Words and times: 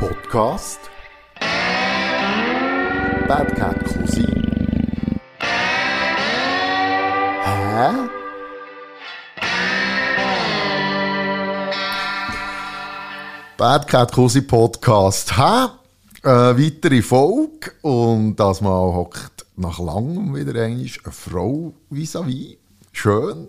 Podcast 0.00 0.80
Bad 3.28 3.54
Cat 3.54 3.76
Cousin 3.84 4.42
Hä? 7.44 8.08
Bad 13.58 13.86
Cat 13.86 14.12
Cousin 14.12 14.46
Podcast 14.46 15.36
Hä? 15.36 15.68
Eine 16.22 16.58
weitere 16.58 17.02
Folge 17.02 17.72
und 17.82 18.36
das 18.36 18.62
Mal 18.62 18.94
hockt 18.94 19.44
nach 19.56 19.78
langem 19.78 20.34
wieder 20.34 20.58
einmal 20.62 20.88
eine 21.04 21.12
Frau 21.12 21.74
vis-à-vis. 21.90 22.56
Schön. 22.92 23.48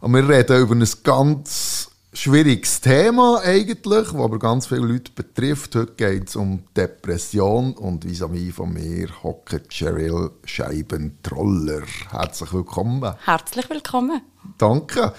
Und 0.00 0.12
wir 0.14 0.28
reden 0.28 0.60
über 0.60 0.74
ein 0.74 0.86
ganz 1.02 1.69
schwieriges 2.12 2.80
Thema 2.80 3.40
eigentlich, 3.42 4.08
das 4.08 4.14
aber 4.14 4.38
ganz 4.38 4.66
viele 4.66 4.80
Leute 4.80 5.12
betrifft. 5.14 5.74
Heute 5.76 5.92
geht 5.92 6.28
es 6.28 6.36
um 6.36 6.64
Depression 6.76 7.72
und 7.74 8.04
vis-à-vis 8.04 8.54
von 8.54 8.72
mir 8.72 9.08
hockt 9.22 9.68
Cheryl 9.70 10.30
Scheibentroller. 10.44 11.82
Herzlich 12.10 12.52
willkommen. 12.52 13.14
Herzlich 13.24 13.70
willkommen. 13.70 14.22
Danke. 14.58 15.12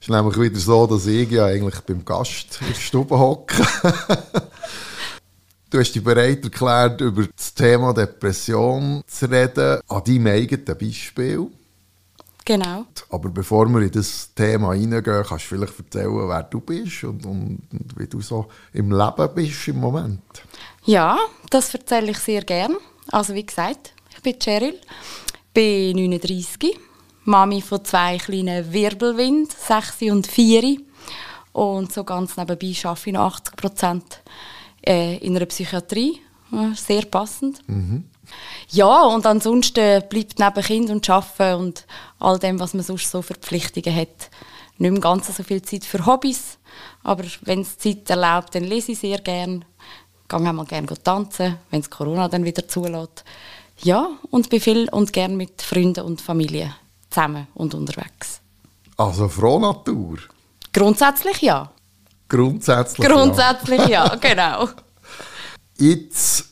Es 0.00 0.08
ist 0.08 0.14
nämlich 0.14 0.40
wieder 0.40 0.58
so, 0.58 0.86
dass 0.86 1.06
ich 1.06 1.30
ja 1.30 1.46
eigentlich 1.46 1.80
beim 1.80 2.04
Gast 2.04 2.58
in 2.60 2.68
der 2.68 2.74
Stube 2.74 3.18
hocke. 3.18 3.62
Du 5.70 5.78
hast 5.78 5.92
dich 5.92 6.04
bereit 6.04 6.44
erklärt, 6.44 7.00
über 7.00 7.26
das 7.34 7.54
Thema 7.54 7.94
Depression 7.94 9.02
zu 9.06 9.30
reden, 9.30 9.80
an 9.88 10.04
deinem 10.04 10.26
eigenen 10.26 10.76
Beispiel. 10.78 11.46
Genau. 12.44 12.86
Aber 13.10 13.28
bevor 13.28 13.68
wir 13.68 13.82
in 13.82 13.90
das 13.90 14.32
Thema 14.34 14.70
reingehen, 14.70 15.02
kannst 15.02 15.44
du 15.44 15.56
vielleicht 15.56 15.78
erzählen, 15.78 16.28
wer 16.28 16.42
du 16.42 16.60
bist 16.60 17.04
und, 17.04 17.24
und, 17.24 17.60
und 17.70 17.98
wie 17.98 18.06
du 18.06 18.20
so 18.20 18.46
im 18.72 18.90
Leben 18.90 19.34
bist 19.34 19.68
im 19.68 19.80
Moment. 19.80 20.20
Ja, 20.84 21.18
das 21.50 21.72
erzähle 21.74 22.10
ich 22.10 22.18
sehr 22.18 22.42
gern. 22.42 22.76
Also 23.10 23.34
wie 23.34 23.46
gesagt, 23.46 23.94
ich 24.14 24.22
bin 24.22 24.38
Cheryl, 24.38 24.78
bin 25.54 25.96
39, 25.96 26.78
Mami 27.24 27.62
von 27.62 27.84
zwei 27.84 28.18
kleinen 28.18 28.72
Wirbelwind, 28.72 29.52
6 29.52 30.02
und 30.10 30.26
4. 30.26 30.78
Und 31.52 31.92
so 31.92 32.02
ganz 32.02 32.36
nebenbei 32.36 32.74
arbeite 32.84 33.08
ich 33.08 33.12
noch 33.12 33.26
80 33.26 33.56
Prozent 33.56 34.22
äh, 34.86 35.18
in 35.18 35.36
einer 35.36 35.46
Psychiatrie. 35.46 36.20
Sehr 36.74 37.02
passend. 37.06 37.60
Ja, 38.68 39.02
und 39.02 39.26
ansonsten 39.26 40.02
bleibt 40.08 40.38
neben 40.38 40.62
Kind 40.62 40.90
und 40.90 41.08
Arbeiten 41.10 41.60
und 41.60 41.86
all 42.18 42.38
dem, 42.38 42.58
was 42.58 42.74
man 42.74 42.82
sonst 42.82 43.10
so 43.10 43.22
für 43.22 43.34
Verpflichtungen 43.34 43.94
hat, 43.94 44.30
nicht 44.78 44.90
mehr 44.90 45.00
ganz 45.00 45.34
so 45.34 45.42
viel 45.42 45.62
Zeit 45.62 45.84
für 45.84 46.06
Hobbys. 46.06 46.58
Aber 47.02 47.24
wenn 47.42 47.60
es 47.60 47.78
Zeit 47.78 48.08
erlaubt, 48.08 48.54
dann 48.54 48.64
lese 48.64 48.92
ich 48.92 49.00
sehr 49.00 49.18
gern. 49.18 49.64
Gehe 50.28 50.38
auch 50.38 50.52
mal 50.52 50.64
gerne 50.64 50.86
tanzen, 50.86 51.58
wenn 51.70 51.80
es 51.80 51.90
Corona 51.90 52.28
dann 52.28 52.44
wieder 52.44 52.66
zulässt. 52.66 53.24
Ja, 53.78 54.08
und 54.30 54.48
bin 54.48 54.60
viel 54.60 54.88
und 54.90 55.12
gern 55.12 55.36
mit 55.36 55.60
Freunden 55.60 56.04
und 56.04 56.20
Familie 56.20 56.74
zusammen 57.10 57.48
und 57.54 57.74
unterwegs. 57.74 58.40
Also 58.96 59.28
Frohnatur. 59.28 60.18
Grundsätzlich 60.72 61.42
ja. 61.42 61.70
Grundsätzlich. 62.28 63.06
Grundsätzlich 63.06 63.86
ja, 63.88 64.14
genau. 64.20 64.64
Ja. 64.64 64.74
Jetzt 65.78 66.51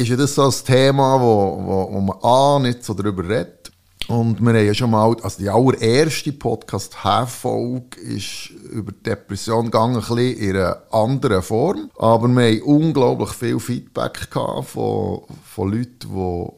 ist 0.00 0.08
ja 0.08 0.16
das 0.16 0.34
so 0.34 0.44
ein 0.44 0.54
Thema, 0.64 1.20
wo, 1.20 1.62
wo, 1.62 1.92
wo 1.92 2.00
man 2.00 2.16
A, 2.22 2.58
nicht 2.58 2.84
so 2.84 2.94
darüber 2.94 3.22
redet. 3.28 3.70
Und 4.08 4.40
wir 4.40 4.48
haben 4.48 4.66
ja 4.66 4.74
schon 4.74 4.90
mal, 4.90 5.14
also 5.22 5.38
die 5.38 5.48
allererste 5.48 6.32
Podcast-Half-Folge 6.32 8.00
ist 8.00 8.50
über 8.72 8.92
Depression 8.92 9.66
gegangen, 9.66 9.96
ein 9.96 10.00
bisschen 10.00 10.36
in 10.36 10.56
einer 10.56 10.82
anderen 10.90 11.42
Form. 11.42 11.90
Aber 11.96 12.26
wir 12.28 12.42
haben 12.42 12.62
unglaublich 12.62 13.30
viel 13.30 13.60
Feedback 13.60 14.30
gehabt 14.30 14.70
von, 14.70 15.22
von 15.44 15.70
Leuten, 15.70 16.08
die 16.12 16.48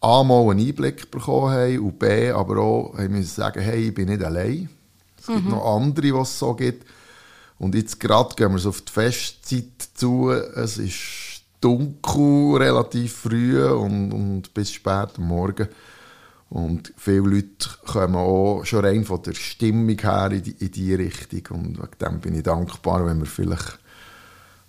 A, 0.00 0.22
mal 0.24 0.50
einen 0.50 0.66
Einblick 0.66 1.10
bekommen 1.10 1.52
haben 1.52 1.78
und 1.78 1.98
B, 1.98 2.30
aber 2.30 2.58
auch 2.58 2.98
haben 2.98 3.12
müssen 3.12 3.34
sagen, 3.34 3.62
hey, 3.62 3.88
ich 3.88 3.94
bin 3.94 4.08
nicht 4.08 4.22
allein. 4.22 4.68
Es 5.18 5.28
gibt 5.28 5.48
noch 5.48 5.76
andere, 5.76 6.02
die 6.02 6.10
es 6.10 6.38
so 6.38 6.52
gibt. 6.54 6.84
Und 7.58 7.74
jetzt 7.74 7.98
gerade 7.98 8.34
gehen 8.34 8.52
wir 8.52 8.58
so 8.58 8.68
auf 8.68 8.82
die 8.82 8.92
Festzeit 8.92 9.88
zu. 9.94 10.30
Es 10.30 10.76
ist 10.76 11.23
dunkel, 11.64 12.56
relativ 12.58 13.14
früh 13.14 13.64
und, 13.64 14.12
und 14.12 14.54
bis 14.54 14.72
spät 14.72 15.10
am 15.16 15.28
Morgen. 15.28 15.68
Und 16.50 16.92
viele 16.96 17.20
Leute 17.20 17.68
kommen 17.86 18.16
auch 18.16 18.64
schon 18.64 18.84
rein 18.84 19.04
von 19.04 19.22
der 19.22 19.34
Stimmung 19.34 19.98
her 19.98 20.30
in 20.30 20.42
die, 20.42 20.52
in 20.52 20.70
die 20.70 20.94
Richtung. 20.94 21.58
Und 21.58 21.78
wegen 21.78 21.98
dem 22.00 22.20
bin 22.20 22.34
ich 22.34 22.42
dankbar, 22.42 23.06
wenn 23.06 23.18
wir 23.18 23.26
vielleicht 23.26 23.78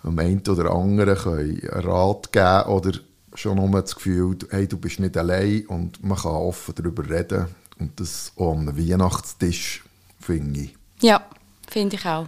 am 0.04 0.18
einen 0.20 0.42
oder 0.48 0.72
anderen 0.72 1.18
können 1.18 1.62
einen 1.70 1.86
Rat 1.86 2.32
geben 2.32 2.70
oder 2.70 2.92
schon 3.34 3.58
nur 3.58 3.82
das 3.82 3.96
Gefühl, 3.96 4.38
hey, 4.50 4.68
du 4.68 4.78
bist 4.78 5.00
nicht 5.00 5.18
allein 5.18 5.66
und 5.68 6.04
man 6.04 6.18
kann 6.18 6.32
offen 6.32 6.74
darüber 6.76 7.08
reden. 7.10 7.48
Und 7.78 8.00
das 8.00 8.32
auch 8.38 8.54
am 8.54 8.78
Weihnachtstisch, 8.78 9.84
finde 10.20 10.62
ich. 10.62 10.76
Ja, 11.02 11.26
finde 11.68 11.98
ich 11.98 12.06
auch. 12.06 12.28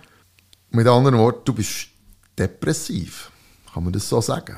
Mit 0.71 0.87
anderen 0.87 1.17
Worten, 1.17 1.45
du 1.45 1.53
bist 1.53 1.87
depressiv. 2.37 3.31
Kann 3.77 3.83
man 3.83 3.93
das 3.93 4.09
so 4.09 4.19
sagen? 4.21 4.57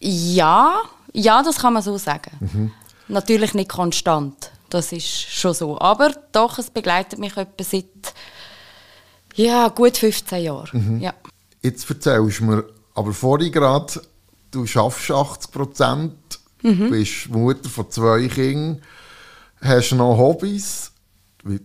Ja, 0.00 0.82
ja, 1.14 1.42
das 1.42 1.56
kann 1.56 1.72
man 1.72 1.82
so 1.82 1.96
sagen. 1.96 2.70
Natürlich 3.08 3.54
nicht 3.54 3.70
konstant, 3.70 4.50
das 4.68 4.92
ist 4.92 5.08
schon 5.08 5.54
so. 5.54 5.80
Aber 5.80 6.12
doch, 6.32 6.58
es 6.58 6.68
begleitet 6.68 7.18
mich 7.18 7.34
etwa 7.38 7.64
seit 7.64 7.86
ja, 9.34 9.68
gut 9.68 9.96
15 9.96 10.42
Jahren. 10.44 11.00
Ja. 11.00 11.14
Jetzt 11.62 11.88
erzählst 11.88 12.40
du 12.40 12.44
mir, 12.44 12.64
aber 12.94 13.14
vorhin 13.14 13.50
gerade, 13.50 14.02
du 14.50 14.66
schaffst 14.66 15.10
80 15.10 15.50
Prozent, 15.50 16.18
bist 16.60 17.30
Mutter 17.30 17.70
von 17.70 17.90
zwei 17.90 18.28
Kindern, 18.28 18.82
hast 19.62 19.92
noch 19.92 20.18
Hobbys. 20.18 20.92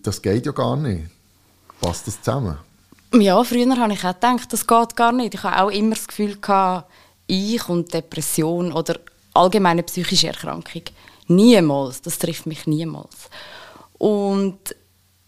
Das 0.02 0.22
geht 0.22 0.46
ja 0.46 0.54
gar 0.54 0.78
nicht. 0.78 1.10
Passt 1.82 2.08
das 2.08 2.22
zusammen? 2.22 2.58
Ja, 3.22 3.44
früher 3.44 3.78
habe 3.78 3.94
ich 3.94 4.04
auch 4.04 4.14
gedacht, 4.14 4.52
das 4.52 4.66
geht 4.66 4.96
gar 4.96 5.12
nicht. 5.12 5.34
Ich 5.34 5.44
habe 5.44 5.64
auch 5.64 5.72
immer 5.72 5.96
das 5.96 6.08
Gefühl, 6.08 6.38
gehabt, 6.38 6.90
ich 7.28 7.68
und 7.70 7.94
Depression 7.94 8.72
oder 8.72 9.00
allgemeine 9.34 9.84
psychische 9.84 10.28
Erkrankung. 10.28 10.84
Niemals, 11.28 12.02
das 12.02 12.20
trifft 12.20 12.46
mich 12.46 12.68
niemals. 12.68 13.30
Und 13.98 14.76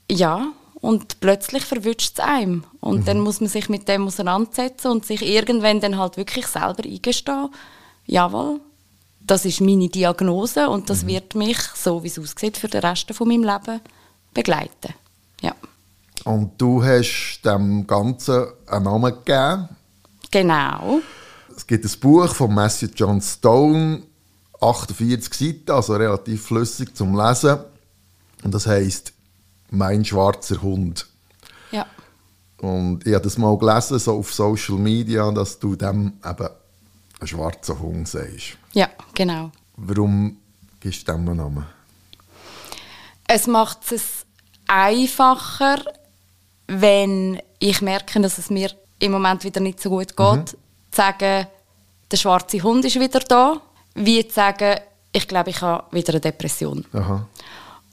ja, 0.09 0.47
und 0.81 1.19
plötzlich 1.19 1.63
verwünscht 1.63 2.13
es 2.13 2.23
einem. 2.23 2.63
Und 2.79 3.07
dann 3.07 3.19
muss 3.19 3.41
man 3.41 3.49
sich 3.49 3.67
mit 3.67 3.87
dem 3.87 4.07
auseinandersetzen 4.07 4.91
und 4.91 5.05
sich 5.05 5.21
irgendwann 5.21 5.81
dann 5.81 5.97
halt 5.97 6.17
wirklich 6.17 6.47
selber 6.47 6.83
eingestehen, 6.83 7.49
jawohl, 8.05 8.59
das 9.19 9.43
ist 9.43 9.59
meine 9.59 9.89
Diagnose 9.89 10.69
und 10.69 10.89
das 10.89 11.05
wird 11.05 11.35
mich, 11.35 11.59
so 11.75 12.03
wie 12.03 12.07
es 12.07 12.17
aussieht, 12.17 12.57
für 12.57 12.69
den 12.69 12.81
Rest 12.81 13.13
von 13.13 13.27
meinem 13.27 13.43
Leben 13.43 13.81
begleiten. 14.33 14.93
Ja, 15.41 15.53
Und 16.23 16.53
du 16.57 16.83
hast 16.83 17.41
dem 17.45 17.85
Ganzen 17.87 18.47
einen 18.67 18.83
Namen 18.85 19.13
gegeben. 19.13 19.69
genau. 20.31 20.99
Es 21.55 21.65
gibt 21.65 21.85
ein 21.85 21.99
Buch 21.99 22.33
von 22.35 22.53
Matthew 22.53 22.89
John 22.95 23.19
Stone, 23.19 24.03
48 24.61 25.33
Seiten, 25.33 25.71
also 25.71 25.95
relativ 25.95 26.45
flüssig 26.45 26.95
zum 26.95 27.17
Lesen. 27.17 27.57
Und 28.43 28.53
das 28.53 28.67
heißt 28.67 29.11
Mein 29.71 30.05
schwarzer 30.05 30.61
Hund. 30.61 31.07
Ja. 31.71 31.85
Und 32.61 33.05
ich 33.07 33.13
habe 33.13 33.23
das 33.23 33.37
mal 33.37 33.57
gelesen, 33.57 33.97
so 33.97 34.19
auf 34.19 34.31
Social 34.33 34.75
Media, 34.75 35.31
dass 35.31 35.57
du 35.57 35.75
dem 35.75 36.13
eben 36.23 36.47
einen 37.19 37.27
schwarzen 37.27 37.79
Hund 37.79 38.07
sagst. 38.07 38.57
Ja, 38.73 38.89
genau. 39.15 39.51
Warum 39.77 40.37
gibst 40.79 41.07
du 41.07 41.11
dem 41.11 41.27
einen 41.27 41.37
Namen? 41.37 41.65
Es 43.27 43.47
macht 43.47 43.91
es 43.91 44.25
einfacher, 44.67 45.83
wenn 46.67 47.41
ich 47.59 47.81
merke, 47.81 48.19
dass 48.19 48.37
es 48.37 48.49
mir 48.49 48.71
im 48.99 49.11
Moment 49.11 49.43
wieder 49.43 49.61
nicht 49.61 49.81
so 49.81 49.89
gut 49.89 50.15
geht, 50.15 50.49
zu 50.49 50.57
sagen, 50.91 51.47
der 52.11 52.17
schwarze 52.17 52.61
Hund 52.61 52.85
ist 52.85 52.99
wieder 52.99 53.19
da, 53.19 53.61
wie 53.95 54.27
zu 54.27 54.33
sagen, 54.33 54.79
ich 55.11 55.27
glaube, 55.27 55.49
ich 55.49 55.61
habe 55.61 55.83
wieder 55.95 56.13
eine 56.13 56.21
Depression. 56.21 56.85
Aha. 56.93 57.25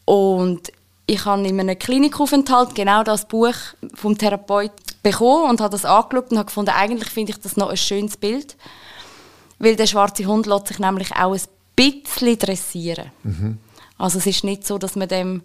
Und 0.04 0.72
ich 1.06 1.24
habe 1.24 1.46
in 1.46 1.60
einem 1.60 1.78
Klinikaufenthalt 1.78 2.74
genau 2.74 3.02
das 3.02 3.26
Buch 3.26 3.54
vom 3.94 4.16
Therapeut 4.16 4.72
bekommen 5.02 5.50
und 5.50 5.60
habe 5.60 5.72
das 5.72 5.84
angeschaut 5.84 6.30
und 6.30 6.38
habe 6.38 6.46
gefunden, 6.46 6.70
eigentlich 6.70 7.10
finde 7.10 7.32
ich 7.32 7.40
das 7.40 7.56
noch 7.56 7.68
ein 7.68 7.76
schönes 7.76 8.16
Bild, 8.16 8.56
weil 9.58 9.76
der 9.76 9.86
schwarze 9.86 10.26
Hund 10.26 10.46
lässt 10.46 10.68
sich 10.68 10.78
nämlich 10.78 11.14
auch 11.14 11.34
ein 11.34 11.40
bisschen 11.76 12.38
dressieren. 12.38 13.10
Also 13.98 14.18
es 14.18 14.26
ist 14.26 14.44
nicht 14.44 14.66
so, 14.66 14.78
dass 14.78 14.96
man 14.96 15.08
dem 15.08 15.42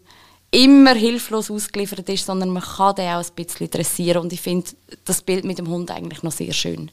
immer 0.51 0.93
hilflos 0.95 1.51
ausgeliefert 1.51 2.07
ist, 2.09 2.25
sondern 2.25 2.49
man 2.49 2.63
kann 2.63 2.95
den 2.95 3.09
auch 3.09 3.23
ein 3.23 3.35
bisschen 3.35 3.69
dressieren 3.69 4.23
und 4.23 4.33
ich 4.33 4.41
finde 4.41 4.69
das 5.05 5.21
Bild 5.21 5.45
mit 5.45 5.57
dem 5.57 5.67
Hund 5.67 5.91
eigentlich 5.91 6.23
noch 6.23 6.31
sehr 6.31 6.53
schön. 6.53 6.91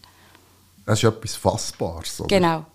Das 0.85 1.03
ist 1.03 1.05
etwas 1.05 1.35
Fassbares. 1.35 2.21
Oder? 2.21 2.29
Genau, 2.29 2.67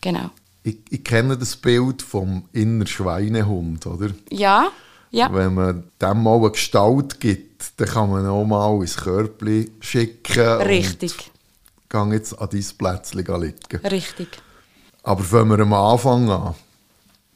genau. 0.00 0.30
Ich, 0.62 0.76
ich 0.90 1.04
kenne 1.04 1.36
das 1.36 1.56
Bild 1.56 2.02
vom 2.02 2.44
inneren 2.52 2.86
Schweinehund, 2.86 3.86
oder? 3.86 4.10
Ja, 4.30 4.70
ja, 5.12 5.28
Wenn 5.32 5.54
man 5.54 5.84
dem 6.00 6.22
mal 6.22 6.36
eine 6.38 6.50
Gestalt 6.52 7.18
gibt, 7.18 7.80
dann 7.80 7.88
kann 7.88 8.10
man 8.10 8.26
auch 8.26 8.44
mal 8.44 8.80
ins 8.80 8.96
Körbchen 8.96 9.68
schicken. 9.80 10.62
richtig. 10.62 11.32
gehe 11.88 12.12
jetzt 12.12 12.38
an 12.38 12.48
dein 12.50 12.64
Plätzchen 12.78 13.40
liegen. 13.40 13.86
Richtig. 13.86 14.28
Aber 15.02 15.24
fangen 15.24 15.50
wir 15.50 15.58
am 15.58 15.72
Anfang 15.72 16.30
an. 16.30 16.54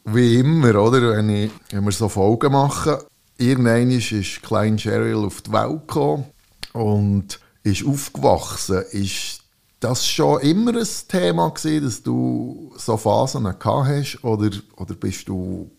Wie 0.04 0.38
immer, 0.38 0.74
oder? 0.80 1.16
Wenn, 1.16 1.30
ich, 1.30 1.50
wenn 1.70 1.84
wir 1.84 1.92
so 1.92 2.08
Folgen 2.08 2.52
machen, 2.52 2.96
irgendwann 3.38 3.90
ist 3.90 4.42
Klein 4.42 4.76
Cheryl 4.76 5.24
auf 5.24 5.42
die 5.42 5.52
Welt 5.52 5.88
gekommen 5.88 6.26
und 6.72 7.40
ist 7.62 7.86
aufgewachsen. 7.86 8.84
Ist 8.90 9.40
das 9.80 10.06
schon 10.06 10.40
immer 10.40 10.76
ein 10.76 10.88
Thema 11.08 11.50
gewesen, 11.50 11.84
dass 11.84 12.02
du 12.02 12.72
so 12.76 12.96
Phasen 12.96 13.44
gehabt 13.44 13.64
hast? 13.64 14.18
Oder, 14.22 14.50
oder 14.76 14.94
bist 14.94 15.28
du 15.28 15.70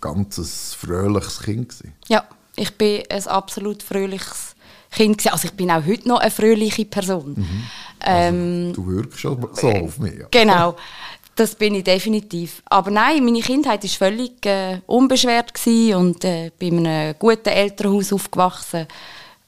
ganz 0.00 0.38
ein 0.38 0.44
fröhliches 0.44 1.40
Kind 1.40 1.68
gewesen? 1.68 1.94
Ja, 2.08 2.24
ich 2.56 2.76
bin 2.76 3.02
ein 3.08 3.26
absolut 3.26 3.82
fröhliches 3.82 4.54
Kind 4.90 5.18
gewesen. 5.18 5.32
Also 5.32 5.48
ich 5.48 5.54
bin 5.54 5.70
auch 5.70 5.84
heute 5.86 6.08
noch 6.08 6.20
eine 6.20 6.30
fröhliche 6.30 6.84
Person. 6.84 7.34
Mhm. 7.36 7.64
Also, 8.00 8.28
ähm, 8.28 8.72
du 8.74 8.86
wirkst 8.86 9.20
schon 9.20 9.48
so 9.52 9.70
auf 9.70 9.98
mich. 9.98 10.18
Ja. 10.18 10.26
Genau. 10.30 10.76
Das 11.38 11.54
bin 11.54 11.76
ich 11.76 11.84
definitiv. 11.84 12.64
Aber 12.64 12.90
nein, 12.90 13.24
meine 13.24 13.40
Kindheit 13.40 13.84
war 13.84 13.90
völlig 13.90 14.44
äh, 14.44 14.80
unbeschwert 14.88 15.52
und 15.94 16.24
äh, 16.24 16.50
bin 16.58 16.78
in 16.78 16.86
einem 16.88 17.14
guten 17.16 17.50
Elternhaus 17.50 18.12
aufgewachsen. 18.12 18.88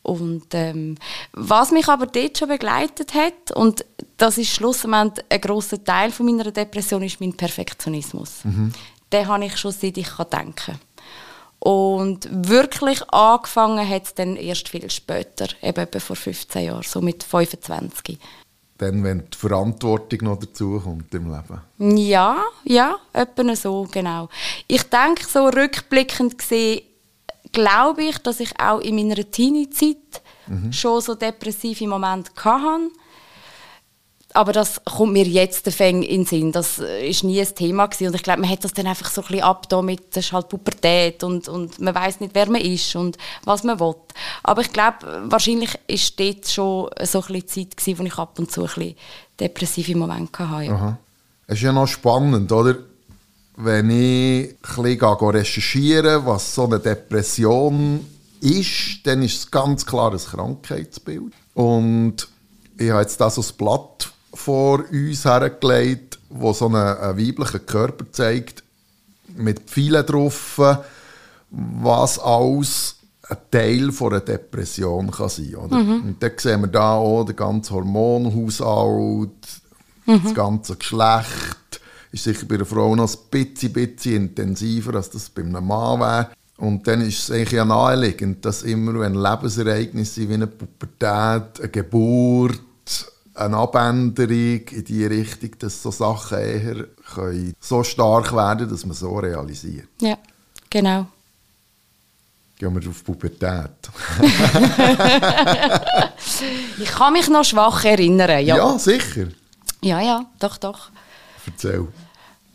Und 0.03 0.47
ähm, 0.53 0.97
was 1.33 1.73
mich 1.73 1.89
aber 1.89 2.07
dort 2.07 2.39
schon 2.39 2.49
begleitet 2.49 3.13
hat, 3.15 3.51
und 3.57 3.85
das 4.19 4.39
ist 4.39 4.55
schlussendlich 4.55 5.25
ein 5.29 5.41
grosser 5.41 5.83
Teil 5.83 6.13
von 6.13 6.27
meiner 6.27 6.53
Depression, 6.53 7.03
ist 7.03 7.21
mein 7.21 7.37
Perfektionismus. 7.37 8.45
Mhm. 8.45 8.73
Den 9.13 9.27
habe 9.27 9.47
ich 9.47 9.57
schon 9.57 9.73
seit 9.73 9.99
ich 9.99 10.11
denken 10.11 10.55
kann. 10.55 10.79
Und 11.59 12.29
wirklich 12.31 13.03
angefangen 13.13 13.87
hat 13.87 14.05
es 14.05 14.15
dann 14.15 14.37
erst 14.37 14.69
viel 14.69 14.89
später, 14.93 15.49
eben 15.61 15.81
etwa 15.81 15.99
vor 15.99 16.15
15 16.15 16.67
Jahren, 16.67 16.85
so 16.85 17.01
mit 17.01 17.25
25 17.25 18.17
dann, 18.81 19.05
wenn 19.05 19.25
die 19.31 19.37
Verantwortung 19.37 20.21
noch 20.23 20.39
dazu 20.39 20.81
kommt 20.81 21.15
im 21.15 21.31
Leben. 21.31 21.99
Ja, 21.99 22.43
ja, 22.65 22.97
etwa 23.13 23.55
so, 23.55 23.87
genau. 23.91 24.29
Ich 24.67 24.85
denke, 24.85 25.27
so 25.27 25.47
rückblickend 25.49 26.39
gesehen, 26.39 26.83
glaube 27.53 28.05
ich, 28.05 28.19
dass 28.19 28.41
ich 28.41 28.59
auch 28.59 28.81
in 28.81 28.97
meiner 28.97 29.31
Teenie-Zeit 29.31 30.23
mhm. 30.47 30.73
schon 30.73 31.01
so 31.01 31.15
depressive 31.15 31.87
Momente 31.87 32.31
hatte 32.43 32.91
aber 34.33 34.53
das 34.53 34.81
kommt 34.85 35.13
mir 35.13 35.25
jetzt 35.25 35.67
in 35.67 36.03
den 36.03 36.25
Sinn. 36.25 36.53
Das 36.53 36.79
war 36.79 36.87
äh, 36.87 37.15
nie 37.23 37.41
ein 37.41 37.55
Thema 37.55 37.87
gewesen. 37.87 38.09
und 38.09 38.15
ich 38.15 38.23
glaube, 38.23 38.41
man 38.41 38.51
hat 38.51 38.63
das 38.63 38.73
dann 38.73 38.87
einfach 38.87 39.11
so 39.11 39.23
ein 39.23 39.27
bisschen 39.27 39.43
ab 39.43 39.83
mit, 39.83 40.17
das 40.17 40.27
ist 40.27 40.33
halt 40.33 40.49
Pubertät 40.49 41.25
und, 41.25 41.49
und 41.49 41.81
man 41.81 41.95
weiß 41.95 42.21
nicht, 42.21 42.35
wer 42.35 42.49
man 42.49 42.61
ist 42.61 42.95
und 42.95 43.19
was 43.45 43.65
man 43.65 43.81
will. 43.81 43.95
Aber 44.43 44.63
ich 44.63 44.73
glaube, 44.73 45.23
wahrscheinlich 45.25 45.77
ist 45.87 46.19
dort 46.21 46.47
schon 46.47 46.91
so 47.03 47.23
ein 47.23 47.47
Zeit 47.47 47.77
gewesen, 47.77 47.99
wo 47.99 48.03
ich 48.05 48.19
ab 48.19 48.39
und 48.39 48.51
zu 48.51 48.63
ein 48.63 48.67
bisschen 48.67 48.95
depressive 49.39 49.97
Momente 49.97 50.49
hatte. 50.49 50.65
Ja. 50.65 50.75
Aha. 50.75 50.99
Es 51.47 51.57
ist 51.57 51.63
ja 51.63 51.73
noch 51.73 51.89
spannend, 51.89 52.53
oder? 52.53 52.77
Wenn 53.57 53.91
ich 53.91 54.57
ein 54.79 54.83
bisschen 54.83 55.31
recherchiere, 55.31 56.25
was 56.25 56.55
so 56.55 56.65
eine 56.65 56.79
Depression 56.79 58.07
ist, 58.41 59.01
dann 59.05 59.23
ist 59.23 59.39
es 59.39 59.51
ganz 59.51 59.85
klar 59.85 60.13
ein 60.13 60.19
Krankheitsbild. 60.19 61.33
Und 61.55 62.29
ich 62.79 62.91
habe 62.91 63.03
jetzt 63.03 63.21
das 63.21 63.37
als 63.37 63.53
Blatt 63.53 64.10
vor 64.33 64.85
uns 64.91 65.25
hergelegt, 65.25 66.19
wo 66.29 66.53
so 66.53 66.67
einen, 66.67 66.77
einen 66.77 67.19
weiblichen 67.19 67.67
Körper 67.67 68.05
zeigt, 68.13 68.63
mit 69.37 69.71
vielen 69.71 70.05
drauf, 70.07 70.61
was 71.51 72.19
alles 72.19 72.97
ein 73.29 73.37
Teil 73.51 73.93
von 73.93 74.13
einer 74.13 74.21
Depression 74.21 75.11
kann 75.11 75.29
sein 75.29 75.53
kann. 75.53 75.87
Mhm. 75.87 76.03
Und 76.03 76.23
dann 76.23 76.33
sehen 76.37 76.61
wir 76.63 76.69
da 76.69 76.95
auch 76.95 77.25
den 77.25 77.37
ganzen 77.37 77.75
Hormonhaushalt, 77.75 79.31
mhm. 80.07 80.21
das 80.25 80.35
ganze 80.35 80.77
Geschlecht. 80.77 81.81
Ist 82.13 82.25
sicher 82.25 82.47
bei 82.47 82.57
einer 82.57 82.65
Frau 82.65 82.97
noch 82.97 83.09
ein 83.09 83.19
bisschen, 83.31 83.73
bisschen 83.73 84.17
intensiver, 84.17 84.97
als 84.97 85.11
das 85.11 85.31
bei 85.31 85.43
einem 85.43 85.65
Mann 85.65 86.01
wäre. 86.01 86.31
Und 86.57 86.87
dann 86.87 87.01
ist 87.01 87.21
es 87.21 87.31
eigentlich 87.31 87.53
ja 87.53 87.65
naheliegend, 87.65 88.45
dass 88.45 88.65
immer, 88.65 88.99
wenn 89.01 89.15
Lebensereignisse 89.15 90.29
wie 90.29 90.35
eine 90.35 90.47
Pubertät, 90.47 91.61
eine 91.61 91.69
Geburt, 91.71 92.61
eine 93.35 93.57
Abänderung 93.57 94.61
in 94.69 94.85
die 94.85 95.07
Richtung, 95.07 95.51
dass 95.59 95.83
so 95.83 95.91
Sachen 95.91 96.39
eher 96.39 96.85
können 97.15 97.55
so 97.61 97.83
stark 97.83 98.33
werden 98.35 98.69
dass 98.69 98.85
man 98.85 98.95
so 98.95 99.19
realisiert. 99.19 99.89
Ja, 100.01 100.17
genau. 100.69 101.07
Gehen 102.59 102.79
wir 102.79 102.91
auf 102.91 103.03
Pubertät. 103.05 103.71
ich 106.79 106.91
kann 106.91 107.15
mich 107.15 107.29
noch 107.31 107.45
schwach 107.45 107.85
erinnern. 107.85 108.45
Ja, 108.45 108.57
ja 108.57 108.79
sicher. 108.79 109.29
Ja, 109.81 110.01
ja, 110.01 110.27
doch, 110.39 110.59
doch. 110.59 110.91
Erzähl. 111.47 111.89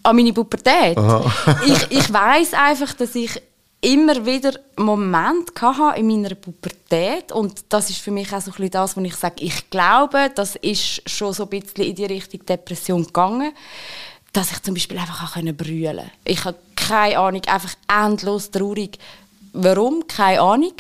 An 0.04 0.16
meine 0.16 0.32
Pubertät? 0.32 0.96
ich 1.66 1.92
ich 1.92 2.14
weiß 2.14 2.54
einfach, 2.54 2.94
dass 2.94 3.16
ich 3.16 3.42
immer 3.82 4.26
wieder 4.26 4.54
Momente 4.78 5.54
in 5.96 6.08
meiner 6.08 6.36
Pubertät 6.36 7.32
und 7.32 7.66
das 7.70 7.90
ist 7.90 8.00
für 8.00 8.12
mich 8.12 8.34
auch 8.34 8.42
so 8.42 8.52
ein 8.52 8.54
bisschen 8.54 8.72
das, 8.72 8.98
was 8.98 9.04
ich 9.04 9.16
sage, 9.16 9.44
ich 9.44 9.70
glaube, 9.70 10.32
das 10.34 10.56
ist 10.56 11.08
schon 11.10 11.34
so 11.34 11.44
ein 11.44 11.50
bisschen 11.50 11.86
in 11.86 11.96
die 11.96 12.06
Richtung 12.06 12.46
Depression 12.46 13.06
gegangen, 13.06 13.54
dass 14.34 14.52
ich 14.52 14.62
zum 14.62 14.74
Beispiel 14.74 14.98
einfach 14.98 15.38
auch 15.38 15.42
brüllen. 15.54 16.12
Ich 16.24 16.44
habe 16.44 16.58
keine 16.76 17.18
Ahnung, 17.18 17.42
einfach 17.46 17.74
endlos 17.88 18.52
traurig. 18.52 19.00
Warum? 19.54 20.06
Keine 20.08 20.42
Ahnung. 20.42 20.74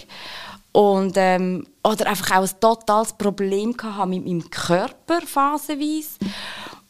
Und, 0.71 1.13
ähm, 1.15 1.65
oder 1.83 2.07
einfach 2.07 2.37
auch 2.37 2.43
ein 2.43 2.59
totales 2.59 3.13
Problem 3.13 3.69
mit 3.69 4.25
meinem 4.25 4.49
Körper 4.49 5.21
phasenweise. 5.21 6.17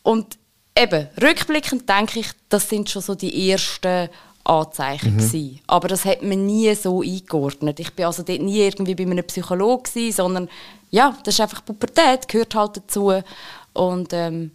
Und 0.01 0.37
eben, 0.75 1.07
rückblickend 1.21 1.87
denke 1.87 2.21
ich, 2.21 2.27
das 2.49 2.67
sind 2.67 2.89
schon 2.89 3.03
so 3.03 3.13
die 3.13 3.51
ersten 3.51 4.09
Anzeichen. 4.45 5.17
Mhm. 5.17 5.59
Aber 5.67 5.87
das 5.87 6.05
hat 6.05 6.21
man 6.21 6.45
nie 6.45 6.73
so 6.75 7.01
eingeordnet. 7.01 7.79
Ich 7.79 7.97
war 7.97 8.07
also 8.07 8.23
dort 8.23 8.41
nie 8.41 8.59
irgendwie 8.59 8.95
bei 8.95 9.03
einem 9.03 9.25
Psychologen, 9.25 10.11
sondern 10.11 10.49
ja, 10.91 11.17
das 11.23 11.33
ist 11.33 11.41
einfach 11.41 11.65
Pubertät, 11.65 12.27
gehört 12.27 12.55
halt 12.55 12.77
dazu. 12.77 13.11
Und 13.73 14.13
ähm, 14.13 14.51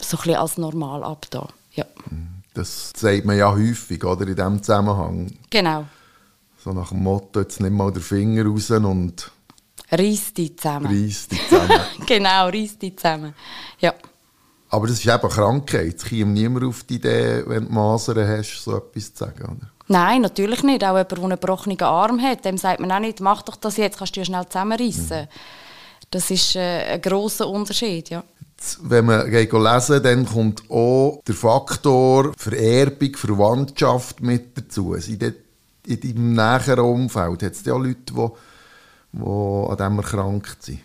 so 0.00 0.16
ein 0.16 0.22
bisschen 0.22 0.36
als 0.36 0.56
normal 0.56 1.02
ab 1.02 1.26
da. 1.30 1.48
Ja. 1.74 1.84
Das 2.54 2.92
sagt 2.96 3.24
man 3.24 3.36
ja 3.36 3.52
häufig, 3.52 4.02
oder, 4.04 4.26
in 4.26 4.36
diesem 4.36 4.62
Zusammenhang. 4.62 5.32
Genau. 5.50 5.86
So 6.62 6.72
nach 6.72 6.90
dem 6.90 7.02
Motto, 7.02 7.40
jetzt 7.40 7.60
nimm 7.60 7.74
mal 7.74 7.92
den 7.92 8.02
Finger 8.02 8.46
raus 8.46 8.70
und... 8.70 9.30
Reiss 9.90 10.32
dich 10.32 10.56
zusammen. 10.56 10.86
Reiss 10.86 11.28
dich 11.28 11.46
zusammen. 11.48 11.80
genau, 12.06 12.46
reiss 12.48 12.78
dich 12.78 12.96
zusammen. 12.96 13.34
Ja. 13.80 13.92
Aber 14.74 14.88
das 14.88 14.98
ist 14.98 15.06
eben 15.06 15.28
Krankheit. 15.28 15.94
Es 15.98 16.04
kommt 16.04 16.34
niemand 16.34 16.64
auf 16.64 16.82
die 16.82 16.96
Idee, 16.96 17.44
wenn 17.46 17.66
du 17.66 17.72
Masern 17.72 18.26
hast, 18.26 18.64
so 18.64 18.76
etwas 18.76 19.14
zu 19.14 19.24
sagen, 19.24 19.44
oder? 19.44 19.70
Nein, 19.86 20.22
natürlich 20.22 20.64
nicht. 20.64 20.82
Auch 20.82 20.96
jemand, 20.96 21.12
der 21.12 21.18
einen 21.18 21.30
gebrochenen 21.30 21.80
Arm 21.80 22.20
hat, 22.20 22.44
dem 22.44 22.58
sagt 22.58 22.80
man 22.80 22.90
auch 22.90 22.98
nicht, 22.98 23.20
mach 23.20 23.42
doch 23.42 23.54
das 23.54 23.76
jetzt, 23.76 23.98
kannst 23.98 24.16
du 24.16 24.20
ja 24.20 24.24
schnell 24.24 24.44
zusammenreißen. 24.48 25.20
Mhm. 25.22 25.28
Das 26.10 26.28
ist 26.28 26.56
äh, 26.56 26.94
ein 26.94 27.02
grosser 27.02 27.48
Unterschied, 27.48 28.10
ja. 28.10 28.24
Wenn 28.82 29.04
man 29.04 29.30
lesen 29.30 30.02
dann 30.02 30.26
kommt 30.26 30.68
auch 30.68 31.20
der 31.24 31.34
Faktor 31.36 32.32
Vererbung, 32.36 33.14
Verwandtschaft 33.14 34.22
mit 34.22 34.58
dazu. 34.58 34.94
in 34.94 35.18
deinem 35.86 36.32
näheren 36.32 36.80
Umfeld 36.80 37.44
hat 37.44 37.52
es 37.52 37.64
ja 37.64 37.76
Leute, 37.76 38.12
die, 38.12 38.28
die 39.12 39.22
an 39.22 39.76
dem 39.76 39.98
erkrankt 39.98 40.64
sind? 40.64 40.80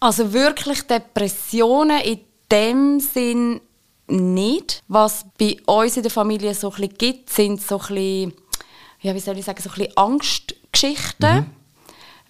Also 0.00 0.32
wirklich 0.32 0.82
Depressionen 0.82 2.00
in 2.02 2.20
dem 2.50 3.00
Sinn 3.00 3.60
nicht. 4.08 4.82
Was 4.88 5.26
bei 5.38 5.56
uns 5.66 5.96
in 5.96 6.02
der 6.02 6.12
Familie 6.12 6.54
so 6.54 6.72
ein 6.72 6.88
gibt, 6.96 7.30
sind 7.30 7.60
so 7.60 7.78
ein 7.78 7.86
bisschen, 7.86 8.32
ja, 9.00 9.14
wie 9.14 9.20
soll 9.20 9.38
ich 9.38 9.44
sagen, 9.44 9.62
so 9.62 9.70
ein 9.70 9.88
Angstgeschichten. 9.96 11.36
Mhm. 11.36 11.46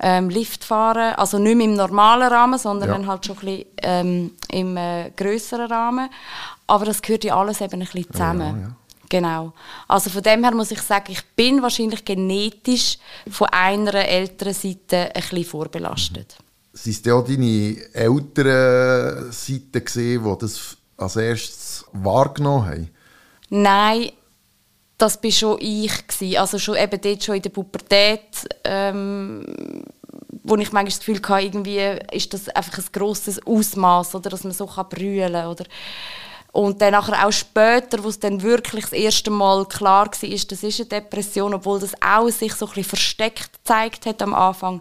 Ähm, 0.00 0.30
Liftfahren, 0.30 1.16
also 1.16 1.40
nicht 1.40 1.56
mehr 1.56 1.66
im 1.66 1.75
normalen 1.75 2.28
Rahmen, 2.28 2.56
sondern 2.56 3.02
ja. 3.02 3.08
halt 3.08 3.26
schon 3.26 3.37
ein 3.38 3.44
bisschen, 3.44 3.64
ähm, 3.82 4.30
im 4.48 4.76
äh, 4.76 5.10
größeren 5.10 5.66
Rahmen. 5.66 6.08
Aber 6.68 6.84
das 6.84 7.02
gehört 7.02 7.25
ja 7.25 7.37
alles 7.37 7.60
eben 7.60 7.75
ein 7.75 7.80
bisschen 7.80 8.12
zusammen. 8.12 8.60
Ja, 8.60 8.68
ja. 8.68 8.76
Genau. 9.08 9.52
Also 9.88 10.10
von 10.10 10.22
dem 10.22 10.44
her 10.44 10.54
muss 10.54 10.70
ich 10.70 10.80
sagen, 10.82 11.10
ich 11.10 11.25
bin 11.34 11.62
wahrscheinlich 11.62 12.04
genetisch 12.04 12.98
von 13.28 13.48
einer 13.48 13.94
älteren 13.94 14.54
Seite 14.54 15.10
ein 15.12 15.12
bisschen 15.14 15.44
vorbelastet. 15.44 16.37
Mhm. 16.38 16.48
Sind 16.82 17.08
auch 17.11 17.25
deine 17.25 17.76
älteren 17.92 19.32
Seiten, 19.32 19.85
gesehen, 19.85 20.23
die 20.23 20.38
das 20.38 20.76
als 20.97 21.16
erstes 21.16 21.85
wahrgenommen 21.92 22.66
haben? 22.66 22.90
Nein, 23.50 24.12
das 24.97 25.23
war 25.23 25.30
schon 25.30 25.58
ich. 25.61 26.06
Gewesen. 26.06 26.38
Also 26.38 26.58
schon 26.58 26.76
eben 26.76 27.00
dort 27.00 27.25
schon 27.25 27.37
in 27.37 27.42
der 27.42 27.50
Pubertät, 27.50 28.49
ähm, 28.64 29.44
wo 30.42 30.56
ich 30.56 30.73
manchmal 30.73 30.85
das 30.85 30.99
Gefühl 30.99 31.20
hatte, 31.23 31.44
irgendwie 31.44 31.99
ist 32.12 32.32
das 32.32 32.49
einfach 32.49 32.78
ein 32.78 32.85
grosses 32.92 33.44
Ausmaß 33.44 34.14
oder 34.14 34.30
dass 34.30 34.44
man 34.44 34.52
so 34.52 34.66
kann. 34.66 34.87
Oder 34.87 35.64
und 36.52 36.80
dann 36.80 36.94
auch 36.94 37.30
später, 37.30 38.02
wo 38.02 38.08
es 38.08 38.18
dann 38.18 38.42
wirklich 38.42 38.85
das 38.85 38.92
erste 38.92 39.30
Mal 39.30 39.66
klar 39.66 40.06
war, 40.06 40.11
das 40.11 40.23
ist 40.23 40.80
eine 40.80 40.88
Depression, 40.88 41.54
obwohl 41.54 41.78
das 41.78 41.92
auch 42.00 42.28
sich 42.30 42.54
so 42.54 42.66
ein 42.66 42.70
bisschen 42.70 42.88
versteckt 42.88 43.52
gezeigt 43.52 44.06
hat 44.06 44.23
am 44.23 44.35
Anfang, 44.35 44.80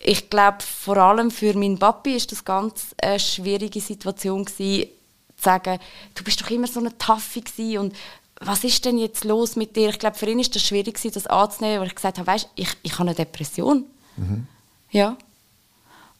ich 0.00 0.30
glaube, 0.30 0.58
vor 0.62 0.96
allem 0.96 1.30
für 1.30 1.54
meinen 1.54 1.78
Papi 1.78 2.14
ist 2.14 2.32
das 2.32 2.44
ganz 2.44 2.94
eine 3.02 3.18
schwierige 3.18 3.80
Situation 3.80 4.44
gewesen, 4.44 4.88
zu 5.36 5.42
sagen, 5.44 5.78
du 6.14 6.24
bist 6.24 6.40
doch 6.40 6.50
immer 6.50 6.66
so 6.66 6.80
eine 6.80 6.96
Taffe 6.98 7.42
und 7.78 7.94
was 8.40 8.62
ist 8.62 8.84
denn 8.84 8.98
jetzt 8.98 9.24
los 9.24 9.56
mit 9.56 9.74
dir? 9.74 9.88
Ich 9.88 9.98
glaube, 9.98 10.16
für 10.16 10.26
ihn 10.26 10.38
ist 10.38 10.54
das 10.54 10.62
schwierig 10.62 10.94
gewesen, 10.94 11.14
das 11.14 11.26
anzunehmen, 11.26 11.80
weil 11.80 11.88
ich 11.88 11.94
gesagt 11.94 12.18
habe, 12.18 12.26
weißt, 12.26 12.48
ich, 12.54 12.68
ich 12.82 12.92
habe 12.92 13.02
eine 13.02 13.14
Depression. 13.14 13.84
Mhm. 14.16 14.46
Ja. 14.90 15.16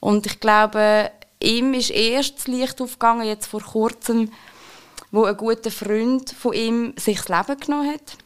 Und 0.01 0.27
ich 0.27 0.41
glaube, 0.41 1.11
ihm 1.41 1.75
ist 1.75 1.91
erst 1.91 2.39
das 2.39 2.47
Licht 2.49 2.81
aufgegangen, 2.81 3.27
jetzt 3.27 3.47
vor 3.47 3.63
kurzem, 3.63 4.33
wo 5.13 5.25
ein 5.25 5.37
guter 5.37 5.71
Freund 5.71 6.31
von 6.31 6.53
ihm 6.53 6.95
sich 6.97 7.21
das 7.21 7.29
Leben 7.29 7.61
genommen 7.61 7.93
hat. 7.93 8.17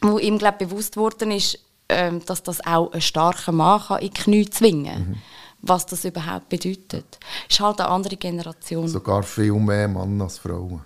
Wo 0.00 0.18
ihm, 0.18 0.38
glaube 0.38 0.66
bewusst 0.66 0.96
worden 0.96 1.32
ist, 1.32 1.58
ähm, 1.88 2.24
dass 2.24 2.42
das 2.42 2.64
auch 2.66 2.92
ein 2.92 3.00
starker 3.00 3.52
Mann 3.52 3.80
kann 3.80 4.00
in 4.00 4.10
die 4.10 4.20
Knie 4.20 4.50
zwingen 4.50 4.84
kann. 4.84 5.08
Mhm. 5.08 5.16
Was 5.62 5.86
das 5.86 6.04
überhaupt 6.04 6.48
bedeutet. 6.48 7.18
Ist 7.48 7.60
halt 7.60 7.80
eine 7.80 7.88
andere 7.88 8.16
Generation. 8.16 8.86
Sogar 8.86 9.22
viel 9.22 9.54
mehr 9.54 9.88
Mann 9.88 10.20
als 10.20 10.38
Frauen. 10.38 10.82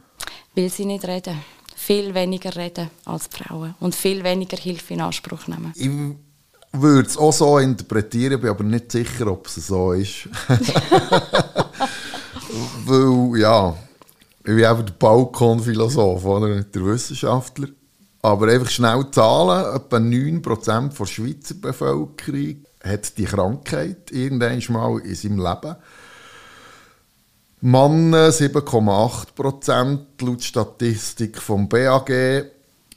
Weil 0.55 0.71
sie 0.71 0.85
nicht 0.87 1.05
reden. 1.05 1.39
Viel 1.77 2.15
weniger 2.15 2.55
reden 2.55 2.91
als 3.05 3.27
Frauen. 3.27 3.75
Und 3.81 3.95
viel 3.95 4.23
weniger 4.23 4.57
Hilfe 4.57 4.95
in 4.95 5.01
Anspruch 5.01 5.47
nehmen. 5.49 5.73
Ich 5.75 5.89
würde 6.73 7.09
es 7.09 7.17
auch 7.17 7.33
so 7.33 7.59
interpretieren, 7.59 8.41
bin 8.41 8.51
aber 8.51 8.65
nicht 8.65 8.93
sicher, 8.93 9.27
ob 9.27 9.47
es 9.47 9.55
so 9.57 9.93
ist. 9.93 10.29
Weil, 12.87 13.41
ja, 13.41 13.77
ich 14.39 14.45
bin 14.45 14.65
einfach 14.65 14.85
der 14.85 14.93
Balkonphilosoph, 14.93 16.25
oder 16.25 16.49
nicht 16.57 16.75
der 16.75 16.85
Wissenschaftler. 16.85 17.69
Aber 18.23 18.49
einfach 18.49 18.71
schnell 18.71 19.11
Zahlen, 19.11 19.77
etwa 19.77 19.97
9% 19.97 20.99
der 20.99 21.07
Schweizer 21.07 21.55
Bevölkerung 21.55 22.65
hat 22.83 23.17
die 23.19 23.25
Krankheit 23.25 24.11
irgendwann 24.11 24.63
mal 24.69 24.99
in 25.01 25.15
seinem 25.15 25.39
Leben. 25.39 25.77
Männer 27.63 28.31
7,8% 28.31 29.99
laut 30.23 30.43
Statistik 30.43 31.39
vom 31.39 31.69
BAG 31.69 32.11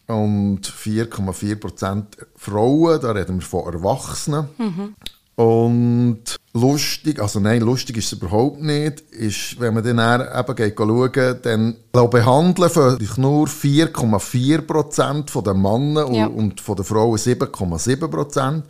und 0.07 0.61
4,4% 0.61 2.03
Frauen, 2.35 3.01
da 3.01 3.11
reden 3.11 3.39
wir 3.39 3.45
von 3.45 3.73
Erwachsenen. 3.73 4.47
Mhm. 4.57 4.95
Und 5.35 6.37
lustig, 6.53 7.19
also 7.19 7.39
nein, 7.39 7.61
lustig 7.61 7.97
ist 7.97 8.05
es 8.05 8.11
überhaupt 8.13 8.61
nicht, 8.61 9.01
ist, 9.11 9.59
wenn 9.59 9.73
man 9.73 9.83
dann 9.83 10.21
eben 10.21 10.55
geht 10.55 10.77
schauen, 10.77 11.41
dann 11.41 11.75
behandeln 11.91 12.69
sich 12.99 13.17
nur 13.17 13.47
4,4% 13.47 15.41
der 15.41 15.53
Männer 15.53 16.09
ja. 16.11 16.27
und 16.27 16.61
von 16.61 16.75
den 16.75 16.85
Frauen 16.85 17.17
7,7%. 17.17 18.61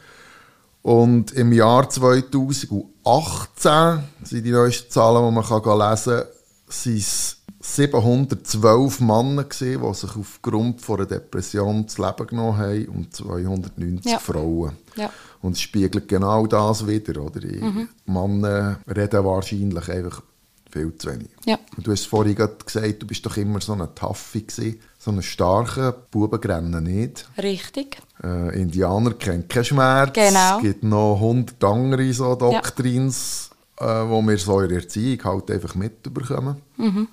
Und 0.82 1.32
im 1.32 1.54
Jahr 1.54 1.90
2018 1.90 4.04
sind 4.24 4.44
die 4.44 4.52
neuesten 4.52 4.92
Zahlen, 4.92 5.26
die 5.26 5.32
man 5.32 5.46
lesen 5.46 6.14
kann, 6.14 6.26
sind 6.68 6.98
es 6.98 7.38
712 7.66 9.00
Männer, 9.00 9.46
gewesen, 9.46 9.82
die 9.82 9.94
sich 9.94 10.16
aufgrund 10.18 10.82
von 10.82 10.98
einer 10.98 11.06
Depression 11.06 11.86
das 11.86 11.98
Leben 11.98 12.28
genommen 12.28 12.58
haben 12.58 12.86
und 12.90 13.16
290 13.16 14.12
ja. 14.12 14.20
Frauen. 14.20 14.74
Ja. 14.98 15.10
Und 15.42 15.54
es 15.54 15.62
spiegelt 15.62 16.10
genau 16.10 16.46
das 16.46 16.86
wieder. 16.86 17.22
Oder? 17.22 17.40
Die 17.40 17.64
mhm. 17.64 17.88
Männer 18.06 18.80
reden 18.86 19.24
wahrscheinlich 19.24 19.90
einfach 19.90 20.22
viel 20.70 20.94
zu 20.98 21.12
wenig. 21.12 21.30
Ja. 21.46 21.58
Und 21.78 21.88
du 21.88 21.92
hast 21.92 22.06
vorhin 22.06 22.36
gesagt, 22.36 23.02
du 23.02 23.08
bist 23.08 23.26
doch 23.26 23.38
immer 23.38 23.62
so 23.62 23.74
eine 23.74 23.96
Taffe 23.96 24.42
gewesen, 24.42 24.80
so 25.00 25.12
eine 25.12 25.24
starke 25.24 25.96
Buben 26.12 26.40
rennen 26.40 26.84
nicht. 26.84 27.30
Richtig. 27.38 27.98
Äh, 28.22 28.62
Indianer 28.62 29.14
kennen 29.14 29.48
keinen 29.48 29.64
Schmerz. 29.64 30.14
Genau. 30.14 30.58
Es 30.58 30.64
gibt 30.64 30.84
noch 30.84 31.18
hundert 31.18 31.64
andere 31.64 32.12
so 32.12 32.36
Doktrins, 32.36 33.52
ja. 33.80 34.04
äh, 34.04 34.10
wo 34.10 34.22
wir 34.22 34.38
so 34.38 34.60
in 34.60 34.70
der 34.70 34.80
Erziehung 34.80 35.24
halt 35.24 35.50
einfach 35.50 35.76
mitbekommen. 35.76 36.58
Mhm. 36.76 37.08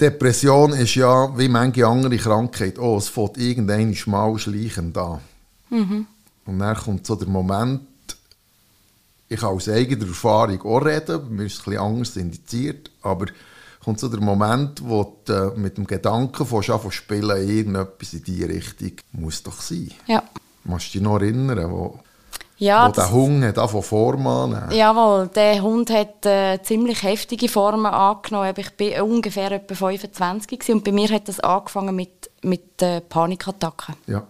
Depression 0.00 0.72
ist 0.72 0.94
ja, 0.94 1.36
wie 1.36 1.48
manche 1.48 1.86
andere 1.86 2.16
Krankheit, 2.16 2.78
oh, 2.78 2.98
es 2.98 3.08
fängt 3.08 3.36
irgendein 3.36 3.96
mal 4.06 4.38
schleichend 4.38 4.96
an. 4.96 5.20
Mhm. 5.70 6.06
Und 6.46 6.58
dann 6.60 6.76
kommt 6.76 7.06
so 7.06 7.16
der 7.16 7.28
Moment, 7.28 7.82
ich 9.28 9.40
kann 9.40 9.50
aus 9.50 9.68
eigener 9.68 10.06
Erfahrung 10.06 10.62
auch 10.62 10.84
reden, 10.84 11.34
mir 11.34 11.46
ist 11.46 11.54
es 11.54 11.60
etwas 11.60 11.78
anders 11.78 12.16
indiziert, 12.16 12.90
aber 13.02 13.26
kommt 13.84 14.00
so 14.00 14.08
der 14.08 14.20
Moment, 14.20 14.82
wo 14.82 15.18
du 15.24 15.32
äh, 15.32 15.58
mit 15.58 15.76
dem 15.76 15.86
Gedanken 15.86 16.46
von 16.46 16.62
schon 16.62 16.92
spielen, 16.92 17.48
irgendetwas 17.48 18.12
in 18.12 18.22
diese 18.22 18.48
Richtung 18.48 18.92
muss 19.12 19.42
doch 19.42 19.60
sein. 19.60 19.90
Ja. 20.06 20.22
Musst 20.64 20.88
du 20.88 20.98
dich 20.98 21.02
noch 21.02 21.20
erinnern, 21.20 21.70
wo, 21.70 21.98
ja, 22.58 22.88
wo 22.88 22.92
der 22.92 23.10
Hund 23.10 23.44
hat 23.44 23.70
von 23.70 23.82
Form 23.82 24.26
annehmen? 24.26 24.70
Jawohl, 24.72 25.28
der 25.28 25.62
Hund 25.62 25.90
hat 25.90 26.26
äh, 26.26 26.60
ziemlich 26.62 27.02
heftige 27.02 27.48
Formen 27.48 27.86
angenommen. 27.86 28.52
Ich 28.56 28.96
war 28.96 29.04
ungefähr 29.04 29.52
etwa 29.52 29.74
25 29.74 30.68
und 30.70 30.84
bei 30.84 30.92
mir 30.92 31.08
hat 31.08 31.28
das 31.28 31.40
angefangen 31.40 31.94
mit, 31.94 32.30
mit 32.42 32.82
äh, 32.82 33.00
Panikattacken. 33.00 33.94
Ja. 34.06 34.24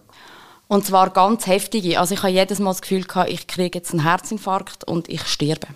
Und 0.67 0.85
zwar 0.85 1.09
ganz 1.09 1.47
heftige. 1.47 1.99
Also 1.99 2.13
ich 2.13 2.21
habe 2.21 2.31
jedes 2.31 2.59
Mal 2.59 2.69
das 2.69 2.81
Gefühl 2.81 3.03
gehabt, 3.03 3.31
ich 3.31 3.47
kriege 3.47 3.79
jetzt 3.79 3.91
einen 3.91 4.03
Herzinfarkt 4.03 4.83
und 4.83 5.09
ich 5.09 5.25
sterbe. 5.25 5.67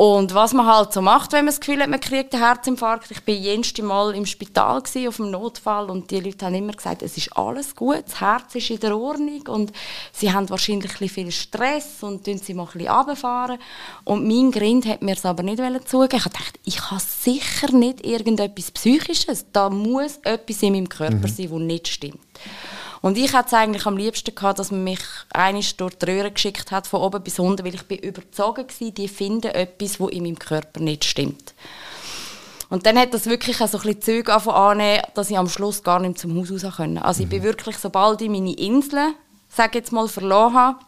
Und 0.00 0.32
was 0.32 0.54
man 0.54 0.64
halt 0.64 0.94
so 0.94 1.02
macht, 1.02 1.32
wenn 1.32 1.44
man 1.44 1.52
das 1.52 1.60
Gefühl 1.60 1.82
hat, 1.82 1.90
man 1.90 2.00
kriegt 2.00 2.32
einen 2.32 2.42
Herzinfarkt. 2.42 3.10
Ich 3.10 3.26
war 3.26 3.34
jedes 3.34 3.76
Mal 3.82 4.14
im 4.14 4.24
Spital 4.24 4.80
gewesen, 4.80 5.08
auf 5.08 5.16
dem 5.16 5.30
Notfall 5.30 5.90
und 5.90 6.10
die 6.10 6.20
Leute 6.20 6.46
haben 6.46 6.54
immer 6.54 6.72
gesagt, 6.72 7.02
es 7.02 7.18
ist 7.18 7.36
alles 7.36 7.76
gut, 7.76 8.04
das 8.06 8.18
Herz 8.18 8.54
ist 8.54 8.70
in 8.70 8.80
der 8.80 8.96
Ordnung 8.96 9.46
und 9.48 9.72
sie 10.10 10.32
haben 10.32 10.48
wahrscheinlich 10.48 10.98
ein 11.02 11.08
viel 11.10 11.30
Stress 11.30 12.02
und 12.02 12.24
tun 12.24 12.38
sie 12.38 12.54
mal 12.54 12.62
ein 12.62 12.72
bisschen 12.72 12.88
runterfahren. 12.88 13.58
Und 14.04 14.26
mein 14.26 14.50
Grind 14.50 14.86
hat 14.86 15.02
mir 15.02 15.16
es 15.16 15.26
aber 15.26 15.42
nicht 15.42 15.60
zugeben. 15.86 16.16
Ich 16.16 16.32
dachte, 16.32 16.60
ich 16.64 16.90
habe 16.90 17.02
sicher 17.02 17.70
nicht 17.70 18.02
irgendetwas 18.02 18.70
Psychisches. 18.70 19.44
Da 19.52 19.68
muss 19.68 20.16
etwas 20.22 20.62
in 20.62 20.72
meinem 20.72 20.88
Körper 20.88 21.28
mhm. 21.28 21.28
sein, 21.28 21.50
das 21.50 21.60
nicht 21.60 21.88
stimmt. 21.88 22.20
Und 23.02 23.16
ich 23.16 23.32
hätte 23.32 23.46
es 23.46 23.54
eigentlich 23.54 23.86
am 23.86 23.96
liebsten 23.96 24.34
gehabt, 24.34 24.58
dass 24.58 24.70
man 24.70 24.84
mich 24.84 25.00
einisch 25.32 25.76
durch 25.76 25.94
die 25.94 26.06
Röhre 26.06 26.30
geschickt 26.30 26.70
hat, 26.70 26.86
von 26.86 27.00
oben 27.00 27.22
bis 27.22 27.38
unten, 27.38 27.64
weil 27.64 27.74
ich 27.74 27.84
bin 27.84 27.98
überzeugt 27.98 28.80
war, 28.80 28.90
die 28.90 29.08
finden 29.08 29.52
etwas, 29.52 29.98
wo 29.98 30.08
in 30.08 30.24
meinem 30.24 30.38
Körper 30.38 30.80
nicht 30.80 31.04
stimmt. 31.04 31.54
Und 32.68 32.86
dann 32.86 32.98
hat 32.98 33.12
das 33.14 33.26
wirklich 33.26 33.60
auch 33.60 33.68
so 33.68 33.78
ein 33.78 33.82
bisschen 33.82 34.02
Züge 34.02 34.32
annehmen, 34.32 35.02
dass 35.14 35.30
ich 35.30 35.38
am 35.38 35.48
Schluss 35.48 35.82
gar 35.82 35.98
nicht 35.98 36.18
zum 36.18 36.36
Haus 36.36 36.52
raus 36.52 36.76
konnte. 36.76 37.04
Also 37.04 37.22
ich 37.22 37.28
bin 37.28 37.40
mhm. 37.40 37.44
wirklich, 37.44 37.76
sobald 37.78 38.20
ich 38.20 38.28
meine 38.28 38.52
Insel, 38.52 39.14
sage 39.48 39.78
jetzt 39.78 39.92
mal, 39.92 40.06
verloren 40.06 40.54
habe, 40.54 40.78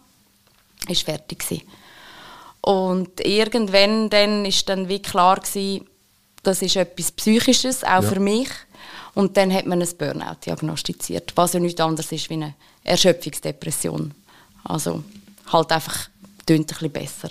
ist 0.88 1.02
fertig 1.02 1.40
gewesen. 1.40 1.62
Und 2.60 3.20
irgendwann 3.26 4.08
dann 4.10 4.44
ist 4.44 4.68
dann 4.68 4.88
wie 4.88 5.02
klar 5.02 5.40
gewesen, 5.40 5.88
das 6.44 6.62
ist 6.62 6.76
etwas 6.76 7.10
Psychisches, 7.10 7.82
auch 7.82 7.88
ja. 7.88 8.02
für 8.02 8.20
mich. 8.20 8.48
Und 9.14 9.36
dann 9.36 9.52
hat 9.52 9.66
man 9.66 9.82
ein 9.82 9.96
Burnout 9.98 10.36
diagnostiziert, 10.46 11.32
was 11.34 11.52
ja 11.52 11.60
nichts 11.60 11.80
anderes 11.80 12.10
ist 12.12 12.30
wie 12.30 12.34
eine 12.34 12.54
Erschöpfungsdepression. 12.84 14.14
Also 14.64 15.04
halt 15.52 15.72
einfach 15.72 16.08
tönt 16.46 16.60
ein 16.60 16.66
bisschen 16.66 16.92
besser. 16.92 17.28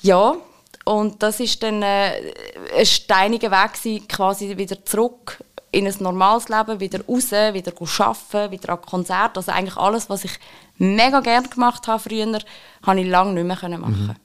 Ja, 0.00 0.36
und 0.84 1.22
das 1.22 1.40
ist 1.40 1.62
dann 1.62 1.82
äh, 1.82 2.32
ein 2.76 2.86
steiniger 2.86 3.50
Weg 3.50 3.74
gewesen, 3.74 4.08
quasi 4.08 4.56
wieder 4.56 4.82
zurück 4.84 5.38
in 5.70 5.86
ein 5.86 5.94
normales 5.98 6.48
Leben, 6.48 6.78
wieder 6.78 7.00
raus, 7.04 7.30
wieder 7.32 7.72
arbeiten, 7.98 8.52
wieder 8.52 8.72
an 8.72 8.82
Konzert. 8.82 9.36
Also 9.36 9.50
eigentlich 9.50 9.76
alles, 9.76 10.08
was 10.08 10.24
ich 10.24 10.38
mega 10.78 11.20
gerne 11.20 11.48
gemacht 11.48 11.86
habe 11.88 12.02
früher, 12.02 12.38
habe 12.82 13.00
ich 13.00 13.06
lange 13.06 13.32
nicht 13.32 13.62
mehr 13.62 13.78
machen 13.78 14.06
mhm. 14.06 14.16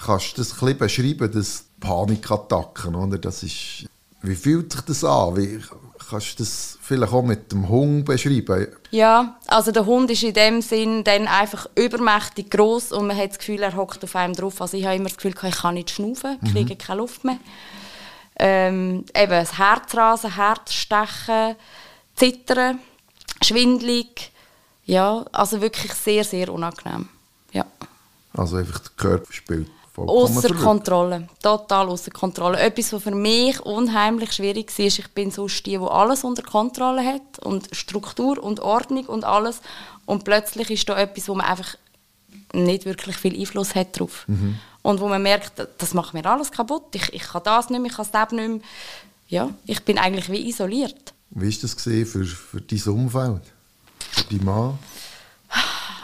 Kannst 0.00 0.32
du 0.32 0.36
das 0.36 0.52
ein 0.52 0.58
bisschen 0.60 0.78
beschreiben, 0.78 1.32
das 1.32 1.64
Panikattacken, 1.80 2.94
oder? 2.94 3.18
Das 3.18 3.42
ist, 3.42 3.86
wie 4.22 4.34
fühlt 4.34 4.72
sich 4.72 4.80
das 4.82 5.04
an? 5.04 5.36
Wie, 5.36 5.60
Kannst 6.08 6.38
du 6.38 6.42
das 6.42 6.78
vielleicht 6.80 7.12
auch 7.12 7.22
mit 7.22 7.52
dem 7.52 7.68
Hund 7.68 8.06
beschreiben? 8.06 8.68
Ja, 8.90 9.36
also 9.46 9.72
der 9.72 9.84
Hund 9.84 10.10
ist 10.10 10.22
in 10.22 10.32
dem 10.32 10.62
Sinn 10.62 11.04
dann 11.04 11.28
einfach 11.28 11.68
übermächtig 11.74 12.50
groß 12.50 12.92
und 12.92 13.08
man 13.08 13.16
hat 13.16 13.30
das 13.30 13.38
Gefühl, 13.38 13.62
er 13.62 13.76
hockt 13.76 14.02
auf 14.02 14.16
einem 14.16 14.34
drauf. 14.34 14.60
Also 14.62 14.78
ich 14.78 14.86
habe 14.86 14.96
immer 14.96 15.08
das 15.08 15.16
Gefühl, 15.16 15.34
ich 15.46 15.56
kann 15.56 15.74
nicht 15.74 15.90
schnaufen, 15.90 16.38
ich 16.42 16.52
kriege 16.52 16.74
mhm. 16.74 16.78
keine 16.78 17.00
Luft 17.00 17.24
mehr. 17.24 17.38
Ähm, 18.38 19.04
eben 19.14 19.32
das 19.32 19.58
Herzrasen, 19.58 20.34
Herzstechen, 20.34 21.56
Zittern, 22.14 22.78
schwindlig. 23.42 24.32
Ja, 24.86 25.26
also 25.32 25.60
wirklich 25.60 25.92
sehr, 25.92 26.24
sehr 26.24 26.50
unangenehm. 26.50 27.08
Ja. 27.52 27.66
Also 28.32 28.56
einfach 28.56 28.78
der 28.78 28.92
Körper 28.96 29.32
spielt 29.32 29.68
Außer 30.06 30.54
Kontrolle. 30.54 31.28
Total 31.42 31.88
außer 31.88 32.10
Kontrolle. 32.10 32.58
Etwas, 32.58 32.92
was 32.92 33.02
für 33.02 33.14
mich 33.14 33.60
unheimlich 33.60 34.32
schwierig 34.32 34.76
war, 34.78 34.86
ich 34.86 35.08
bin 35.14 35.30
sonst 35.30 35.64
die, 35.66 35.78
die 35.78 35.78
alles 35.78 36.24
unter 36.24 36.42
Kontrolle 36.42 37.04
hat 37.04 37.38
und 37.44 37.68
Struktur 37.72 38.42
und 38.42 38.60
Ordnung 38.60 39.06
und 39.06 39.24
alles. 39.24 39.60
Und 40.06 40.24
plötzlich 40.24 40.70
ist 40.70 40.88
da 40.88 40.98
etwas, 40.98 41.28
wo 41.28 41.34
man 41.34 41.46
einfach 41.46 41.76
nicht 42.52 42.84
wirklich 42.84 43.16
viel 43.16 43.38
Einfluss 43.38 43.74
hat 43.74 43.98
drauf. 43.98 44.24
Mhm. 44.26 44.58
Und 44.82 45.00
wo 45.00 45.08
man 45.08 45.22
merkt, 45.22 45.66
das 45.78 45.94
macht 45.94 46.14
mir 46.14 46.24
alles 46.24 46.50
kaputt. 46.50 46.94
Ich, 46.94 47.12
ich 47.12 47.22
kann 47.22 47.42
das 47.44 47.68
nicht 47.68 47.80
mehr, 47.80 47.90
ich 47.90 47.96
kann 47.96 48.06
das 48.10 48.32
nicht 48.32 48.48
mehr. 48.48 48.60
Ja, 49.28 49.50
ich 49.66 49.82
bin 49.84 49.98
eigentlich 49.98 50.30
wie 50.30 50.48
isoliert. 50.48 51.12
Wie 51.30 51.52
war 51.52 51.58
das 51.60 51.74
für, 51.82 52.24
für 52.24 52.60
dein 52.60 52.82
Umfeld? 52.94 53.42
Für 53.98 54.24
deinen 54.24 54.44
Mann? 54.44 54.78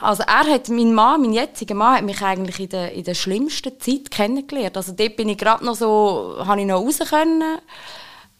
Also 0.04 0.22
er 0.24 0.44
hat, 0.44 0.68
mein 0.68 0.92
Mann, 0.92 1.22
mein 1.22 1.32
jetziger 1.32 1.74
Mann, 1.74 1.96
hat 1.96 2.04
mich 2.04 2.20
eigentlich 2.20 2.60
in 2.60 2.68
der, 2.68 2.92
in 2.92 3.04
der 3.04 3.14
schlimmsten 3.14 3.80
Zeit 3.80 4.10
kennengelernt. 4.10 4.76
Also 4.76 4.92
dort 4.92 5.16
bin 5.16 5.30
ich 5.30 5.38
gerade 5.38 5.64
noch 5.64 5.76
so, 5.76 6.36
habe 6.38 6.60
ich 6.60 6.66
noch 6.66 6.82
raus 6.82 6.98
können. 7.08 7.58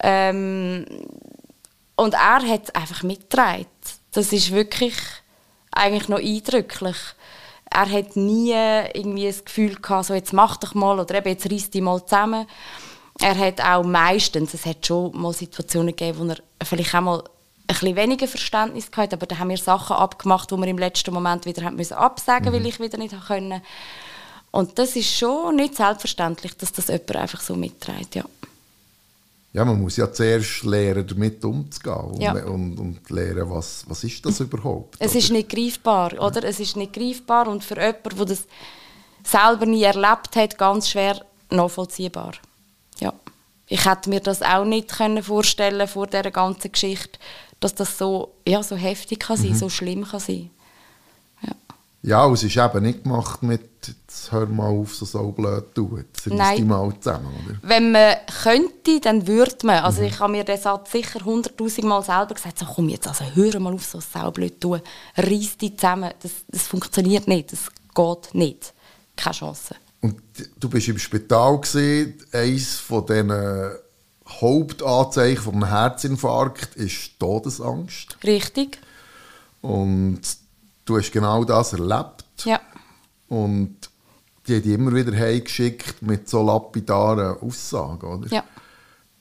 Ähm, 0.03 0.85
und 1.97 2.15
er 2.15 2.47
hat 2.47 2.77
einfach 2.77 3.03
mitgetragen. 3.03 3.67
Das 4.13 4.33
ist 4.33 4.53
wirklich 4.53 4.95
eigentlich 5.73 6.09
noch 6.09 6.19
eindrücklich. 6.19 6.97
Er 7.71 7.91
hat 7.91 8.15
nie 8.15 8.53
irgendwie 8.93 9.27
das 9.27 9.45
Gefühl 9.45 9.77
gehabt, 9.77 10.07
so 10.07 10.15
jetzt 10.15 10.35
mach 10.35 10.59
doch 10.59 10.75
mal 10.75 11.01
oder 11.01 11.15
eben 11.15 11.29
jetzt 11.29 11.51
reiss 11.51 11.71
dich 11.71 11.81
mal 11.81 12.05
zusammen. 12.05 12.47
Er 13.21 13.39
hat 13.39 13.63
auch 13.63 13.85
meistens, 13.85 14.53
es 14.53 14.67
hat 14.67 14.85
schon 14.87 15.17
mal 15.19 15.33
Situationen 15.33 15.97
gegeben, 15.97 16.19
wo 16.19 16.33
er 16.33 16.67
vielleicht 16.67 16.95
auch 16.95 17.01
mal 17.01 17.25
ein 17.67 17.75
bisschen 17.75 17.97
weniger 17.97 18.29
Verständnis 18.29 18.91
gehabt, 18.91 19.13
aber 19.15 19.27
da 19.27 19.39
haben 19.39 19.49
wir 19.49 19.57
Sachen 19.57 19.97
abgemacht, 19.97 20.53
wo 20.53 20.57
wir 20.57 20.69
im 20.69 20.79
letzten 20.79 21.15
Moment 21.15 21.47
wieder 21.47 21.65
haben 21.65 21.77
müssen 21.77 21.95
absagen, 21.95 22.51
mhm. 22.51 22.57
weil 22.57 22.67
ich 22.67 22.81
wieder 22.81 22.99
nicht 22.99 23.15
können. 23.27 23.63
Und 24.51 24.79
das 24.79 24.95
ist 24.97 25.17
schon 25.17 25.57
nicht 25.57 25.75
selbstverständlich, 25.77 26.57
dass 26.57 26.73
das 26.73 26.89
jemand 26.89 27.17
einfach 27.17 27.41
so 27.41 27.57
mitträgt, 27.57 28.15
ja. 28.15 28.25
Ja, 29.55 29.65
man 29.65 29.81
muss 29.81 29.97
ja 29.97 30.13
zuerst 30.13 30.65
lernen, 30.65 31.07
damit 31.07 31.45
umzugehen 31.45 31.95
und, 31.95 32.21
ja. 32.21 32.33
und, 32.45 32.77
und 32.77 33.09
lernen, 33.09 33.49
was, 33.49 33.85
was 33.89 34.03
ist 34.03 34.27
das 34.27 34.41
überhaupt. 34.41 34.97
Es 34.99 35.13
oder? 35.13 35.19
ist 35.19 35.31
nicht 35.31 35.49
greifbar, 35.49 36.13
oder? 36.21 36.43
Es 36.43 36.59
ist 36.59 36.77
nicht 36.77 36.93
greifbar 36.93 37.47
und 37.47 37.63
für 37.63 37.77
jemanden, 37.77 38.17
der 38.17 38.27
das 38.27 38.47
selber 39.23 39.65
nie 39.65 39.85
erlebt 39.85 40.35
hat, 40.35 40.59
ganz 40.59 40.91
schwer 40.91 41.25
nachvollziehbar. 41.51 42.33
Ja. 42.99 43.13
Ich 43.69 43.85
hätte 43.85 44.11
mir 44.11 44.21
das 44.21 44.43
auch 44.43 44.65
nicht 44.65 44.89
können 44.89 45.23
vorstellen 45.23 45.87
vor 45.87 46.09
dieser 46.09 46.33
ganzen 46.33 46.73
Geschichte, 46.73 47.19
dass 47.65 47.75
das 47.75 47.97
so, 47.99 48.35
ja, 48.47 48.63
so 48.63 48.77
heftig 48.77 49.21
kann 49.21 49.37
sein, 49.37 49.51
mhm. 49.51 49.57
so 49.57 49.69
schlimm 49.71 50.05
kann 50.05 50.21
sein. 50.21 50.51
Ja. 51.43 51.53
ja, 52.03 52.25
und 52.25 52.35
es 52.35 52.43
ist 52.43 52.57
eben 52.57 52.83
nicht 52.83 53.05
gemacht 53.05 53.43
mit 53.43 53.75
jetzt 53.89 54.33
hör 54.33 54.47
mal 54.47 54.69
auf, 54.69 54.95
so, 54.95 55.05
so 55.05 55.31
blöd 55.33 55.67
zu 55.75 55.87
tun. 55.87 56.05
Jetzt 56.15 56.27
Nein. 56.27 56.57
die 56.57 56.65
mal 56.65 56.93
zusammen, 57.01 57.27
oder? 57.27 57.59
Wenn 57.63 57.93
man 57.93 58.17
könnte, 58.43 59.01
dann 59.01 59.27
würde 59.27 59.67
man. 59.67 59.85
Also 59.85 60.03
mhm. 60.03 60.09
ich 60.09 60.21
habe 60.21 60.33
mir 60.33 60.45
den 60.45 60.59
Satz 60.59 60.93
sicher 60.93 61.25
hunderttausend 61.25 61.87
Mal 61.87 62.03
selber 62.03 62.35
gesagt, 62.35 62.59
so 62.59 62.67
komm 62.67 62.89
jetzt, 62.89 63.09
also 63.09 63.25
hör 63.35 63.61
mal 63.61 63.75
auf, 63.75 63.85
so 63.85 64.01
saublöd 64.01 64.55
zu 64.55 64.61
tun. 64.61 64.81
Reiss 65.17 65.57
dich 65.57 65.77
zusammen. 65.77 66.13
Das, 66.23 66.33
das 66.49 66.63
funktioniert 66.63 67.29
nicht, 67.29 67.53
das 67.53 67.69
geht 67.95 68.35
nicht. 68.35 68.75
Keine 69.17 69.35
Chance. 69.35 69.75
Und 70.01 70.21
du 70.61 70.69
bist 70.69 70.89
im 70.89 70.99
Spital 70.99 71.61
gesehen, 71.61 72.15
eines 72.33 72.79
von 72.79 73.07
diesen 73.07 73.31
Hauptanzeichen 74.29 75.43
von 75.43 75.55
einem 75.55 75.69
Herzinfarkt 75.69 76.77
ist 76.77 77.19
Todesangst. 77.19 78.17
Richtig. 78.25 78.79
Und 79.61 80.21
du 80.85 80.99
hast 80.99 81.13
genau 81.13 81.45
das 81.45 81.73
erlebt. 81.73 82.25
Ja. 82.45 82.61
Und 83.29 83.77
die 84.47 84.57
haben 84.57 84.63
die 84.63 84.73
immer 84.75 84.95
wieder 84.95 85.17
heimgeschickt 85.17 86.03
mit 86.03 86.29
so 86.29 86.43
lapidaren 86.43 87.39
Aussagen, 87.39 88.07
oder? 88.07 88.29
Ja. 88.29 88.45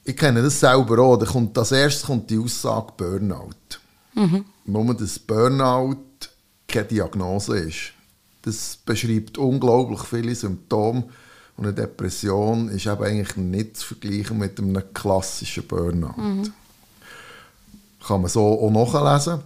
Ich 0.04 0.18
kenne 0.18 0.42
das 0.42 0.60
selber 0.60 1.00
auch. 1.00 1.18
Da 1.18 1.26
kommt, 1.26 1.58
als 1.58 1.72
erstes 1.72 2.06
kommt 2.06 2.30
die 2.30 2.38
Aussage 2.38 2.94
Burnout. 2.98 3.80
Mhm. 4.16 4.46
Nur, 4.66 4.94
dass 4.94 5.18
Burnout 5.20 5.98
keine 6.68 6.86
Diagnose 6.86 7.58
ist. 7.60 7.94
Das 8.42 8.78
beschreibt 8.86 9.38
unglaublich 9.38 10.02
viele 10.02 10.36
Symptome. 10.36 11.06
Und 11.56 11.66
eine 11.66 11.74
Depression 11.74 12.70
ist 12.70 12.88
eben 12.88 13.04
eigentlich 13.04 13.38
nicht 13.38 13.78
zu 13.78 13.88
vergleichen 13.88 14.38
mit 14.38 14.58
einem 14.60 14.82
klassischen 14.94 15.68
Burnout. 15.68 16.20
Mhm. 16.20 16.54
Kann 18.06 18.22
man 18.22 18.30
so 18.30 18.60
auch 18.60 18.72
nachlesen. 18.72 19.42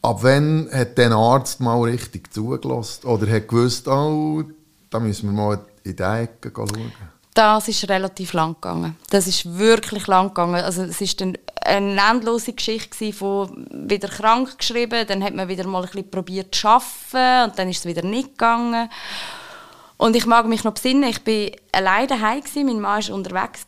Ab 0.00 0.18
wann 0.22 0.68
hat 0.72 0.96
der 0.96 1.12
Arzt 1.12 1.60
mal 1.60 1.80
richtig 1.82 2.32
zugelassen? 2.32 3.06
Oder 3.06 3.30
hat 3.30 3.48
gewusst, 3.48 3.86
oh, 3.88 4.42
da 4.90 5.00
müssen 5.00 5.28
wir 5.28 5.36
mal 5.36 5.60
in 5.84 5.96
die 5.96 6.02
Ecke 6.02 6.50
schauen? 6.54 6.92
Das 7.34 7.68
ist 7.68 7.88
relativ 7.88 8.32
lang 8.32 8.54
gegangen. 8.54 8.96
Das 9.10 9.26
ist 9.26 9.58
wirklich 9.58 10.06
lang 10.06 10.28
gegangen. 10.28 10.56
Also 10.56 10.82
es 10.82 11.00
ist 11.00 11.20
dann 11.20 11.36
eine 11.60 12.00
endlose 12.00 12.52
Geschichte 12.52 13.12
von 13.12 13.66
wieder 13.70 14.08
krank 14.08 14.58
geschrieben, 14.58 15.06
dann 15.06 15.22
hat 15.22 15.34
man 15.34 15.48
wieder 15.48 15.66
mal 15.66 15.82
ein 15.82 15.90
bisschen 15.90 16.10
probiert 16.10 16.54
zu 16.54 16.66
arbeiten 16.66 17.50
und 17.50 17.58
dann 17.58 17.68
ist 17.68 17.78
es 17.78 17.84
wieder 17.84 18.02
nicht 18.02 18.30
gegangen. 18.30 18.88
Und 19.98 20.16
ich 20.16 20.26
mag 20.26 20.46
mich 20.46 20.64
noch 20.64 20.74
besinnen, 20.74 21.10
ich 21.10 21.26
war 21.26 21.58
alleine 21.72 22.06
daheim 22.06 22.42
mein 22.54 22.80
Mann 22.80 23.06
war 23.06 23.14
unterwegs 23.14 23.66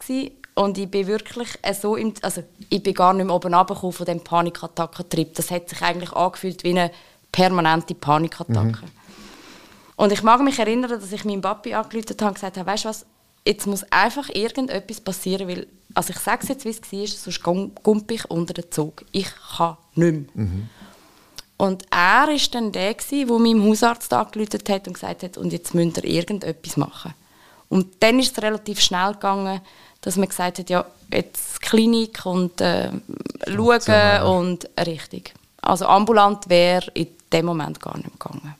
und 0.55 0.79
ich 0.79 0.91
bin 0.91 1.07
wirklich 1.07 1.49
so 1.81 1.97
im, 1.97 2.15
also 2.23 2.43
ich 2.69 2.83
bin 2.83 2.95
gar 2.95 3.13
nicht 3.13 3.27
mehr 3.27 3.35
oben 3.35 3.53
runtergekommen 3.53 3.93
von 3.93 4.07
diesem 4.07 4.23
Panikattackentrip. 4.23 5.35
Das 5.35 5.51
hat 5.51 5.69
sich 5.69 5.83
eigentlich 5.83 6.13
angefühlt 6.13 6.63
wie 6.65 6.71
eine 6.71 6.93
permanente 7.33 7.95
Panikattacke. 7.95 8.85
Mhm. 8.85 8.91
Und 9.97 10.13
ich 10.13 10.23
mag 10.23 10.41
mich 10.41 10.59
erinnern, 10.59 10.91
dass 10.91 11.13
ich 11.13 11.25
meinem 11.25 11.41
Papi 11.41 11.75
angerufen 11.75 12.17
habe 12.21 12.29
und 12.29 12.35
gesagt 12.35 12.57
habe, 12.57 12.71
weißt 12.71 12.85
du 12.85 12.89
was, 12.89 13.07
jetzt 13.45 13.67
muss 13.67 13.85
einfach 13.91 14.29
irgendetwas 14.29 15.01
passieren, 15.01 15.49
weil, 15.49 15.67
also 15.95 16.13
ich 16.13 16.19
sage 16.19 16.43
es 16.43 16.49
jetzt, 16.49 16.93
wie 16.93 17.03
es 17.05 17.21
war, 17.21 17.33
sonst 17.33 17.43
gumpe 17.83 18.15
ich 18.15 18.31
unter 18.31 18.55
den 18.55 18.71
Zug. 18.71 19.05
Ich 19.13 19.29
kann 19.57 19.77
nicht 19.95 20.13
mehr. 20.13 20.47
Mhm. 20.47 20.69
Und 21.61 21.85
er 21.91 22.27
war 22.27 22.39
dann 22.53 22.73
der, 22.73 22.95
der 22.95 23.27
meinem 23.39 23.63
Hausarzt 23.65 24.11
angerufen 24.15 24.61
hat 24.71 24.89
und 24.89 24.95
gesagt 24.95 25.23
hat, 25.23 25.37
und 25.37 25.53
jetzt 25.53 25.75
müsst 25.75 25.99
ihr 25.99 26.05
irgendetwas 26.05 26.79
machen. 26.79 27.13
Und 27.69 28.03
dann 28.03 28.19
ist 28.19 28.33
es 28.33 28.43
relativ 28.43 28.81
schnell 28.81 29.13
gegangen, 29.13 29.61
dass 30.01 30.17
man 30.17 30.31
gesagt 30.31 30.59
hat, 30.59 30.71
ja, 30.71 30.87
jetzt 31.13 31.61
Klinik 31.61 32.25
und 32.25 32.63
äh, 32.63 32.91
schauen 33.47 34.23
und 34.23 34.71
richtig. 34.87 35.35
Also 35.61 35.85
ambulant 35.85 36.49
wäre 36.49 36.91
in 36.95 37.09
dem 37.31 37.45
Moment 37.45 37.79
gar 37.79 37.99
nicht 37.99 38.19
gegangen. 38.19 38.55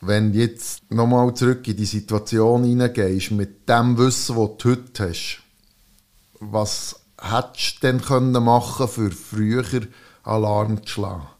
Wenn 0.00 0.32
du 0.32 0.40
jetzt 0.40 0.90
nochmal 0.90 1.32
zurück 1.34 1.68
in 1.68 1.76
die 1.76 1.84
Situation 1.84 2.64
hineingehst, 2.64 3.30
mit 3.30 3.68
dem 3.68 3.96
Wissen, 3.98 4.34
das 4.34 4.56
du 4.58 4.70
heute 4.70 5.10
hast, 5.10 5.42
was 6.40 6.98
hättest 7.22 7.76
du 7.76 7.86
denn 7.86 8.00
können 8.02 8.42
machen 8.42 8.88
für 8.88 9.12
früher 9.12 9.64
Alarm 10.24 10.84
zu 10.84 10.92
schlagen? 10.92 11.35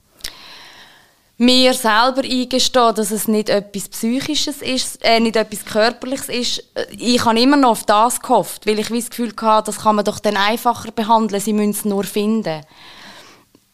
Mir 1.38 1.74
selber 1.74 2.22
eingestehen, 2.24 2.94
dass 2.94 3.10
es 3.10 3.28
nicht 3.28 3.48
etwas 3.48 3.88
Psychisches 3.88 4.62
ist, 4.62 5.04
äh, 5.04 5.20
nicht 5.20 5.36
etwas 5.36 5.64
Körperliches 5.64 6.28
ist. 6.28 6.64
Ich 6.96 7.24
habe 7.24 7.38
immer 7.38 7.56
noch 7.56 7.70
auf 7.70 7.84
das 7.84 8.20
gehofft, 8.20 8.66
weil 8.66 8.78
ich 8.78 8.88
das 8.88 9.10
Gefühl 9.10 9.32
hatte, 9.40 9.66
das 9.66 9.80
kann 9.80 9.96
man 9.96 10.04
doch 10.04 10.18
dann 10.18 10.36
einfacher 10.36 10.90
behandeln, 10.92 11.40
sie 11.40 11.52
müssen 11.52 11.70
es 11.70 11.84
nur 11.84 12.04
finden. 12.04 12.62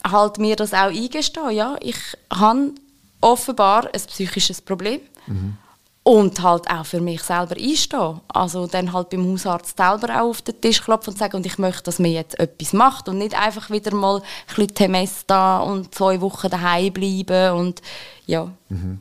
Halt 0.04 0.38
mir 0.38 0.56
das 0.56 0.74
auch 0.74 0.90
eingestehen, 0.90 1.50
ja, 1.52 1.76
ich 1.80 1.96
habe 2.32 2.72
offenbar 3.20 3.86
ein 3.92 4.00
psychisches 4.06 4.60
Problem. 4.60 5.00
Mhm 5.26 5.58
und 6.04 6.42
halt 6.42 6.68
auch 6.68 6.84
für 6.84 7.00
mich 7.00 7.22
selber 7.22 7.56
einstehen. 7.56 8.20
Also 8.28 8.66
dann 8.66 8.92
halt 8.92 9.10
beim 9.10 9.26
Hausarzt 9.26 9.76
selber 9.76 10.20
auch 10.20 10.30
auf 10.30 10.42
den 10.42 10.60
Tisch 10.60 10.82
klopfen 10.82 11.12
und 11.12 11.18
sagen, 11.18 11.36
und 11.36 11.46
ich 11.46 11.58
möchte, 11.58 11.84
dass 11.84 11.98
man 11.98 12.10
jetzt 12.10 12.38
etwas 12.38 12.72
macht 12.72 13.08
und 13.08 13.18
nicht 13.18 13.38
einfach 13.38 13.70
wieder 13.70 13.94
mal 13.94 14.16
ein 14.16 14.22
bisschen 14.46 14.74
TMS 14.74 15.26
da 15.26 15.60
und 15.60 15.94
zwei 15.94 16.20
Wochen 16.20 16.50
daheim 16.50 16.92
bleiben 16.92 17.56
und 17.58 17.82
ja. 18.26 18.50
Mhm. 18.68 19.00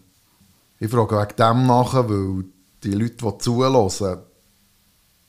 Ich 0.79 0.89
frage 0.89 1.17
wegen 1.17 1.35
dem 1.35 1.67
nachher, 1.67 2.09
weil 2.09 2.45
die 2.83 2.93
Leute, 2.93 3.17
die 3.17 3.37
zuhören, 3.39 4.19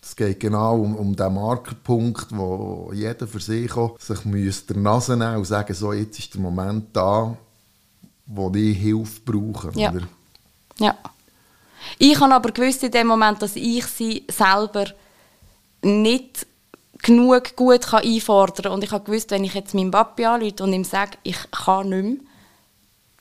es 0.05 0.17
geht 0.17 0.41
genau 0.41 0.81
um, 0.81 0.97
um 0.97 1.15
den 1.15 1.35
Markerpunkt, 1.35 2.27
wo 2.31 2.91
jeder 2.93 3.27
für 3.27 3.41
sich 3.41 3.75
auch 3.77 3.99
sich 4.01 4.25
müsste 4.25 4.75
der 4.75 4.83
Nase 4.83 5.17
nehmen 5.17 5.37
und 5.37 5.45
sagen, 5.45 5.73
so, 5.75 5.93
jetzt 5.93 6.19
ist 6.19 6.35
der 6.35 6.41
Moment 6.41 6.89
da, 6.93 7.37
wo 8.27 8.51
ich 8.55 8.77
Hilfe 8.77 9.21
brauche. 9.25 9.71
Ja. 9.75 9.93
Oder? 9.93 10.09
ja. 10.79 10.97
Ich 11.99 12.21
habe 12.21 12.35
aber 12.35 12.53
gewusst 12.53 12.83
in 12.83 12.91
dem 12.91 13.07
Moment, 13.07 13.43
dass 13.43 13.57
ich 13.57 13.85
sie 13.87 14.25
selber 14.31 14.87
nicht 15.83 16.47
genug 17.03 17.57
gut 17.57 17.83
kann 17.83 18.05
einfordern 18.05 18.65
kann. 18.65 18.73
Und 18.73 18.85
ich 18.85 18.93
habe 18.93 19.05
gewusst, 19.05 19.31
wenn 19.31 19.45
ich 19.45 19.55
jetzt 19.55 19.75
meinen 19.75 19.91
Papi 19.91 20.25
anrufe 20.25 20.63
und 20.63 20.73
ihm 20.73 20.85
sage, 20.85 21.19
ich 21.23 21.51
kann 21.51 21.89
nicht 21.89 22.03
mehr, 22.03 22.17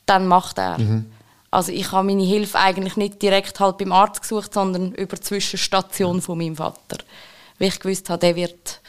dann 0.06 0.28
macht 0.28 0.58
er. 0.58 0.78
Mhm. 0.78 1.06
Also 1.50 1.72
ich 1.72 1.92
habe 1.92 2.08
meine 2.08 2.24
Hilfe 2.24 2.58
eigentlich 2.60 2.96
nicht 2.96 3.22
direkt 3.22 3.60
halt 3.60 3.78
beim 3.78 3.92
Arzt 3.92 4.22
gesucht, 4.22 4.54
sondern 4.54 4.94
über 4.94 5.18
die 5.18 5.22
Zwischenstation 5.22 6.22
von 6.22 6.38
meinem 6.38 6.56
Vater. 6.56 7.04
Weil 7.60 7.68
ich 7.68 7.80
gewusst 7.80 8.10
habe, 8.10 8.20
der 8.20 8.36
wird, 8.36 8.80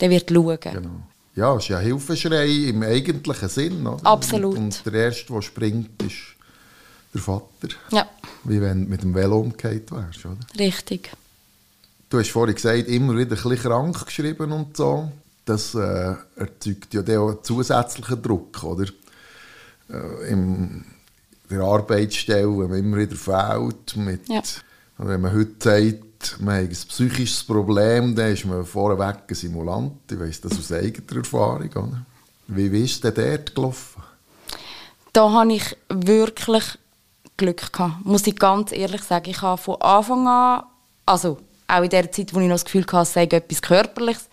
der 0.00 0.10
wird 0.10 0.30
schauen. 0.30 0.58
Genau. 0.60 0.90
Ja, 1.36 1.54
es 1.54 1.62
ist 1.62 1.68
ja 1.68 1.78
Hilfeschrei 1.78 2.48
im 2.48 2.82
eigentlichen 2.82 3.48
Sinn. 3.48 3.86
Oder? 3.86 4.04
Absolut. 4.04 4.56
Und 4.56 4.84
der 4.84 4.92
Erste, 4.92 5.32
der 5.32 5.42
springt, 5.42 6.02
ist 6.02 6.36
der 7.12 7.20
Vater. 7.20 7.68
Ja. 7.90 8.08
Wie 8.44 8.60
wenn 8.60 8.84
du 8.84 8.90
mit 8.90 9.02
dem 9.02 9.14
Velo 9.14 9.40
umgekehrt 9.40 9.90
wärst, 9.90 10.24
oder? 10.24 10.38
Richtig. 10.58 11.10
Du 12.08 12.18
hast 12.18 12.30
vorhin 12.30 12.54
gesagt, 12.54 12.88
immer 12.88 13.12
wieder 13.14 13.36
ein 13.36 13.42
bisschen 13.42 13.56
krank 13.56 14.06
geschrieben 14.06 14.52
und 14.52 14.76
so. 14.76 15.10
Das 15.44 15.74
äh, 15.74 16.14
erzeugt 16.36 16.92
ja 16.92 17.00
auch 17.20 17.28
einen 17.28 17.44
zusätzlichen 17.44 18.22
Druck, 18.22 18.62
oder? 18.62 18.86
Äh, 19.88 20.30
in 20.30 20.84
der 21.50 21.60
Arbeitsstelle, 21.60 22.58
wenn 22.58 22.70
man 22.70 22.78
immer 22.78 22.96
wieder 22.98 23.16
fehlt. 23.16 23.96
Mit, 23.96 24.28
ja. 24.28 24.42
Wenn 24.98 25.20
man 25.20 25.32
heute 25.32 25.54
sagt, 25.58 26.40
man 26.40 26.56
hat 26.56 26.70
ein 26.70 26.76
psychisches 26.88 27.44
Problem, 27.44 28.14
dann 28.14 28.32
ist 28.32 28.44
man 28.44 28.64
vorweg 28.64 29.22
ein 29.28 29.34
Simulant. 29.34 29.92
Ich 30.10 30.20
weiss 30.20 30.40
das 30.40 30.58
aus 30.58 30.72
eigener 30.72 31.16
Erfahrung. 31.16 31.70
Oder? 31.70 32.06
Wie, 32.48 32.70
wie 32.70 32.84
ist 32.84 33.02
denn 33.02 33.14
dort 33.14 33.54
gelaufen? 33.54 34.02
Da 35.12 35.30
habe 35.30 35.52
ich 35.54 35.76
wirklich 35.88 36.64
Glück 37.40 37.72
gehabt, 37.72 38.04
muss 38.04 38.26
ich 38.26 38.36
ganz 38.36 38.72
ehrlich 38.72 39.02
sagen. 39.02 39.30
Ich 39.30 39.42
habe 39.42 39.60
von 39.60 39.80
Anfang 39.80 40.28
an, 40.28 40.62
also 41.06 41.38
auch 41.66 41.82
in 41.82 41.90
der 41.90 42.12
Zeit, 42.12 42.34
wo 42.34 42.40
ich 42.40 42.46
noch 42.46 42.54
das 42.54 42.64
Gefühl 42.64 42.84
hatte, 42.84 43.02
es 43.02 43.12
sei 43.12 43.22
etwas 43.24 43.62
Körperliches, 43.62 44.28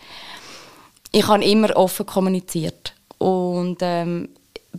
ich 1.12 1.28
habe 1.28 1.43
immer 1.43 1.76
offen 1.76 2.06
kommuniziert. 2.06 2.93
Und 3.17 3.78
ähm, 3.82 4.30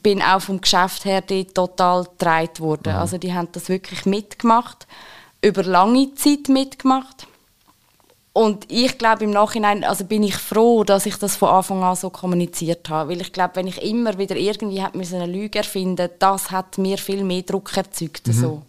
bin 0.02 0.22
auch 0.22 0.40
vom 0.40 0.60
Geschäft 0.60 1.04
her 1.04 1.24
total 1.26 2.04
getragen 2.04 2.58
worden. 2.58 2.92
Mhm. 2.92 2.98
Also 2.98 3.18
die 3.18 3.32
haben 3.32 3.48
das 3.52 3.68
wirklich 3.68 4.06
mitgemacht, 4.06 4.86
über 5.42 5.62
lange 5.62 6.14
Zeit 6.14 6.48
mitgemacht. 6.48 7.27
Und 8.38 8.70
ich 8.70 8.98
glaube 8.98 9.24
im 9.24 9.30
Nachhinein, 9.30 9.82
also 9.82 10.04
bin 10.04 10.22
ich 10.22 10.36
froh, 10.36 10.84
dass 10.84 11.06
ich 11.06 11.16
das 11.16 11.34
von 11.34 11.48
Anfang 11.48 11.82
an 11.82 11.96
so 11.96 12.08
kommuniziert 12.08 12.88
habe, 12.88 13.10
weil 13.10 13.20
ich 13.20 13.32
glaube, 13.32 13.56
wenn 13.56 13.66
ich 13.66 13.82
immer 13.82 14.16
wieder 14.16 14.36
irgendwie 14.36 14.80
eine 14.80 15.26
Lüge 15.26 15.58
erfinden, 15.58 16.08
das 16.20 16.52
hat 16.52 16.78
mir 16.78 16.98
viel 16.98 17.24
mehr 17.24 17.42
Druck 17.42 17.76
erzeugt. 17.76 18.28
Mhm. 18.28 18.32
So. 18.32 18.62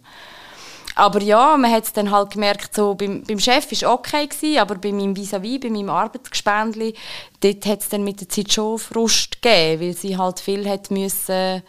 Aber 0.96 1.22
ja, 1.22 1.56
man 1.56 1.70
hat 1.70 1.84
es 1.84 1.92
dann 1.92 2.10
halt 2.10 2.32
gemerkt, 2.32 2.74
so, 2.74 2.96
beim, 2.96 3.22
beim 3.22 3.38
Chef 3.38 3.70
war 3.70 3.94
okay, 3.94 4.26
gewesen, 4.26 4.58
aber 4.58 4.74
bei 4.74 4.90
meinem 4.90 5.14
Vis-à-vis, 5.14 5.58
-vis, 5.58 5.60
bei 5.60 5.70
meinem 5.70 5.90
Arbeitsgespendli, 5.90 6.94
dort 7.38 7.66
hat 7.66 7.80
es 7.82 7.90
dann 7.90 8.02
mit 8.02 8.20
der 8.20 8.28
Zeit 8.28 8.52
schon 8.52 8.76
Frust 8.76 9.40
gegeben, 9.40 9.82
weil 9.82 9.96
sie 9.96 10.18
halt 10.18 10.40
viel 10.40 10.68
hat 10.68 10.90
müssen, 10.90 11.62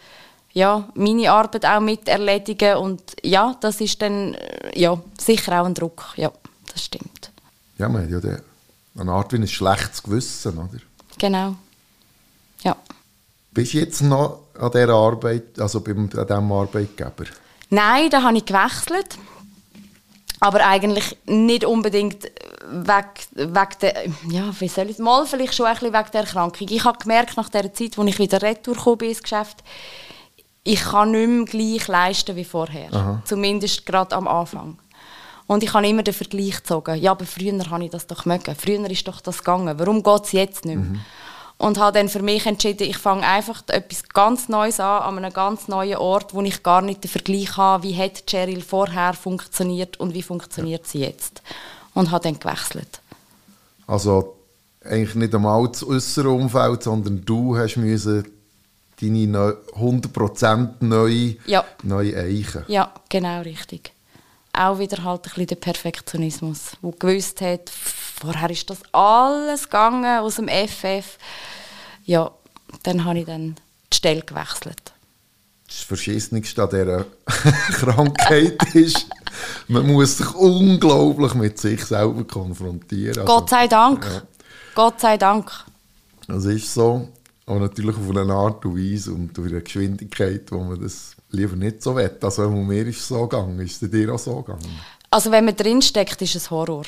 ja, 0.52 0.88
meine 0.94 1.30
Arbeit 1.30 1.64
auch 1.64 1.78
mit 1.78 2.08
erledigen 2.08 2.78
und 2.78 3.00
ja, 3.22 3.54
das 3.60 3.80
ist 3.80 4.02
dann 4.02 4.36
ja, 4.74 5.00
sicher 5.20 5.60
auch 5.60 5.66
ein 5.66 5.74
Druck, 5.74 6.14
ja, 6.16 6.32
das 6.72 6.84
stimmt. 6.84 7.31
Ja, 7.82 7.88
man 7.88 8.02
hat 8.02 8.24
ja 8.24 8.36
eine 8.96 9.10
Art 9.10 9.32
wie 9.32 9.38
ein 9.38 9.48
schlechtes 9.48 10.04
Gewissen, 10.04 10.56
oder? 10.56 10.78
Genau, 11.18 11.56
ja. 12.62 12.76
Bist 13.50 13.74
du 13.74 13.78
jetzt 13.78 14.02
noch 14.02 14.38
an 14.56 14.70
dieser 14.70 14.94
Arbeit, 14.94 15.58
also 15.58 15.80
beim, 15.80 16.08
an 16.16 16.26
diesem 16.26 16.52
Arbeitgeber? 16.52 17.24
Nein, 17.70 18.08
da 18.08 18.22
habe 18.22 18.36
ich 18.36 18.44
gewechselt. 18.44 19.18
Aber 20.38 20.64
eigentlich 20.64 21.16
nicht 21.26 21.64
unbedingt 21.64 22.30
wegen, 22.70 23.52
wegen 23.52 23.78
der, 23.80 24.04
ja, 24.30 24.60
wie 24.60 24.68
soll 24.68 24.90
ich 24.90 24.98
mal, 24.98 25.26
vielleicht 25.26 25.54
schon 25.54 25.66
ein 25.66 25.74
bisschen 25.74 25.92
wegen 25.92 26.10
der 26.12 26.20
Erkrankung. 26.20 26.68
Ich 26.70 26.84
habe 26.84 26.98
gemerkt, 26.98 27.36
nach 27.36 27.48
der 27.48 27.74
Zeit, 27.74 27.98
als 27.98 28.08
ich 28.08 28.18
wieder 28.20 28.42
retour 28.42 28.96
bin 28.96 29.08
ins 29.08 29.22
Geschäft, 29.24 29.64
ich 30.62 30.82
kann 30.84 31.10
nicht 31.10 31.28
mehr 31.28 31.44
gleich 31.46 31.88
leisten 31.88 32.36
wie 32.36 32.44
vorher. 32.44 32.94
Aha. 32.94 33.22
Zumindest 33.24 33.84
gerade 33.86 34.14
am 34.14 34.28
Anfang. 34.28 34.78
Und 35.46 35.62
ich 35.62 35.72
habe 35.74 35.86
immer 35.86 36.02
den 36.02 36.14
Vergleich 36.14 36.56
gezogen. 36.56 36.96
Ja, 37.00 37.12
aber 37.12 37.26
früher 37.26 37.70
habe 37.70 37.84
ich 37.84 37.90
das 37.90 38.06
doch 38.06 38.24
mögen. 38.24 38.54
Früher 38.54 38.90
ist 38.90 39.06
doch 39.06 39.20
das 39.20 39.38
gegangen. 39.38 39.78
Warum 39.78 40.02
geht 40.02 40.24
es 40.24 40.32
jetzt 40.32 40.64
nicht 40.64 40.76
mehr? 40.76 40.84
Mhm 40.84 41.00
und 41.62 41.78
habe 41.78 41.96
dann 41.96 42.08
für 42.08 42.22
mich 42.22 42.44
entschieden, 42.44 42.88
ich 42.88 42.98
fange 42.98 43.22
einfach 43.22 43.62
etwas 43.68 44.08
ganz 44.08 44.48
Neues 44.48 44.80
an, 44.80 45.02
an 45.02 45.18
einem 45.18 45.32
ganz 45.32 45.68
neuen 45.68 45.96
Ort, 45.96 46.34
wo 46.34 46.42
ich 46.42 46.64
gar 46.64 46.82
nicht 46.82 47.04
den 47.04 47.08
Vergleich 47.08 47.56
habe, 47.56 47.84
wie 47.84 47.96
hat 47.96 48.26
Cheryl 48.26 48.62
vorher 48.62 49.14
funktioniert 49.14 50.00
und 50.00 50.12
wie 50.12 50.22
funktioniert 50.22 50.88
sie 50.88 50.98
jetzt. 50.98 51.40
Und 51.94 52.10
habe 52.10 52.24
dann 52.24 52.40
gewechselt. 52.40 53.00
Also 53.86 54.36
eigentlich 54.84 55.14
nicht 55.14 55.34
einmal 55.36 55.68
das 55.68 55.86
äußere 55.86 56.30
Umfeld, 56.30 56.82
sondern 56.82 57.24
du 57.24 57.56
hast 57.56 57.76
müssen 57.76 58.26
deine 59.00 59.56
100% 59.76 60.68
neue, 60.80 61.36
ja. 61.46 61.64
neue 61.84 62.16
Eichen. 62.16 62.64
Ja, 62.66 62.92
genau 63.08 63.42
richtig. 63.42 63.92
Auch 64.52 64.78
wieder 64.78 65.02
halt 65.02 65.20
ein 65.20 65.22
bisschen 65.22 65.46
der 65.46 65.56
Perfektionismus, 65.56 66.72
wo 66.82 66.90
gewusst 66.90 67.40
hat, 67.40 67.70
vorher 67.70 68.50
ist 68.50 68.68
das 68.68 68.78
alles 68.92 69.64
gegangen 69.64 70.20
aus 70.20 70.36
dem 70.36 70.48
FF 70.48 71.18
ja, 72.04 72.30
dann 72.82 73.04
habe 73.04 73.20
ich 73.20 73.26
dann 73.26 73.56
die 73.92 73.96
Stelle 73.96 74.22
gewechselt. 74.22 74.92
Das 75.66 75.80
Verschissenste 75.80 76.62
an 76.62 76.68
dieser 76.70 77.06
Krankheit 77.72 78.74
ist, 78.74 79.06
man 79.68 79.86
muss 79.86 80.18
sich 80.18 80.34
unglaublich 80.34 81.34
mit 81.34 81.58
sich 81.58 81.84
selber 81.84 82.24
konfrontieren. 82.24 83.18
Also, 83.18 83.24
Gott 83.24 83.50
sei 83.50 83.68
Dank. 83.68 84.04
Ja. 84.04 84.22
Gott 84.74 85.00
sei 85.00 85.16
Dank. 85.16 85.50
Das 86.26 86.44
ist 86.44 86.72
so. 86.72 87.08
Aber 87.46 87.60
natürlich 87.60 87.96
auf 87.96 88.08
eine 88.10 88.32
Art 88.32 88.64
und 88.64 88.76
Weise 88.76 89.12
und 89.12 89.36
durch 89.36 89.50
eine 89.50 89.62
Geschwindigkeit, 89.62 90.50
wo 90.52 90.60
man 90.60 90.80
das 90.80 91.16
lieber 91.30 91.56
nicht 91.56 91.82
so 91.82 91.96
will. 91.96 92.10
Also 92.20 92.50
mir 92.50 92.86
ist 92.86 93.00
es 93.00 93.08
so 93.08 93.26
gegangen. 93.26 93.58
Ist 93.60 93.82
es 93.82 93.90
dir 93.90 94.14
auch 94.14 94.18
so 94.18 94.42
gegangen? 94.42 94.80
Also 95.10 95.30
wenn 95.30 95.44
man 95.44 95.56
drinsteckt, 95.56 96.22
ist 96.22 96.36
es 96.36 96.50
Horror 96.50 96.84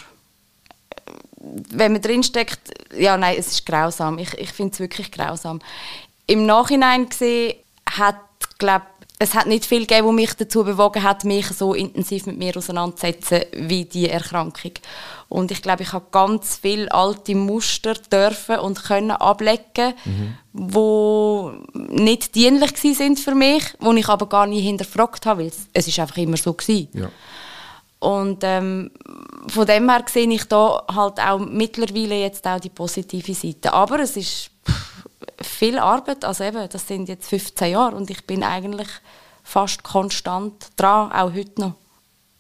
wenn 1.70 1.92
man 1.92 2.02
drinsteckt, 2.02 2.60
ja, 2.96 3.16
nein, 3.16 3.36
es 3.38 3.48
ist 3.48 3.66
grausam. 3.66 4.18
Ich, 4.18 4.32
ich 4.34 4.52
finde 4.52 4.72
es 4.72 4.80
wirklich 4.80 5.10
grausam. 5.12 5.60
Im 6.26 6.46
Nachhinein 6.46 7.08
gesehen 7.08 7.54
hat, 7.88 8.16
glaube 8.58 8.86
es 9.18 9.34
hat 9.34 9.46
nicht 9.46 9.64
viel 9.64 9.86
gegeben, 9.86 10.08
was 10.08 10.14
mich 10.14 10.34
dazu 10.34 10.64
bewogen 10.64 11.02
hat, 11.02 11.24
mich 11.24 11.46
so 11.46 11.72
intensiv 11.72 12.26
mit 12.26 12.36
mir 12.36 12.56
auseinanderzusetzen 12.56 13.42
wie 13.52 13.84
die 13.84 14.08
Erkrankung. 14.08 14.72
Und 15.28 15.50
ich 15.50 15.62
glaube, 15.62 15.84
ich 15.84 15.92
habe 15.92 16.06
ganz 16.10 16.58
viele 16.60 16.90
alte 16.92 17.34
Muster 17.34 17.94
dürfen 17.94 18.58
und 18.58 18.82
können 18.82 19.12
ablecken, 19.12 19.94
mhm. 20.04 20.34
wo 20.52 21.52
nicht 21.72 22.34
dienlich 22.34 22.76
sind 22.76 23.20
für 23.20 23.34
mich, 23.34 23.64
wo 23.78 23.92
ich 23.92 24.08
aber 24.08 24.28
gar 24.28 24.46
nie 24.46 24.60
hinterfragt 24.60 25.26
habe, 25.26 25.42
weil 25.42 25.52
es, 25.72 25.88
ist 25.88 25.98
einfach 25.98 26.16
immer 26.16 26.36
so 26.36 26.54
war. 26.54 27.00
Ja. 27.00 27.10
Und 28.00 28.40
ähm, 28.42 28.90
von 29.46 29.66
dem 29.66 29.88
her 29.88 30.04
sehe 30.10 30.28
ich 30.28 30.44
da 30.44 30.82
halt 30.92 31.20
auch 31.20 31.38
mittlerweile 31.38 32.16
jetzt 32.16 32.46
auch 32.46 32.60
die 32.60 32.68
positive 32.68 33.32
Seite. 33.32 33.72
Aber 33.72 34.00
es 34.00 34.16
ist 34.16 34.50
viel 35.40 35.78
Arbeit, 35.78 36.24
also 36.24 36.44
eben, 36.44 36.68
das 36.68 36.86
sind 36.86 37.08
jetzt 37.08 37.28
15 37.28 37.72
Jahre 37.72 37.96
und 37.96 38.10
ich 38.10 38.26
bin 38.26 38.42
eigentlich 38.42 38.88
fast 39.42 39.82
konstant 39.82 40.70
dran, 40.76 41.12
auch 41.12 41.32
heute 41.32 41.60
noch. 41.60 41.74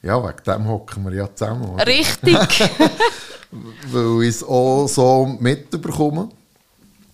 Ja, 0.02 0.22
wegen 0.22 0.42
dem 0.44 0.68
hocken 0.68 1.04
wir 1.04 1.14
ja 1.14 1.34
zusammen. 1.34 1.70
Oder? 1.70 1.86
Richtig. 1.86 2.36
Weil 3.50 4.22
ich 4.22 4.28
es 4.28 4.44
auch 4.44 4.86
so 4.86 5.26
mitbekomme. 5.40 6.28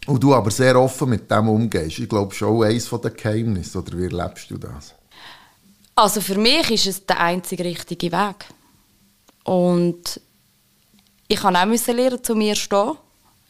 Und 0.07 0.23
du 0.23 0.35
aber 0.35 0.51
sehr 0.51 0.75
offen 0.81 1.11
mit 1.11 1.31
dem 1.31 1.49
umgehst. 1.49 2.01
Ich 2.01 2.09
glaube 2.09 2.35
schon 2.35 2.65
eines 2.65 2.91
der 2.91 3.11
Geheimnisse. 3.11 3.79
Oder 3.79 3.97
wie 3.97 4.05
erlebst 4.05 4.51
du 4.51 4.59
das? 4.59 4.95
Also 5.95 6.21
für 6.21 6.37
mich 6.37 6.71
ist 6.71 6.87
es 6.87 7.07
der 7.07 7.21
einzige 7.21 7.65
richtige 7.65 8.11
Weg. 8.11 8.47
Und 9.45 10.21
ich 11.29 11.43
musste 11.43 11.93
auch 11.93 11.97
lernen, 11.97 12.25
zu 12.25 12.35
mir 12.35 12.55
zu 12.55 12.61
stehen. 12.63 12.93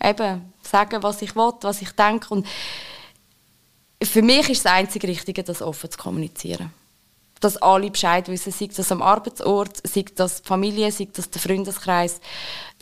Eben, 0.03 0.53
sagen, 0.71 1.03
was 1.03 1.23
ich 1.23 1.37
will, 1.37 1.53
was 1.61 1.83
ich 1.83 1.91
denke. 1.93 2.29
Und 2.31 2.47
für 4.03 4.23
mich 4.23 4.49
ist 4.49 4.65
das 4.65 4.73
einzige 4.73 5.09
Richtige, 5.09 5.43
das 5.43 5.63
offen 5.63 5.91
zu 5.91 5.99
kommunizieren. 5.99 6.73
Dass 7.41 7.57
alle 7.57 7.91
Bescheid 7.91 8.29
wissen, 8.29 8.53
sei 8.53 8.69
das 8.75 8.93
am 8.93 9.03
Arbeitsort, 9.03 9.79
sei 9.87 10.05
das 10.15 10.43
die 10.43 10.49
Familie, 10.49 10.93
sei 10.93 11.09
das 11.13 11.31
der 11.31 11.41
Freundeskreis 11.41 12.21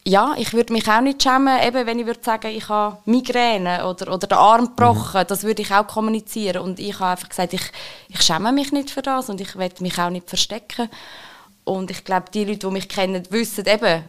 ja, 0.09 0.35
ich 0.39 0.55
würde 0.55 0.73
mich 0.73 0.89
auch 0.89 1.03
nicht 1.03 1.23
schämen, 1.23 1.63
eben, 1.63 1.87
wenn 1.87 1.99
ich 1.99 2.07
würde 2.07 2.23
sagen, 2.23 2.49
ich 2.49 2.69
habe 2.69 2.99
Migräne 3.05 3.87
oder, 3.87 4.15
oder 4.15 4.27
den 4.27 4.39
Arm 4.39 4.67
gebrochen, 4.69 5.21
mhm. 5.21 5.27
das 5.27 5.45
würde 5.45 5.61
ich 5.61 5.73
auch 5.73 5.87
kommunizieren. 5.87 6.63
Und 6.63 6.81
ich 6.81 6.99
habe 6.99 7.13
einfach 7.13 7.29
gesagt, 7.29 7.53
ich, 7.53 7.63
ich 8.09 8.23
schäme 8.23 8.53
mich 8.53 8.73
nicht 8.73 8.91
für 8.91 9.03
das 9.03 9.29
und 9.29 9.41
ich 9.41 9.57
werde 9.57 9.83
mich 9.83 9.99
auch 9.99 10.11
nicht 10.11 10.29
verstecken. 10.29 10.89
Und 11.65 11.91
ich 11.91 12.05
glaube, 12.05 12.31
die 12.33 12.45
Leute, 12.45 12.67
die 12.67 12.73
mich 12.73 12.89
kennen, 12.89 13.23
wissen 13.31 13.67
eben, 13.67 14.05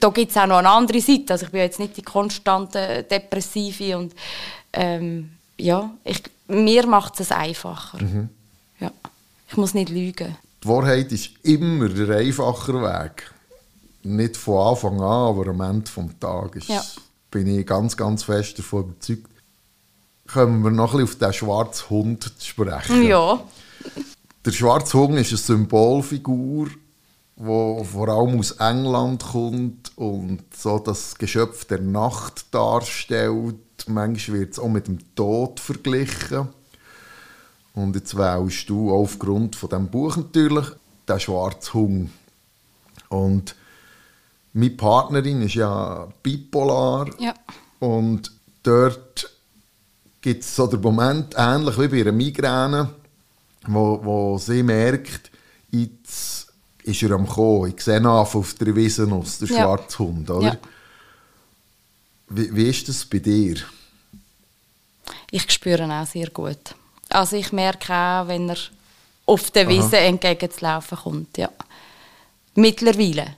da 0.00 0.08
gibt 0.08 0.30
es 0.30 0.36
auch 0.36 0.46
noch 0.46 0.58
eine 0.58 0.68
andere 0.68 1.00
Seite. 1.00 1.32
Also 1.32 1.46
ich 1.46 1.52
bin 1.52 1.60
jetzt 1.60 1.78
nicht 1.78 1.96
die 1.96 2.02
konstante 2.02 3.04
Depressive 3.10 3.98
und 3.98 4.14
ähm, 4.72 5.30
ja, 5.56 5.90
ich, 6.04 6.22
mir 6.48 6.86
macht 6.86 7.20
es 7.20 7.30
einfacher. 7.30 8.02
Mhm. 8.02 8.28
Ja, 8.80 8.90
ich 9.48 9.56
muss 9.56 9.74
nicht 9.74 9.90
lügen. 9.90 10.36
Die 10.62 10.68
Wahrheit 10.68 11.12
ist 11.12 11.30
immer 11.42 11.88
der 11.88 12.18
einfachere 12.18 12.82
Weg 12.82 13.30
nicht 14.04 14.36
von 14.36 14.68
Anfang 14.68 15.00
an, 15.00 15.28
aber 15.28 15.48
am 15.48 15.60
Ende 15.60 15.90
des 15.90 16.18
Tages 16.20 16.68
ja. 16.68 16.82
bin 17.30 17.46
ich 17.58 17.66
ganz, 17.66 17.96
ganz 17.96 18.22
fest 18.22 18.58
davon 18.58 18.84
überzeugt. 18.84 19.30
Kommen 20.26 20.62
wir 20.62 20.70
noch 20.70 20.94
ein 20.94 21.04
bisschen 21.04 21.26
auf 21.26 21.32
den 21.32 21.32
schwarzen 21.32 21.90
Hund 21.90 22.22
zu 22.38 22.46
sprechen. 22.46 23.02
Ja. 23.02 23.42
Der 24.44 24.52
schwarze 24.52 24.98
Hund 24.98 25.18
ist 25.18 25.28
eine 25.28 25.38
Symbolfigur, 25.38 26.68
die 27.36 27.84
vor 27.84 28.08
allem 28.08 28.38
aus 28.38 28.52
England 28.52 29.24
kommt 29.24 29.92
und 29.96 30.42
so 30.54 30.78
das 30.78 31.16
Geschöpf 31.16 31.64
der 31.64 31.80
Nacht 31.80 32.46
darstellt. 32.54 33.56
Manchmal 33.86 34.40
wird 34.40 34.52
es 34.52 34.58
auch 34.58 34.68
mit 34.68 34.86
dem 34.86 34.98
Tod 35.14 35.60
verglichen. 35.60 36.48
Und 37.74 37.96
jetzt 37.96 38.16
wählst 38.16 38.70
du 38.70 38.92
aufgrund 38.92 39.56
von 39.56 39.68
dem 39.68 39.88
Buch 39.88 40.16
natürlich 40.16 40.66
den 41.08 41.20
schwarzen 41.20 41.74
Hund. 41.74 42.10
Und 43.08 43.56
meine 44.52 44.70
Partnerin 44.70 45.42
ist 45.42 45.54
ja 45.54 46.06
bipolar. 46.22 47.10
Ja. 47.18 47.34
Und 47.80 48.30
dort 48.62 49.30
gibt 50.20 50.44
es 50.44 50.54
so 50.54 50.68
den 50.68 50.80
Moment, 50.80 51.34
ähnlich 51.36 51.78
wie 51.78 51.88
bei 51.88 52.00
einer 52.00 52.12
Migräne, 52.12 52.90
wo, 53.66 54.00
wo 54.04 54.38
sie 54.38 54.62
merkt, 54.62 55.32
jetzt 55.70 56.43
ist 56.84 57.02
er 57.02 57.12
am 57.12 57.26
Kommen. 57.26 57.74
Ich 57.74 57.82
sehe 57.82 57.98
ihn 57.98 58.06
auf 58.06 58.54
der 58.54 58.76
Wiese 58.76 59.10
aus, 59.10 59.38
der 59.38 59.48
ja. 59.48 59.62
schwarze 59.62 59.98
Hund. 59.98 60.30
Oder? 60.30 60.46
Ja. 60.46 60.56
Wie, 62.28 62.54
wie 62.54 62.68
ist 62.68 62.88
das 62.88 63.04
bei 63.04 63.18
dir? 63.18 63.56
Ich 65.30 65.50
spüre 65.50 65.84
ihn 65.84 65.90
auch 65.90 66.06
sehr 66.06 66.30
gut. 66.30 66.74
Also 67.08 67.36
ich 67.36 67.52
merke 67.52 67.92
auch, 67.92 68.28
wenn 68.28 68.50
er 68.50 68.56
auf 69.26 69.50
der 69.50 69.68
Wiese 69.68 69.96
entgegenzulaufen 69.98 70.98
kommt. 70.98 71.38
Ja. 71.38 71.50
Mittlerweile. 72.54 73.36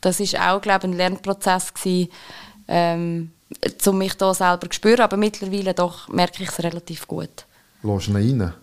Das 0.00 0.20
ist 0.20 0.38
auch, 0.38 0.60
glaube 0.60 0.86
ich, 0.86 0.92
ein 0.92 0.96
Lernprozess 0.96 1.74
gewesen, 1.74 2.10
ähm, 2.68 3.32
um 3.86 3.98
mich 3.98 4.14
da 4.14 4.32
selber 4.34 4.68
zu 4.70 4.76
spüren. 4.76 5.00
Aber 5.00 5.16
mittlerweile 5.16 5.74
doch 5.74 6.08
merke 6.08 6.42
ich 6.42 6.48
es 6.48 6.62
relativ 6.62 7.06
gut. 7.06 7.46
Lass 7.82 8.08
ihn 8.08 8.16
rein? 8.16 8.54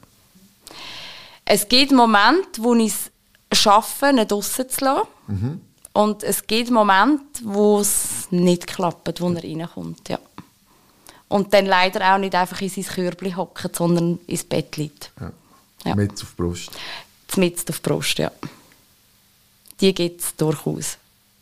Es 1.45 1.67
gibt 1.67 1.91
Momente, 1.91 2.63
wo 2.63 2.74
ich 2.76 2.88
es 2.88 3.12
schaffe, 3.56 4.13
nicht 4.13 4.32
draussen 4.32 4.70
zu 4.70 4.86
lassen. 4.86 5.08
Mhm. 5.28 5.62
Und 5.94 6.24
es 6.24 6.46
gibt 6.46 6.72
Momente, 6.72 7.41
wo 7.44 7.80
es 7.80 8.28
nicht 8.30 8.68
klappt, 8.68 9.22
wo 9.22 9.30
er 9.30 9.44
reinkommt. 9.44 10.10
Ja. 10.10 10.20
Und 11.28 11.54
dann 11.54 11.65
leider 11.65 12.13
auch 12.13 12.18
nicht 12.18 12.36
einfach 12.36 12.62
in 12.62 12.70
sein 12.70 12.84
Körbchen 12.84 13.38
hockt, 13.38 13.76
sondern 13.76 14.20
ins 14.28 14.44
Bett 14.44 14.78
liegt. 14.78 15.12
Ja. 15.20 15.32
Ja. 15.86 15.96
Mit 15.96 16.13
auf 16.13 16.32
die 16.32 16.41
Brust. 16.41 16.72
Mit 17.38 17.58
auf 17.70 17.80
die 17.80 17.89
Brust, 17.89 18.18
ja. 18.18 18.32
Die 19.80 19.94
gibt 19.94 20.22
es 20.22 20.36
durchaus. 20.36 20.98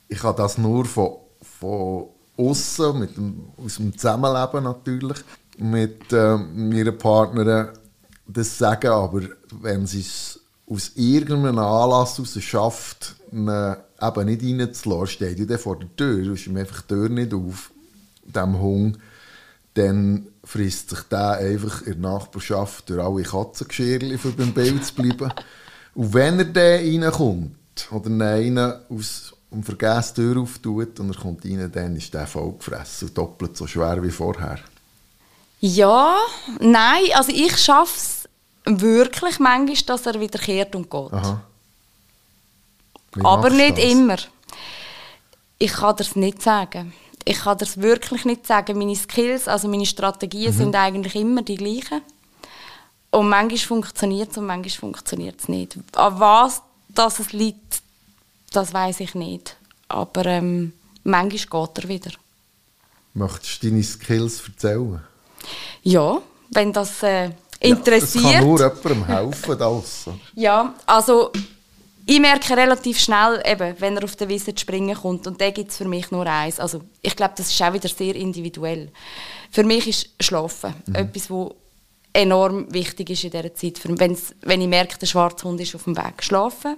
Ich 0.07 0.21
habe 0.23 0.41
das 0.41 0.57
nur 0.57 0.85
von, 0.85 1.13
von 1.59 2.07
außen, 2.37 2.99
mit 2.99 3.15
dem, 3.15 3.51
aus 3.57 3.75
dem 3.77 3.97
Zusammenleben 3.97 4.63
natürlich, 4.63 5.17
mit 5.57 6.11
äh, 6.11 6.37
meiner 6.37 6.91
Partnerin 6.91 7.69
das 8.25 8.57
sagen, 8.57 8.91
aber 8.91 9.21
wenn 9.61 9.85
sie 9.85 10.01
es 10.01 10.39
aus 10.69 10.91
irgendeinem 10.95 11.59
Anlass 11.59 12.17
heraus 12.17 12.41
schafft, 12.41 13.15
eben 13.31 14.25
nicht 14.25 14.43
reinzulassen, 14.43 15.07
steht 15.07 15.49
dann 15.49 15.57
vor 15.57 15.77
der 15.77 15.95
Tür, 15.95 16.23
du 16.23 16.33
ihm 16.33 16.57
einfach 16.57 16.81
die 16.81 16.87
Tür 16.87 17.09
nicht 17.09 17.33
auf, 17.33 17.71
dem 18.25 18.59
Hund, 18.59 18.97
dann 19.73 20.27
frisst 20.43 20.89
sich 20.89 21.01
der 21.03 21.31
einfach 21.31 21.81
in 21.81 22.01
der 22.01 22.11
Nachbarschaft 22.11 22.89
durch 22.89 23.03
alle 23.03 23.23
Katzengeschirrchen, 23.23 24.17
für 24.17 24.31
beim 24.31 24.53
Bild 24.53 24.85
zu 24.85 24.93
bleiben. 24.95 25.31
Und 25.95 26.13
wenn 26.13 26.39
er 26.39 26.45
dann 26.45 27.03
reinkommt, 27.03 27.55
oder 27.91 28.09
einer 28.25 28.81
aus 28.89 29.33
dem 29.51 29.63
Vergessen 29.63 30.13
die 30.15 30.21
Tür 30.21 30.41
auftut 30.41 30.99
und 30.99 31.15
er 31.15 31.21
kommt 31.21 31.45
rein, 31.45 31.71
dann 31.71 31.95
ist 31.95 32.13
der 32.13 32.27
vollgefressen 32.27 33.09
und 33.09 33.17
doppelt 33.17 33.57
so 33.57 33.67
schwer 33.67 34.01
wie 34.03 34.11
vorher. 34.11 34.59
Ja, 35.59 36.17
nein, 36.59 37.03
also 37.15 37.31
ich 37.31 37.57
schaffe 37.57 37.95
es 37.95 38.22
wirklich 38.65 39.39
manchmal, 39.39 39.85
dass 39.85 40.05
er 40.05 40.19
wiederkehrt 40.19 40.75
und 40.75 40.89
geht. 40.89 41.11
Aber 43.23 43.49
nicht 43.49 43.77
das? 43.77 43.83
immer. 43.83 44.17
Ich 45.59 45.73
kann 45.73 45.95
das 45.95 46.15
nicht 46.15 46.41
sagen 46.41 46.93
ich 47.25 47.39
kann 47.39 47.57
das 47.57 47.81
wirklich 47.81 48.25
nicht 48.25 48.45
sagen. 48.45 48.77
Meine 48.77 48.95
Skills, 48.95 49.47
also 49.47 49.67
meine 49.67 49.85
Strategien 49.85 50.53
mhm. 50.53 50.57
sind 50.57 50.75
eigentlich 50.75 51.15
immer 51.15 51.41
die 51.41 51.55
gleichen. 51.55 52.01
Und 53.11 53.29
manchmal 53.29 53.59
funktioniert 53.59 54.31
es 54.31 54.37
und 54.37 54.47
manchmal 54.47 54.71
funktioniert 54.71 55.39
es 55.39 55.47
nicht. 55.47 55.77
An 55.95 56.19
was 56.19 56.61
das 56.89 57.19
es 57.19 57.31
liegt, 57.31 57.81
das 58.51 58.73
weiß 58.73 58.99
ich 59.01 59.15
nicht. 59.15 59.55
Aber 59.87 60.25
ähm, 60.25 60.73
manchmal 61.03 61.67
geht 61.67 61.83
er 61.83 61.89
wieder. 61.89 62.11
Möchtest 63.13 63.61
du 63.61 63.69
deine 63.69 63.83
Skills 63.83 64.41
erzählen? 64.47 65.01
Ja, 65.83 66.21
wenn 66.51 66.73
das 66.73 67.03
äh, 67.03 67.31
interessiert. 67.63 68.23
Ja, 68.23 68.31
das 68.31 68.39
kann 68.39 68.47
nur 68.47 68.59
jemandem 68.59 69.05
helfen. 69.05 69.57
Das. 69.57 70.09
ja, 70.35 70.73
also 70.85 71.31
ich 72.05 72.19
merke 72.19 72.57
relativ 72.57 72.99
schnell, 72.99 73.41
eben, 73.45 73.75
wenn 73.79 73.97
er 73.97 74.03
auf 74.03 74.15
der 74.15 74.27
Wiese 74.27 74.53
zu 74.53 74.61
springen 74.61 74.95
kommt. 74.95 75.25
Und 75.25 75.39
da 75.39 75.49
gibt 75.51 75.71
es 75.71 75.77
für 75.77 75.87
mich 75.87 76.11
nur 76.11 76.27
eins. 76.27 76.59
Also, 76.59 76.81
ich 77.01 77.15
glaube, 77.15 77.33
das 77.37 77.49
ist 77.49 77.61
auch 77.61 77.73
wieder 77.73 77.87
sehr 77.87 78.15
individuell. 78.15 78.89
Für 79.51 79.63
mich 79.63 79.87
ist 79.87 80.09
Schlafen 80.19 80.73
mhm. 80.85 80.95
etwas, 80.95 81.29
was 81.29 81.51
enorm 82.11 82.71
wichtig 82.73 83.09
ist 83.09 83.23
in 83.23 83.31
dieser 83.31 83.55
Zeit. 83.55 83.79
Wenn's, 83.83 84.35
wenn 84.41 84.61
ich 84.61 84.67
merke, 84.67 84.97
der 84.99 85.07
Schwarzhund 85.07 85.61
ist 85.61 85.75
auf 85.75 85.85
dem 85.85 85.95
Weg. 85.95 86.21
Schlafen. 86.21 86.75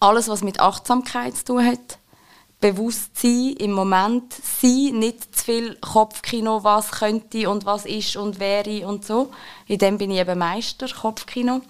Alles, 0.00 0.28
was 0.28 0.42
mit 0.42 0.60
Achtsamkeit 0.60 1.36
zu 1.36 1.44
tun 1.44 1.66
hat. 1.66 1.98
Bewusstsein, 2.60 3.54
im 3.58 3.72
Moment 3.72 4.34
sein, 4.34 4.98
nicht 4.98 5.36
zu 5.36 5.44
viel 5.44 5.76
Kopfkino, 5.76 6.64
was 6.64 6.90
könnte 6.90 7.48
und 7.48 7.64
was 7.64 7.86
ist 7.86 8.16
und 8.16 8.40
wäre 8.40 8.86
und 8.86 9.04
so. 9.04 9.30
In 9.66 9.78
dem 9.78 9.96
bin 9.96 10.10
ich 10.10 10.18
eben 10.18 10.38
Meister, 10.38 10.88
Kopfkino. 10.88 11.60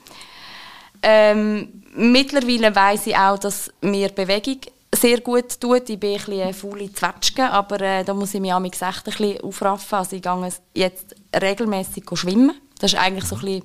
Ähm, 1.03 1.83
mittlerweile 1.94 2.74
weiß 2.74 3.07
ich 3.07 3.16
auch, 3.16 3.38
dass 3.38 3.70
mir 3.83 4.09
Bewegung 4.09 4.61
sehr 4.94 5.20
gut 5.20 5.61
tut. 5.61 5.90
Ich 5.90 6.01
bin 6.01 6.14
ein 6.14 6.18
bisschen 6.18 6.40
eine 6.40 6.55
faule 6.55 6.92
Zwetschge, 6.92 7.51
aber 7.51 7.81
äh, 7.81 8.05
da 8.05 8.14
muss 8.14 8.35
ich 8.35 8.40
mich 8.40 8.53
echt 8.53 8.83
ein 8.83 9.03
bisschen 9.05 9.40
aufraffen. 9.42 9.98
Also 9.98 10.16
ich 10.16 10.22
gehe 10.22 10.53
jetzt 10.74 11.14
regelmäßig 11.38 12.05
schwimmen. 12.14 12.59
Das 12.79 12.92
ist 12.92 12.98
eigentlich 12.98 13.24
so 13.24 13.37
ein 13.37 13.40
bisschen 13.42 13.62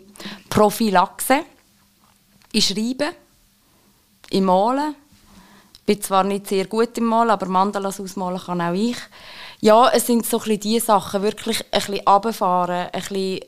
Prophylaxe. 0.49 1.39
Ich 2.51 2.67
schreibe, 2.67 3.13
ich 4.29 4.41
male. 4.41 4.95
Ich 5.85 5.95
bin 5.95 6.01
zwar 6.01 6.23
nicht 6.23 6.47
sehr 6.47 6.65
gut 6.65 6.97
im 6.97 7.05
Malen, 7.05 7.31
aber 7.31 7.45
Mandalas 7.45 7.99
ausmalen 7.99 8.39
kann 8.39 8.61
auch 8.61 8.73
ich. 8.73 8.95
Ja, 9.59 9.89
es 9.89 10.07
sind 10.07 10.25
so 10.25 10.39
ein 10.39 10.57
diese 10.57 10.85
Sachen, 10.85 11.21
wirklich 11.21 11.59
ein 11.59 11.79
bisschen 11.79 12.07
runterfahren, 12.07 12.87
ein 12.89 13.01
bisschen 13.01 13.41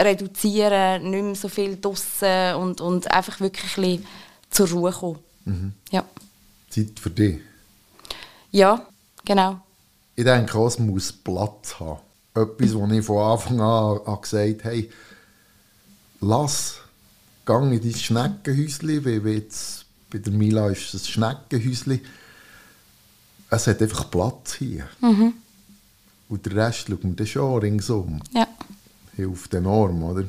reduzieren, 0.00 1.10
nicht 1.10 1.24
mehr 1.24 1.34
so 1.34 1.48
viel 1.48 1.80
draussen 1.80 2.54
und, 2.54 2.80
und 2.80 3.10
einfach 3.10 3.40
wirklich 3.40 3.76
ein 3.78 3.82
bisschen 3.82 4.06
zur 4.50 4.70
Ruhe 4.70 4.92
kommen. 4.92 5.18
Mhm. 5.44 5.72
Ja. 5.90 6.04
Zeit 6.70 7.00
für 7.00 7.10
dich? 7.10 7.40
Ja, 8.52 8.86
genau. 9.24 9.60
Ich 10.14 10.24
denke 10.24 10.56
auch, 10.56 10.68
es 10.68 10.78
muss 10.78 11.12
Platz 11.12 11.80
haben. 11.80 12.00
Etwas, 12.34 12.74
wo 12.74 12.86
ich 12.86 13.04
von 13.04 13.18
Anfang 13.18 13.60
an, 13.60 14.00
an 14.06 14.20
gesagt 14.20 14.64
habe, 14.64 14.74
hey, 14.74 14.90
lass, 16.20 16.76
geh 17.44 17.54
in 17.54 17.82
dein 17.82 17.94
Schneckenhäuschen, 17.94 19.04
wie 19.04 19.30
jetzt 19.30 19.81
bei 20.12 20.18
der 20.18 20.32
Mila 20.32 20.68
ist 20.68 20.92
es 20.94 21.04
ein 21.04 21.12
Schneckenhäuschen. 21.12 22.00
Es 23.50 23.66
hat 23.66 23.80
einfach 23.80 24.10
Platz 24.10 24.54
hier. 24.54 24.88
Mhm. 25.00 25.34
Und 26.28 26.46
der 26.46 26.56
Rest 26.56 26.88
schaut 26.88 27.04
mir 27.04 27.12
dann 27.12 27.26
schon 27.26 27.58
ringsum. 27.58 28.20
Ja 28.32 28.46
hilft 29.16 29.54
enorm, 29.54 30.02
oder? 30.02 30.24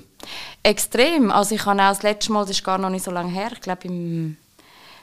Extrem. 0.62 1.32
Also 1.32 1.56
ich 1.56 1.66
habe 1.66 1.82
auch 1.82 1.90
das 1.90 2.04
letzte 2.04 2.32
Mal, 2.32 2.42
das 2.42 2.52
ist 2.52 2.64
gar 2.64 2.78
noch 2.78 2.90
nicht 2.90 3.06
so 3.06 3.12
lange 3.12 3.32
her, 3.32 3.52
ich 3.54 3.62
glaube 3.62 3.88
im 3.88 4.38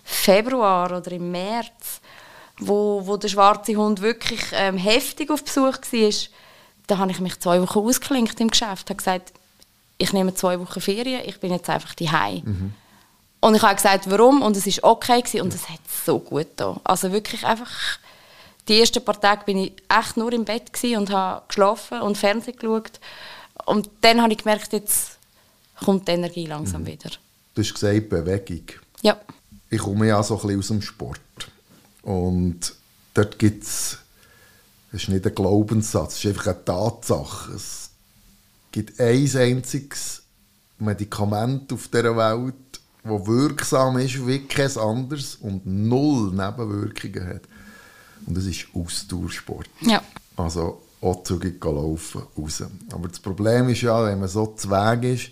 Februar 0.05 0.97
oder 0.97 1.13
im 1.13 1.31
März, 1.31 2.01
wo, 2.59 3.07
wo 3.07 3.17
der 3.17 3.29
schwarze 3.29 3.77
Hund 3.77 4.01
wirklich 4.01 4.41
ähm, 4.53 4.77
heftig 4.77 5.31
auf 5.31 5.45
Besuch 5.45 5.79
war, 5.93 6.13
da 6.87 6.99
habe 6.99 7.11
ich 7.11 7.21
mich 7.21 7.39
zwei 7.39 7.61
Wochen 7.61 7.79
ausgeklinkt 7.79 8.41
im 8.41 8.49
Geschäft, 8.49 8.91
habe 8.91 8.97
gesagt, 8.97 9.33
ich 9.99 10.13
nehme 10.13 10.35
zwei 10.35 10.59
Wochen 10.59 10.81
Ferien, 10.81 11.23
ich 11.27 11.39
bin 11.41 11.53
jetzt 11.53 11.69
einfach 11.69 11.95
daheim. 11.95 12.43
Mhm. 12.45 12.75
Und 13.41 13.55
ich 13.55 13.63
habe 13.63 13.75
gesagt, 13.75 14.11
warum 14.11 14.43
und 14.43 14.57
es 14.57 14.67
war 14.67 14.93
okay 14.93 15.21
gewesen, 15.23 15.41
und 15.43 15.55
es 15.55 15.69
hat 15.69 15.81
so 16.05 16.19
gut 16.19 16.49
da. 16.57 16.79
Also 16.85 17.11
wirklich 17.11 17.45
einfach, 17.45 17.71
die 18.69 18.79
ersten 18.79 19.05
paar 19.05 19.21
Tage 19.21 19.45
bin 19.45 19.59
ich 19.59 19.73
echt 19.89 20.17
nur 20.17 20.33
im 20.33 20.45
Bett 20.45 20.71
und 20.97 21.11
habe 21.11 21.43
geschlafen 21.49 22.03
und 22.03 22.19
Fernsehen 22.19 22.57
geschaut 22.57 23.01
und 23.67 23.91
dann 24.01 24.23
habe 24.23 24.33
ich 24.33 24.39
gemerkt, 24.39 24.73
jetzt 24.73 25.19
kommt 25.85 26.09
die 26.09 26.13
Energie 26.13 26.47
langsam 26.47 26.83
mhm. 26.83 26.87
wieder. 26.87 27.11
Du 27.55 27.63
hast 27.63 27.75
gesagt, 27.75 28.09
Bewegung. 28.09 28.65
Ja. 29.03 29.19
Ich 29.69 29.79
komme 29.79 30.09
ja 30.09 30.23
so 30.23 30.35
ein 30.35 30.43
bisschen 30.43 30.59
aus 30.59 30.69
dem 30.69 30.83
Sport. 30.83 31.21
Und 32.03 32.75
dort 33.15 33.39
gibt 33.39 33.65
es, 33.65 33.99
das 34.93 35.03
ist 35.03 35.09
nicht 35.09 35.27
ein 35.27 35.35
Glaubenssatz, 35.35 36.15
es 36.15 36.25
ist 36.25 36.31
einfach 36.31 36.49
eine 36.49 36.65
Tatsache. 36.65 37.53
Es 37.53 37.91
gibt 38.73 38.99
ein 39.01 39.37
einziges 39.37 40.23
Medikament 40.79 41.73
auf 41.73 41.89
dieser 41.89 42.17
Welt, 42.17 42.55
das 43.03 43.27
wirksam 43.27 43.99
ist 43.99 44.27
wie 44.27 44.41
kein 44.47 44.77
anderes 44.77 45.37
und 45.37 45.65
null 45.65 46.31
Nebenwirkungen 46.31 47.27
hat. 47.27 47.43
Und 48.27 48.37
das 48.37 48.45
ist 48.45 48.67
Ausdauersport. 48.75 49.69
Ja. 49.81 50.03
Also 50.37 50.83
auch 51.01 51.23
zügig 51.23 51.65
laufen 51.65 52.23
raus. 52.37 52.63
Aber 52.93 53.09
das 53.09 53.19
Problem 53.19 53.69
ist 53.71 53.83
ja, 53.83 54.05
wenn 54.05 54.21
man 54.21 54.29
so 54.29 54.47
zu 54.49 54.71
Weg 54.71 55.05
ist, 55.05 55.31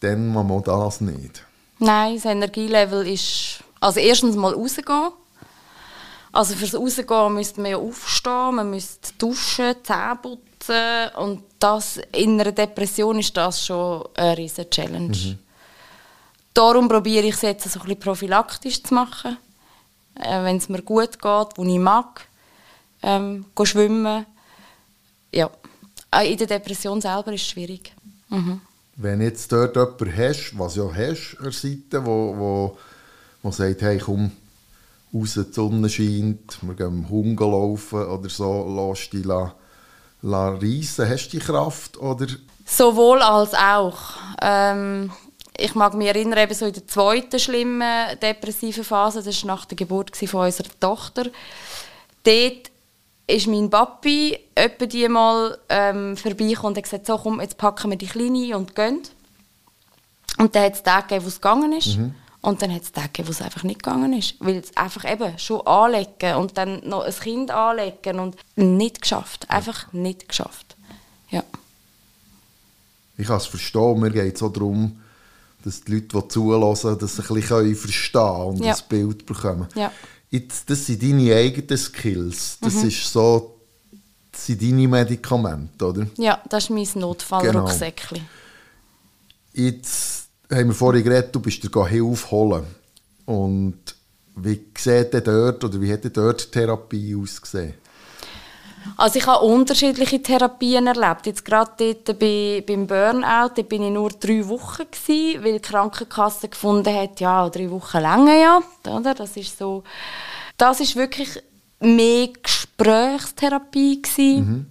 dann 0.00 0.28
muss 0.28 0.46
man 0.46 0.62
das 0.62 1.00
nicht. 1.00 1.44
Nein, 1.78 2.14
das 2.14 2.24
Energielevel 2.26 3.06
ist... 3.08 3.64
Also 3.80 3.98
erstens 3.98 4.36
mal 4.36 4.52
rausgehen. 4.52 5.10
Also 6.32 6.54
fürs 6.54 6.74
Rausgehen 6.74 7.34
müsste 7.34 7.60
man 7.60 7.70
ja 7.72 7.76
aufstehen, 7.78 8.54
man 8.54 8.70
müsste 8.70 9.12
duschen, 9.18 9.74
Zähne 9.82 10.18
putzen 10.22 11.16
und 11.16 11.42
das, 11.58 11.98
in 12.14 12.40
einer 12.40 12.52
Depression 12.52 13.18
ist 13.18 13.36
das 13.36 13.64
schon 13.64 14.06
eine 14.14 14.38
riesige 14.38 14.70
Challenge. 14.70 15.16
Mhm. 15.16 15.38
Darum 16.54 16.88
probiere 16.88 17.26
ich 17.26 17.34
es 17.34 17.42
jetzt 17.42 17.70
so 17.70 17.80
ein 17.80 17.84
bisschen 17.84 18.00
prophylaktisch 18.00 18.82
zu 18.82 18.94
machen. 18.94 19.36
Äh, 20.14 20.42
Wenn 20.44 20.56
es 20.56 20.68
mir 20.68 20.82
gut 20.82 21.20
geht, 21.20 21.48
wo 21.56 21.64
ich 21.64 21.78
mag, 21.78 22.26
ähm, 23.02 23.46
schwimmen, 23.62 24.26
ja, 25.32 25.50
äh, 26.14 26.30
in 26.30 26.38
der 26.38 26.46
Depression 26.46 27.00
selber 27.00 27.32
ist 27.32 27.42
es 27.42 27.48
schwierig. 27.48 27.92
Mhm. 28.28 28.60
Wenn 28.96 29.20
jetzt 29.20 29.50
dort 29.52 29.76
jemanden 29.76 30.16
hast, 30.16 30.58
was 30.58 30.76
ja 30.76 30.84
hast 30.92 31.36
an 31.38 31.44
der 31.44 31.52
Seite, 31.52 32.04
wo, 32.04 32.34
wo, 32.36 32.78
wo 33.42 33.50
sagt, 33.50 33.82
hey, 33.82 33.98
komm, 33.98 34.32
raus, 35.14 35.34
die 35.34 35.52
Sonne 35.52 35.88
scheint, 35.88 36.58
wir 36.62 36.74
gehen 36.74 37.08
Hunger 37.08 37.46
laufen 37.46 38.04
oder 38.04 38.28
so, 38.28 38.66
lass 38.68 39.08
dich 39.08 39.24
la, 39.24 39.54
la 40.22 40.50
reissen. 40.50 41.08
Hast 41.08 41.28
du 41.28 41.38
die 41.38 41.44
Kraft? 41.44 41.96
Oder? 41.98 42.26
Sowohl 42.66 43.22
als 43.22 43.54
auch. 43.54 43.98
Ähm, 44.42 45.10
ich 45.60 45.74
mag 45.74 45.94
mich 45.94 46.08
erinnern, 46.08 46.38
eben 46.38 46.54
so 46.54 46.66
in 46.66 46.72
der 46.72 46.86
zweiten 46.86 47.38
schlimmen 47.38 48.18
depressiven 48.20 48.84
Phase, 48.84 49.22
das 49.22 49.42
war 49.44 49.56
nach 49.56 49.64
der 49.66 49.76
Geburt 49.76 50.16
von 50.16 50.46
unserer 50.46 50.68
Tochter, 50.80 51.26
dort 52.24 52.70
ist 53.26 53.46
mein 53.46 53.70
Papi 53.70 54.38
etwa 54.54 54.86
die 54.86 55.08
mal 55.08 55.58
ähm, 55.68 56.16
vorbeigekommen 56.16 56.72
und 56.72 56.76
hat 56.76 56.84
gesagt, 56.84 57.06
so 57.06 57.18
komm, 57.18 57.40
jetzt 57.40 57.56
packen 57.56 57.90
wir 57.90 57.96
die 57.96 58.06
Kleine 58.06 58.56
und 58.56 58.74
gehen. 58.74 59.02
Und 60.38 60.54
dann 60.54 60.64
hat 60.64 60.74
es 60.74 60.82
Tage 60.82 61.08
gegeben, 61.08 61.24
wo 61.24 61.28
es 61.28 61.40
gegangen 61.40 61.72
ist. 61.72 61.96
Mhm. 61.98 62.14
Und 62.42 62.62
dann 62.62 62.74
hat 62.74 62.82
es 62.82 62.92
Tage 62.92 63.08
gegeben, 63.08 63.28
wo 63.28 63.32
es 63.32 63.42
einfach 63.42 63.62
nicht 63.62 63.82
gegangen 63.82 64.12
ist. 64.14 64.34
Weil 64.40 64.56
es 64.56 64.76
einfach 64.76 65.10
eben 65.10 65.38
schon 65.38 65.66
anlegen 65.66 66.36
und 66.36 66.56
dann 66.56 66.80
noch 66.88 67.04
ein 67.04 67.14
Kind 67.14 67.50
anlegen 67.50 68.18
und 68.18 68.36
nicht 68.56 69.02
geschafft. 69.02 69.48
Einfach 69.50 69.92
nicht 69.92 70.28
geschafft. 70.28 70.76
Ja. 71.30 71.44
Ich 73.16 73.26
kann 73.26 73.36
es 73.36 73.46
verstehen. 73.46 74.00
Mir 74.00 74.10
geht 74.10 74.36
es 74.36 74.42
auch 74.42 74.52
darum, 74.52 75.00
dass 75.64 75.82
die 75.82 75.94
Leute, 75.94 76.20
die 76.20 76.28
zulassen, 76.28 76.98
das 76.98 77.20
ein 77.20 77.34
bisschen 77.34 77.76
verstehen 77.76 78.42
und 78.46 78.64
ja. 78.64 78.74
ein 78.74 78.82
Bild 78.88 79.26
bekommen. 79.26 79.66
Ja. 79.74 79.92
Jetzt, 80.30 80.70
das 80.70 80.86
sind 80.86 81.02
deine 81.02 81.34
eigenen 81.34 81.76
Skills. 81.76 82.58
Das 82.60 82.74
mhm. 82.74 82.88
ist 82.88 83.12
so, 83.12 83.60
das 84.30 84.46
sind 84.46 84.62
deine 84.62 84.86
Medikamente, 84.86 85.84
oder? 85.84 86.06
Ja, 86.16 86.40
das 86.48 86.64
ist 86.64 86.70
mein 86.70 86.88
Notfallrucksäckchen. 86.94 88.18
Genau. 88.18 89.66
Jetzt 89.68 90.28
haben 90.50 90.68
wir 90.68 90.74
vorhin 90.74 91.04
geredet, 91.04 91.34
du 91.34 91.40
bist 91.40 91.62
dir 91.62 91.86
Hilfe 91.86 92.30
holen. 92.30 92.64
Und 93.26 93.78
wie 94.36 94.60
sieht 94.76 95.12
denn 95.12 95.24
dort, 95.24 95.64
oder 95.64 95.80
wie 95.80 95.92
hat 95.92 96.16
dort 96.16 96.46
die 96.46 96.50
Therapie 96.50 97.16
ausgesehen? 97.16 97.74
Also 98.96 99.18
ich 99.18 99.26
habe 99.26 99.44
unterschiedliche 99.44 100.22
Therapien 100.22 100.86
erlebt. 100.86 101.26
Jetzt 101.26 101.44
gerade 101.44 101.72
dort 101.78 102.18
bei, 102.18 102.64
beim 102.66 102.86
Burnout, 102.86 103.52
da 103.54 103.62
bin 103.62 103.82
ich 103.82 103.90
nur 103.90 104.10
drei 104.10 104.46
Wochen 104.48 104.84
gewesen, 104.90 105.44
weil 105.44 105.52
die 105.54 105.60
Krankenkasse 105.60 106.48
gefunden 106.48 106.94
hat, 106.94 107.20
ja, 107.20 107.48
drei 107.48 107.70
Wochen 107.70 107.98
länger 107.98 108.34
ja, 108.34 108.60
oder? 108.88 109.14
Das 109.14 109.36
ist 109.36 109.58
so, 109.58 109.84
das 110.56 110.80
ist 110.80 110.96
wirklich 110.96 111.42
mehr 111.80 112.28
Gesprächstherapie 112.42 114.02
gewesen. 114.02 114.36
Mhm. 114.36 114.66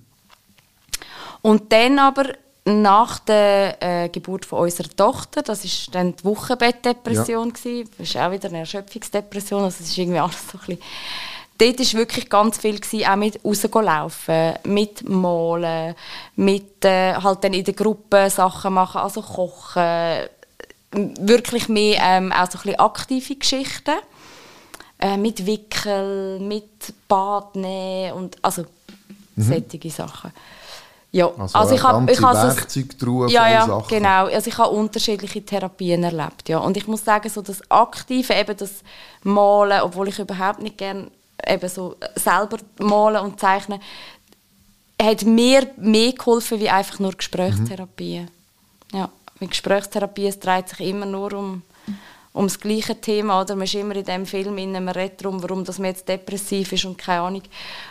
Und 1.42 1.72
dann 1.72 2.00
aber 2.00 2.34
nach 2.66 3.20
der 3.20 3.78
äh, 3.82 4.10
Geburt 4.10 4.46
von 4.46 4.60
unserer 4.60 4.90
Tochter, 4.90 5.42
das 5.42 5.66
ist 5.66 5.94
dann 5.96 6.16
die 6.16 6.24
Wochenbettdepression 6.24 7.54
ja. 7.64 7.84
das 7.98 8.10
ist 8.10 8.18
auch 8.18 8.32
wieder 8.32 8.50
eine 8.50 8.60
Erschöpfungsdepression, 8.60 9.64
also 9.64 9.78
es 9.82 9.90
ist 9.90 9.98
irgendwie 9.98 10.20
alles 10.20 10.48
so 10.52 10.58
ein 10.58 10.66
bisschen 10.66 10.82
dort 11.60 11.80
war 11.80 12.00
wirklich 12.00 12.30
ganz 12.30 12.58
viel, 12.58 12.80
gewesen, 12.80 13.08
auch 13.08 13.16
mit 13.16 13.40
rauslaufen, 13.44 14.54
mit 14.66 15.08
malen, 15.08 15.96
mit 16.36 16.84
äh, 16.86 17.14
halt 17.14 17.44
dann 17.44 17.54
in 17.54 17.64
der 17.64 17.74
Gruppe 17.74 18.30
Sachen 18.30 18.74
machen, 18.74 19.02
also 19.02 19.22
kochen, 19.22 20.28
wirklich 20.92 21.70
mehr 21.70 22.02
ähm, 22.02 22.32
auch 22.32 22.50
so 22.50 22.58
ein 22.58 22.64
bisschen 22.64 22.80
aktive 22.80 23.36
Geschichten, 23.36 23.96
äh, 25.00 25.18
mit 25.18 25.46
Wickel, 25.46 26.40
mit 26.40 26.94
Bad 27.08 27.56
nehmen 27.56 28.14
und 28.14 28.38
also 28.42 28.66
mhm. 29.36 29.44
solche 29.44 29.92
Sachen. 29.92 30.32
Ja, 31.12 31.28
also, 31.40 31.58
also 31.58 31.74
ich 31.74 31.82
habe 31.82 32.12
ich 32.12 32.22
habe 32.22 32.38
ja, 33.32 33.50
ja, 33.50 33.66
Sachen. 33.66 33.88
genau. 33.88 34.28
Also 34.28 34.48
ich 34.48 34.58
habe 34.60 34.70
unterschiedliche 34.70 35.44
Therapien 35.44 36.04
erlebt, 36.04 36.48
ja. 36.50 36.60
Und 36.60 36.78
ich 36.78 36.88
muss 36.88 37.04
sagen, 37.04 37.28
so 37.30 37.42
das 37.42 37.64
Aktive, 37.72 38.34
eben 38.36 38.56
das 38.56 38.84
Malen, 39.24 39.82
obwohl 39.82 40.10
ich 40.10 40.20
überhaupt 40.20 40.62
nicht 40.62 40.78
gerne 40.78 41.10
eben 41.48 41.70
so 41.70 41.96
selber 42.16 42.58
malen 42.80 43.24
und 43.24 43.40
zeichnen, 43.40 43.82
hat 45.02 45.24
mir 45.24 45.68
mehr 45.78 46.12
geholfen 46.14 46.60
wie 46.60 46.70
einfach 46.70 47.00
nur 47.00 47.14
Gesprächstherapie. 47.14 48.22
Mhm. 48.22 48.98
Ja, 48.98 49.10
mit 49.40 49.52
Gesprächstherapie 49.52 50.28
es 50.28 50.40
dreht 50.40 50.70
sich 50.70 50.82
immer 50.82 51.06
nur 51.06 51.34
um, 51.34 51.62
um 52.34 52.48
das 52.48 52.60
gleiche 52.60 53.00
Thema. 53.00 53.42
Oder? 53.42 53.56
Man 53.56 53.64
ist 53.64 53.76
immer 53.76 53.96
in 53.96 54.04
dem 54.04 54.26
Film, 54.26 54.58
in 54.58 54.72
man 54.72 54.90
redet 54.90 55.24
darum, 55.24 55.42
warum 55.42 55.64
das 55.64 55.80
man 55.80 55.88
jetzt 55.88 56.08
depressiv 56.10 56.74
ist 56.74 56.86
und 56.86 56.98
keine 56.98 57.22
Ahnung. 57.22 57.44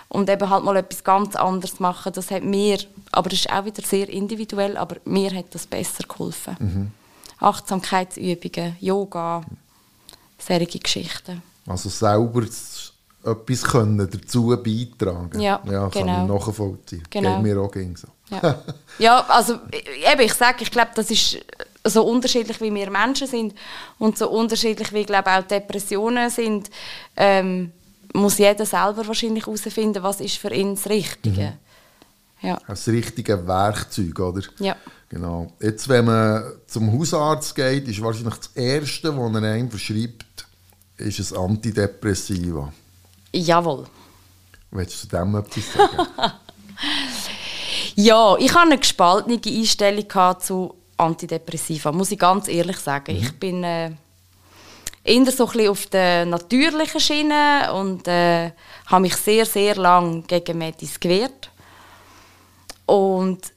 Und 0.09 0.29
eben 0.29 0.51
halt 0.51 0.65
mal 0.65 0.77
etwas 0.77 1.03
ganz 1.03 1.35
anderes 1.35 1.81
machen, 1.81 2.13
das 2.13 2.31
hat 2.31 2.45
mir, 2.45 2.79
aber 3.13 3.31
das 3.31 3.41
ist 3.41 3.53
auch 3.53 3.65
wieder 3.65 3.83
sehr 3.83 4.09
individuell, 4.09 4.77
aber 4.77 4.97
mir 5.05 5.35
hat 5.35 5.55
das 5.55 5.67
besser 5.67 6.05
geholfen. 6.07 6.57
Mhm. 6.59 6.93
Achtsamkeitsübungen, 7.41 8.77
Yoga, 8.81 9.45
solche 10.39 10.79
Geschichten. 10.79 11.43
Also 11.67 11.89
selber 11.89 12.47
etwas 13.25 13.63
können 13.63 14.09
dazu 14.11 14.49
beitragen 14.49 15.41
Ja, 15.41 15.61
ja 15.67 15.89
kann 15.89 16.07
genau. 16.07 16.23
ich 16.23 16.29
nachvollziehen. 16.29 17.03
Genau. 17.11 17.35
Geht 17.37 17.43
mir 17.43 17.61
auch 17.61 17.71
gegen 17.71 17.97
so. 17.97 18.09
Ja. 18.31 18.63
ja, 18.99 19.25
also 19.29 19.55
eben, 20.13 20.21
ich 20.21 20.35
sage, 20.35 20.59
ich 20.63 20.71
glaube, 20.71 20.91
das 20.95 21.11
ist 21.11 21.39
so 21.85 22.05
unterschiedlich, 22.05 22.61
wie 22.61 22.75
wir 22.75 22.91
Menschen 22.91 23.27
sind 23.27 23.55
und 23.99 24.19
so 24.19 24.29
unterschiedlich, 24.31 24.93
wie 24.93 25.05
glaube 25.05 25.31
auch 25.31 25.43
Depressionen 25.43 26.31
sind, 26.31 26.71
ähm, 27.17 27.73
muss 28.13 28.39
jeder 28.39 28.67
selber 28.67 29.07
wahrscheinlich 29.07 29.47
herausfinden, 29.47 30.03
was 30.03 30.21
ist 30.21 30.37
für 30.37 30.53
ihn 30.53 30.75
das 30.75 30.89
Richtige. 30.89 31.55
Mhm. 32.41 32.49
Ja. 32.49 32.59
Das 32.67 32.87
richtige 32.87 33.47
Werkzeug, 33.47 34.19
oder? 34.19 34.43
Ja. 34.61 34.77
Genau. 35.09 35.51
Jetzt, 35.61 35.89
wenn 35.89 36.05
man 36.05 36.45
zum 36.67 36.93
Hausarzt 36.93 37.55
geht, 37.55 37.89
ist 37.89 38.03
wahrscheinlich 38.03 38.37
das 38.37 38.51
Erste, 38.55 39.17
was 39.17 39.35
er 39.35 39.53
einem 39.53 39.71
verschreibt, 39.71 40.47
ist 40.99 41.33
ein 41.33 41.39
Antidepressiva. 41.39 42.73
Jawohl. 43.39 43.87
Willst 44.71 45.05
du 45.05 45.17
dem 45.17 45.35
etwas 45.37 45.73
sagen? 45.73 46.09
ja, 47.95 48.37
ich 48.39 48.51
hatte 48.53 48.67
eine 48.67 48.79
gespaltene 48.79 49.41
Einstellung 49.45 50.41
zu 50.41 50.75
Antidepressiva, 50.97 51.93
muss 51.93 52.11
ich 52.11 52.19
ganz 52.19 52.49
ehrlich 52.49 52.79
sagen. 52.79 53.17
Mhm. 53.17 53.23
Ich 53.23 53.39
bin 53.39 53.65
äh, 53.65 53.93
eher 55.05 55.31
so 55.31 55.49
ein 55.49 55.69
auf 55.69 55.87
der 55.87 56.27
natürlichen 56.27 57.01
Schiene 57.01 57.73
und 57.73 58.07
äh, 58.09 58.51
habe 58.87 59.03
mich 59.03 59.17
sehr, 59.17 59.47
sehr 59.47 59.77
lange 59.77 60.23
gegen 60.23 60.59
Medis 60.59 60.99
gewehrt. 60.99 61.51
Und 62.87 63.53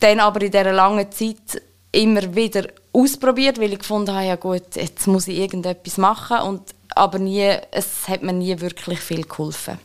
dann 0.00 0.20
aber 0.20 0.42
in 0.42 0.50
dieser 0.50 0.72
langen 0.72 1.10
Zeit 1.12 1.62
immer 1.92 2.34
wieder 2.34 2.68
ausprobiert, 2.92 3.58
weil 3.58 3.72
ich 3.72 3.80
gefunden 3.80 4.14
habe, 4.14 4.26
ja 4.26 4.36
gut, 4.36 4.74
jetzt 4.74 5.06
muss 5.06 5.28
ich 5.28 5.38
irgendetwas 5.38 5.98
machen 5.98 6.38
und 6.38 6.75
aber 6.96 7.18
nie, 7.18 7.56
es 7.70 8.08
hat 8.08 8.22
mir 8.22 8.32
nie 8.32 8.58
wirklich 8.60 8.98
viel 9.00 9.24
geholfen. 9.24 9.78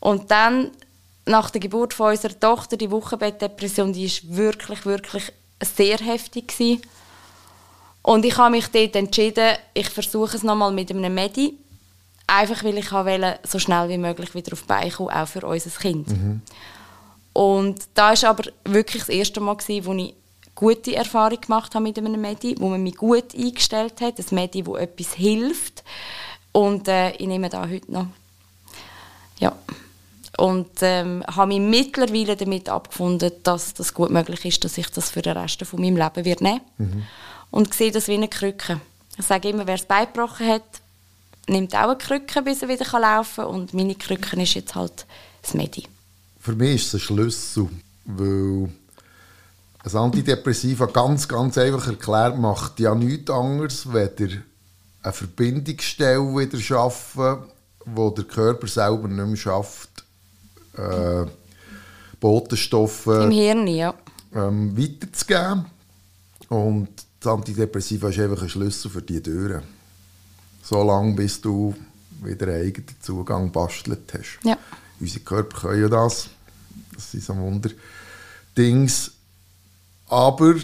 Und 0.00 0.30
dann, 0.30 0.70
nach 1.24 1.50
der 1.50 1.60
Geburt 1.60 1.94
von 1.94 2.10
unserer 2.10 2.38
Tochter, 2.38 2.76
die 2.76 2.90
Wochenbettdepression, 2.90 3.92
die 3.92 4.04
ist 4.04 4.36
wirklich, 4.36 4.84
wirklich 4.84 5.32
sehr 5.62 5.96
heftig 5.96 6.48
gewesen. 6.48 6.82
Und 8.02 8.26
ich 8.26 8.36
habe 8.36 8.50
mich 8.50 8.66
dort 8.68 8.94
entschieden, 8.96 9.56
ich 9.72 9.88
versuche 9.88 10.36
es 10.36 10.42
nochmal 10.42 10.72
mit 10.72 10.90
einem 10.90 11.14
Medi, 11.14 11.54
einfach 12.26 12.62
weil 12.64 12.76
ich 12.76 12.92
wollte, 12.92 13.38
so 13.44 13.58
schnell 13.58 13.88
wie 13.88 13.96
möglich 13.96 14.34
wieder 14.34 14.52
auf 14.52 14.60
die 14.60 14.66
Beine 14.66 14.90
kommen, 14.90 15.10
auch 15.10 15.26
für 15.26 15.46
unser 15.46 15.70
Kind. 15.70 16.08
Mhm. 16.08 16.42
Und 17.32 17.82
da 17.94 18.10
war 18.10 18.28
aber 18.28 18.44
wirklich 18.64 19.04
das 19.04 19.08
erste 19.08 19.40
Mal, 19.40 19.56
gewesen, 19.56 19.86
wo 19.86 19.94
ich 19.94 20.14
gute 20.54 20.94
Erfahrung 20.94 21.40
gemacht 21.40 21.74
habe 21.74 21.84
mit 21.84 21.98
einem 21.98 22.20
Medi, 22.20 22.54
wo 22.58 22.68
man 22.68 22.82
mich 22.82 22.96
gut 22.96 23.34
eingestellt 23.34 24.00
hat, 24.00 24.18
ein 24.18 24.26
Medi, 24.30 24.66
wo 24.66 24.76
etwas 24.76 25.14
hilft. 25.14 25.82
Und 26.52 26.88
äh, 26.88 27.10
ich 27.12 27.26
nehme 27.26 27.48
da 27.48 27.68
heute 27.68 27.90
noch. 27.90 28.06
Ja. 29.38 29.56
Und 30.36 30.70
ähm, 30.80 31.22
habe 31.26 31.48
mich 31.48 31.60
mittlerweile 31.60 32.36
damit 32.36 32.68
abgefunden, 32.68 33.30
dass 33.42 33.74
das 33.74 33.94
gut 33.94 34.10
möglich 34.10 34.44
ist, 34.44 34.64
dass 34.64 34.78
ich 34.78 34.88
das 34.88 35.10
für 35.10 35.22
den 35.22 35.36
Rest 35.36 35.64
von 35.64 35.80
meinem 35.80 35.96
Leben 35.96 36.24
wird 36.24 36.40
nehmen 36.40 36.60
mhm. 36.78 37.04
Und 37.50 37.72
sehe 37.72 37.92
das 37.92 38.08
wie 38.08 38.14
eine 38.14 38.28
Krücke. 38.28 38.80
Ich 39.16 39.26
sage 39.26 39.50
immer, 39.50 39.66
wer 39.66 39.76
es 39.76 39.84
beigebrochen 39.84 40.48
hat, 40.48 40.64
nimmt 41.46 41.74
auch 41.74 41.90
eine 41.90 41.98
Krücke, 41.98 42.42
bis 42.42 42.62
er 42.62 42.68
wieder 42.68 42.98
laufen 42.98 43.44
kann. 43.44 43.46
Und 43.46 43.74
meine 43.74 43.94
Krücke 43.94 44.40
ist 44.42 44.54
jetzt 44.54 44.74
halt 44.74 45.06
das 45.42 45.54
Medi. 45.54 45.84
Für 46.40 46.54
mich 46.54 46.74
ist 46.74 46.86
es 46.88 46.94
ein 46.94 47.00
Schlüssel, 47.00 47.68
weil 48.04 48.70
ein 49.84 49.96
Antidepressiva 49.96 50.86
ganz, 50.86 51.28
ganz 51.28 51.58
einfach 51.58 51.88
erklärt 51.88 52.38
macht 52.38 52.80
ja 52.80 52.94
nichts 52.94 53.30
anderes, 53.30 53.92
weder 53.92 54.32
eine 55.02 55.12
Verbindungsstelle 55.12 56.20
wieder 56.20 56.58
schaffen, 56.58 57.44
wo 57.84 58.10
der 58.10 58.24
Körper 58.24 58.66
selber 58.66 59.08
nicht 59.08 59.26
mehr 59.26 59.36
schafft, 59.36 60.04
äh, 60.76 61.26
Botenstoffe 62.18 63.06
im 63.06 63.30
Hirn 63.30 63.66
ja. 63.66 63.94
ähm, 64.34 64.76
weiterzugeben. 64.76 65.66
Und 66.48 66.88
das 67.20 67.32
Antidepressiva 67.32 68.08
ist 68.08 68.18
einfach 68.18 68.42
ein 68.42 68.48
Schlüssel 68.48 68.90
für 68.90 69.02
diese 69.02 69.24
Türen. 69.24 69.62
So 70.62 70.82
lange, 70.82 71.12
bis 71.14 71.40
du 71.40 71.74
wieder 72.22 72.48
einen 72.48 72.66
eigenen 72.66 72.96
Zugang 73.02 73.52
bastelt 73.52 74.12
hast. 74.14 74.38
Ja. 74.44 74.56
Unsere 74.98 75.20
Körper 75.20 75.60
können 75.60 75.82
ja 75.82 75.88
das. 75.88 76.30
Das 76.94 77.10
sind 77.10 77.22
so 77.22 77.36
Wunder. 77.36 77.70
Dings. 78.56 79.10
Aber 80.08 80.54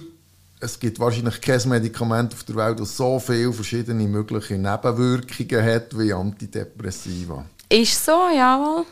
es 0.61 0.79
gibt 0.79 1.01
wahrscheinlich 1.01 1.41
kein 1.41 1.69
Medikament 1.69 2.33
auf 2.35 2.45
der 2.45 2.57
Welt, 2.57 2.81
das 2.81 2.97
so 2.97 3.19
viele 3.19 3.53
verschiedene 3.53 4.07
mögliche 4.07 4.55
Nebenwirkungen 4.55 5.65
hat 5.65 5.99
wie 5.99 6.13
Antidepressiva. 6.13 7.45
Ist 7.69 8.05
so, 8.05 8.29
jawohl. 8.35 8.85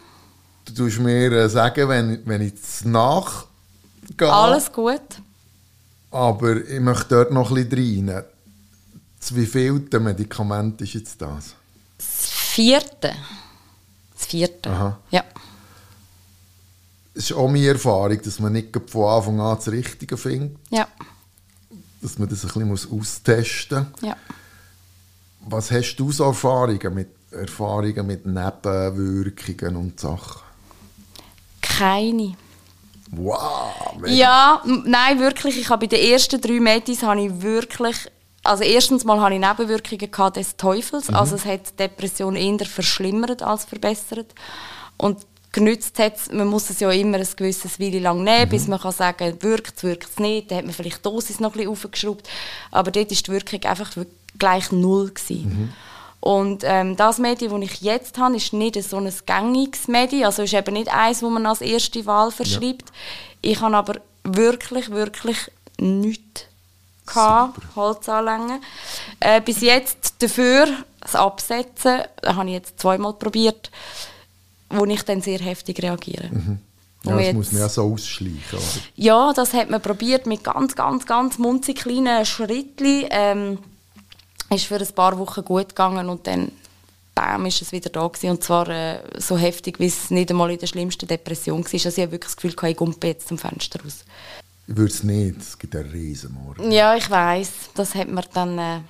Du 0.65 0.73
tust 0.73 0.99
mir 0.99 1.33
äh, 1.33 1.49
sagen, 1.49 1.89
wenn, 1.89 2.27
wenn 2.27 2.43
ich 2.43 2.55
es 2.55 2.85
nachgehe. 2.85 4.31
Alles 4.33 4.73
gut. 4.73 5.01
Aber 6.11 6.57
ich 6.57 6.81
möchte 6.81 7.09
dort 7.09 7.33
noch 7.33 7.51
ein 7.51 7.69
bisschen 7.69 8.09
rein. 8.09 8.25
Das 9.19 9.35
wievielte 9.35 10.01
Medikament 10.01 10.81
ist 10.81 10.95
jetzt 10.95 11.21
das? 11.21 11.55
Das 11.99 12.29
vierte. 12.29 13.13
Das 14.15 14.27
vierte. 14.27 14.71
Aha. 14.71 14.99
Ja. 15.11 15.25
Es 17.19 17.31
ist 17.31 17.37
auch 17.37 17.49
meine 17.49 17.67
Erfahrung, 17.67 18.23
dass 18.23 18.39
man 18.39 18.53
nicht 18.53 18.69
von 18.89 19.05
Anfang 19.09 19.41
an 19.41 19.57
das 19.57 19.67
Richtige 19.67 20.17
findet, 20.17 20.57
Ja. 20.71 20.87
dass 22.01 22.17
man 22.17 22.29
das 22.29 22.45
ein 22.45 22.47
bisschen 22.47 22.69
muss 22.69 22.89
austesten 22.89 23.89
muss. 23.91 24.03
Ja. 24.03 24.17
Was 25.41 25.73
hast 25.73 25.97
du 25.97 26.13
so 26.13 26.23
Erfahrungen 26.25 26.95
mit, 26.95 27.09
Erfahrungen 27.33 28.07
mit 28.07 28.25
Nebenwirkungen 28.25 29.75
und 29.75 29.99
Sachen? 29.99 30.43
Keine. 31.61 32.37
Wow! 33.11 33.97
mega. 33.99 34.15
Ja, 34.15 34.63
nein, 34.65 35.19
wirklich. 35.19 35.59
Ich 35.59 35.71
habe 35.71 35.89
bei 35.89 35.97
den 35.97 36.13
ersten 36.13 36.41
drei 36.41 36.61
Medis 36.61 37.03
habe 37.03 37.21
ich 37.23 37.43
wirklich, 37.43 37.97
also 38.45 38.63
erstens 38.63 39.05
mal 39.05 39.21
habe 39.21 39.35
ich 39.35 39.41
Nebenwirkungen 39.41 40.33
des 40.35 40.57
Teufels. 40.57 41.09
Also 41.11 41.35
es 41.35 41.45
hat 41.45 41.71
die 41.73 41.77
Depression 41.79 42.37
eher 42.37 42.65
verschlimmert 42.65 43.43
als 43.43 43.65
verbessert. 43.65 44.33
Und 44.99 45.19
genützt 45.53 45.99
hat 45.99 46.33
man 46.33 46.47
muss 46.47 46.71
es 46.71 46.81
ja 46.81 46.91
immer 46.91 47.19
ein 47.19 47.29
gewisses 47.37 47.81
Weile 47.81 47.99
lang 48.01 48.23
nehmen, 48.23 48.49
bis 48.49 48.69
man 48.69 48.81
kann 48.81 48.93
sagen, 48.93 49.37
wirkt 49.41 49.77
es, 49.77 49.83
wirkt 49.83 50.11
es 50.11 50.19
nicht. 50.19 50.51
Dann 50.51 50.59
hat 50.59 50.65
man 50.65 50.75
vielleicht 50.75 50.99
die 50.99 51.03
Dosis 51.03 51.41
noch 51.41 51.51
ein 51.51 51.59
bisschen 51.59 51.71
aufgeschraubt. 51.71 52.29
Aber 52.71 52.91
dort 52.91 53.11
ist 53.11 53.27
die 53.27 53.33
Wirkung 53.33 53.63
einfach 53.65 53.91
gleich 54.39 54.73
null 54.73 55.11
gewesen. 55.11 55.73
Und 56.21 56.65
ähm, 56.65 56.97
das 56.97 57.19
Medi, 57.19 57.49
das 57.49 57.61
ich 57.61 57.81
jetzt 57.81 58.19
habe, 58.19 58.37
ist 58.37 58.53
nicht 58.53 58.83
so 58.83 58.97
ein 58.97 59.13
gängiges 59.25 59.89
Medi. 59.89 60.25
Also 60.25 60.43
ist 60.43 60.53
eben 60.53 60.75
nicht 60.75 60.93
eins, 60.93 61.21
das 61.21 61.31
man 61.31 61.47
als 61.47 61.61
erste 61.61 62.05
Wahl 62.07 62.31
verschreibt. 62.31 62.93
Ich 63.41 63.61
habe 63.61 63.77
aber 63.77 64.01
wirklich, 64.25 64.91
wirklich 64.91 65.39
nichts 65.79 66.47
gehabt, 67.07 67.61
Holzanlängen. 67.77 68.61
Äh, 69.21 69.41
bis 69.41 69.61
jetzt 69.61 70.23
dafür 70.23 70.67
das 71.01 71.15
Absetzen, 71.15 72.03
das 72.21 72.35
habe 72.35 72.49
ich 72.49 72.55
jetzt 72.55 72.81
zweimal 72.81 73.15
probiert, 73.15 73.71
wo 74.71 74.85
ich 74.85 75.03
dann 75.03 75.21
sehr 75.21 75.39
heftig 75.39 75.83
reagiere. 75.83 76.31
Wo 77.03 77.11
Ja, 77.11 77.17
das 77.17 77.25
jetzt- 77.27 77.35
muss 77.35 77.53
man 77.53 77.61
ja 77.63 77.69
so 77.69 77.83
ausschleichen. 77.93 78.39
Oder? 78.53 78.63
ja, 78.97 79.33
das 79.33 79.53
hat 79.55 79.71
man 79.71 79.81
probiert 79.81 80.27
mit 80.27 80.43
ganz, 80.45 80.75
ganz, 80.75 81.07
ganz 81.07 81.39
munzig 81.39 81.77
kleinen 81.77 82.25
Schrittchen. 82.27 83.05
Ähm, 83.11 83.59
ist 84.51 84.65
für 84.65 84.77
ein 84.79 84.87
paar 84.95 85.19
Wochen 85.19 85.45
gut 85.45 85.69
gegangen 85.71 86.09
und 86.09 86.27
dann 86.27 86.51
bam, 87.15 87.45
ist 87.47 87.61
es 87.63 87.71
wieder 87.73 87.91
da 87.91 88.07
gewesen. 88.07 88.31
Und 88.31 88.43
zwar 88.43 88.69
äh, 88.69 89.01
so 89.19 89.37
heftig, 89.37 89.79
wie 89.79 89.87
es 89.87 90.11
nicht 90.11 90.31
einmal 90.31 90.51
in 90.51 90.59
der 90.59 90.67
schlimmsten 90.67 91.07
Depression 91.07 91.63
war. 91.65 91.73
Also 91.75 91.89
ich 91.89 91.97
habe 91.99 92.13
wirklich 92.13 92.33
das 92.35 92.37
Gefühl, 92.37 92.71
ich 92.71 92.77
gumpe 92.77 93.07
jetzt 93.09 93.29
zum 93.29 93.37
Fenster 93.39 93.83
raus. 93.83 94.05
Ich 94.67 94.77
würde 94.77 94.93
es 94.93 95.03
nicht, 95.03 95.39
es 95.41 95.59
gibt 95.59 95.75
einen 95.77 95.91
Riesenmord. 95.91 96.59
Ja, 96.71 96.95
ich 96.97 97.09
weiß. 97.11 97.51
Das 97.75 97.95
hat 97.95 98.09
mir 98.09 98.23
dann 98.35 98.59
äh, 98.59 98.81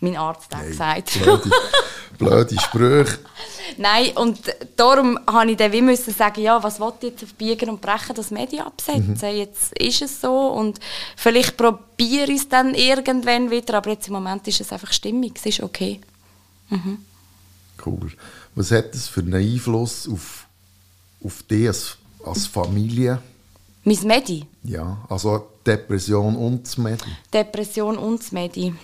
mein 0.00 0.16
Arzt 0.16 0.54
auch 0.54 0.62
gesagt. 0.62 1.12
Blöde, 1.22 1.50
blöde 2.18 2.60
Sprüche. 2.60 3.18
Nein, 3.78 4.16
und 4.16 4.38
darum 4.76 5.18
habe 5.26 5.50
ich 5.50 5.56
dann 5.56 5.72
wie 5.72 5.82
müssen 5.82 6.14
sagen, 6.14 6.40
ja, 6.42 6.62
was 6.62 6.78
ich 6.78 7.02
jetzt 7.02 7.24
auf 7.24 7.34
Biegen 7.34 7.68
und 7.68 7.80
Brechen 7.80 8.14
das 8.14 8.30
Medien 8.30 8.64
absetzen? 8.64 9.36
Jetzt 9.36 9.76
ist 9.78 10.02
es 10.02 10.20
so 10.20 10.48
und 10.48 10.78
vielleicht 11.16 11.56
probiere 11.56 12.30
ich 12.30 12.42
es 12.42 12.48
dann 12.48 12.74
irgendwann 12.74 13.50
wieder, 13.50 13.74
aber 13.74 13.90
jetzt 13.90 14.06
im 14.08 14.14
Moment 14.14 14.46
ist 14.48 14.60
es 14.60 14.72
einfach 14.72 14.92
stimmig, 14.92 15.32
es 15.36 15.46
ist 15.46 15.62
okay. 15.62 16.00
Cool. 17.84 18.12
Was 18.54 18.70
hat 18.70 18.94
das 18.94 19.08
für 19.08 19.20
einen 19.20 19.34
Einfluss 19.34 20.08
auf, 20.08 20.46
auf 21.22 21.42
dich 21.42 21.68
als, 21.68 21.96
als 22.24 22.46
Familie? 22.46 23.20
Mein 23.84 23.98
Medi, 24.04 24.44
Ja, 24.64 24.98
also 25.08 25.46
Depression 25.64 26.34
und 26.34 26.64
das 26.64 26.76
Mädchen. 26.76 27.16
Depression 27.32 27.96
und 27.98 28.20
das 28.20 28.32
Medi. 28.32 28.74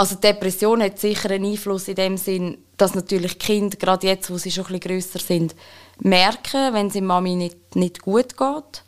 Also 0.00 0.14
Depression 0.14 0.82
hat 0.82 0.98
sicher 0.98 1.30
einen 1.30 1.44
Einfluss 1.44 1.86
in 1.86 1.94
dem 1.94 2.16
Sinn, 2.16 2.56
dass 2.78 2.94
natürlich 2.94 3.38
Kinder, 3.38 3.76
gerade 3.76 4.06
jetzt, 4.06 4.30
wo 4.30 4.38
sie 4.38 4.50
schon 4.50 4.64
ein 4.64 4.80
bisschen 4.80 4.94
grösser 4.96 5.18
sind, 5.18 5.54
merken, 5.98 6.72
wenn 6.72 6.86
es 6.86 6.94
der 6.94 7.02
Mami 7.02 7.36
nicht, 7.36 7.76
nicht 7.76 8.00
gut 8.00 8.34
geht. 8.34 8.82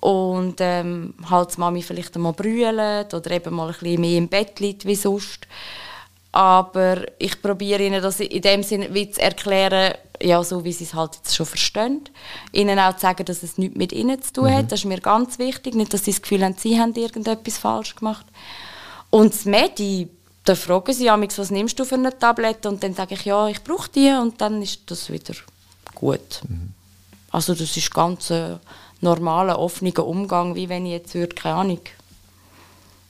Und 0.00 0.56
ähm, 0.58 1.14
halt 1.30 1.54
die 1.54 1.60
Mami 1.60 1.80
vielleicht 1.80 2.16
einmal 2.16 2.32
brüllt 2.32 3.14
oder 3.14 3.30
eben 3.30 3.54
mal 3.54 3.68
ein 3.68 3.76
bisschen 3.78 4.00
mehr 4.00 4.18
im 4.18 4.26
Bett 4.26 4.58
liegt 4.58 4.84
wie 4.84 4.96
sonst. 4.96 5.46
Aber 6.32 7.02
ich 7.20 7.40
probiere 7.40 7.84
ihnen 7.84 8.02
das 8.02 8.18
in 8.18 8.42
dem 8.42 8.64
Sinne 8.64 8.92
wie 8.92 9.12
zu 9.12 9.22
erklären, 9.22 9.94
ja, 10.20 10.42
so 10.42 10.64
wie 10.64 10.72
sie 10.72 10.82
es 10.82 10.94
halt 10.94 11.14
jetzt 11.14 11.36
schon 11.36 11.46
verstehen. 11.46 12.00
Ihnen 12.50 12.80
auch 12.80 12.94
zu 12.94 13.02
sagen, 13.02 13.24
dass 13.26 13.44
es 13.44 13.58
nichts 13.58 13.78
mit 13.78 13.92
ihnen 13.92 14.20
zu 14.20 14.32
tun 14.32 14.52
hat. 14.52 14.72
Das 14.72 14.80
ist 14.80 14.86
mir 14.86 15.00
ganz 15.00 15.38
wichtig. 15.38 15.76
Nicht, 15.76 15.94
dass 15.94 16.04
sie 16.04 16.10
das 16.10 16.22
Gefühl 16.22 16.42
haben, 16.42 16.56
sie 16.58 16.80
haben 16.80 16.96
irgendetwas 16.96 17.58
falsch 17.58 17.94
gemacht. 17.94 18.26
Und 19.10 19.34
das 19.34 19.44
Medi, 19.44 20.08
da 20.44 20.54
fragen 20.54 20.92
sie 20.92 21.10
mich, 21.16 21.38
was 21.38 21.50
nimmst 21.50 21.78
du 21.78 21.84
für 21.84 21.94
eine 21.94 22.16
Tablette? 22.18 22.68
Und 22.68 22.82
dann 22.82 22.94
sage 22.94 23.14
ich, 23.14 23.24
ja, 23.24 23.48
ich 23.48 23.62
brauche 23.62 23.88
die. 23.90 24.10
Und 24.10 24.40
dann 24.40 24.60
ist 24.62 24.80
das 24.86 25.10
wieder 25.10 25.34
gut. 25.94 26.40
Also 27.30 27.54
das 27.54 27.76
ist 27.76 27.94
ganz 27.94 28.30
ein 28.30 28.58
normaler, 29.00 29.58
offener 29.58 30.04
Umgang, 30.06 30.54
wie 30.54 30.68
wenn 30.68 30.84
ich 30.86 30.92
jetzt 30.92 31.14
würde, 31.14 31.34
keine 31.34 31.54
Ahnung, 31.56 31.80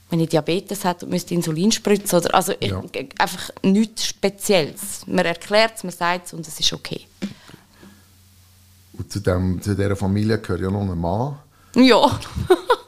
wenn 0.09 0.19
ich 0.19 0.29
Diabetes 0.29 0.83
hätte 0.83 1.05
und 1.05 1.11
müsste 1.11 1.33
Insulin 1.33 1.71
spritzen. 1.71 2.19
Oder, 2.19 2.35
also 2.35 2.53
ich, 2.59 2.69
Ja. 2.69 2.83
einfach 3.17 3.49
nichts 3.63 4.05
Spezielles. 4.05 5.05
Man 5.07 5.25
erklärt 5.25 5.73
es, 5.77 5.83
man 5.83 5.91
sagt 5.93 6.27
es 6.27 6.33
und 6.33 6.47
es 6.47 6.59
ist 6.59 6.71
okay. 6.71 7.07
Und 8.95 9.11
zu, 9.11 9.19
dem, 9.21 9.59
zu 9.61 9.75
dieser 9.75 9.95
Familie 9.95 10.37
gehört 10.39 10.61
ja 10.61 10.69
noch 10.69 10.81
ein 10.81 10.99
Mann. 10.99 11.37
Ja, 11.75 12.19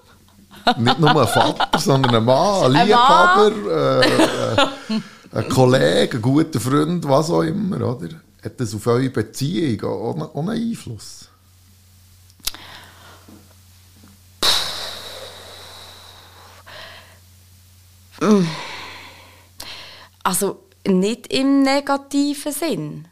Nicht 0.78 1.00
nur 1.00 1.10
ein 1.10 1.28
Vater, 1.28 1.80
sondern 1.80 2.16
ein 2.16 2.26
Mann, 2.26 2.76
ein. 2.76 2.88
Liebhaber, 2.88 3.52
äh, 3.70 4.02
äh, 4.02 5.02
ein 5.32 5.50
Kollege, 5.50 6.18
ein 6.18 6.22
guter 6.22 6.60
Freund, 6.60 7.08
was 7.08 7.30
auch 7.30 7.42
immer. 7.42 7.78
Oder? 7.78 8.10
Hat 8.44 8.60
das 8.60 8.76
auf 8.76 8.88
eure 8.88 9.10
Beziehung 9.10 9.84
auch, 9.90 10.36
einen 10.36 10.50
Einfluss? 10.50 11.30
also 20.24 20.60
nicht 20.88 21.32
im 21.34 21.62
negativen 21.64 22.52
Sinn. 22.52 23.08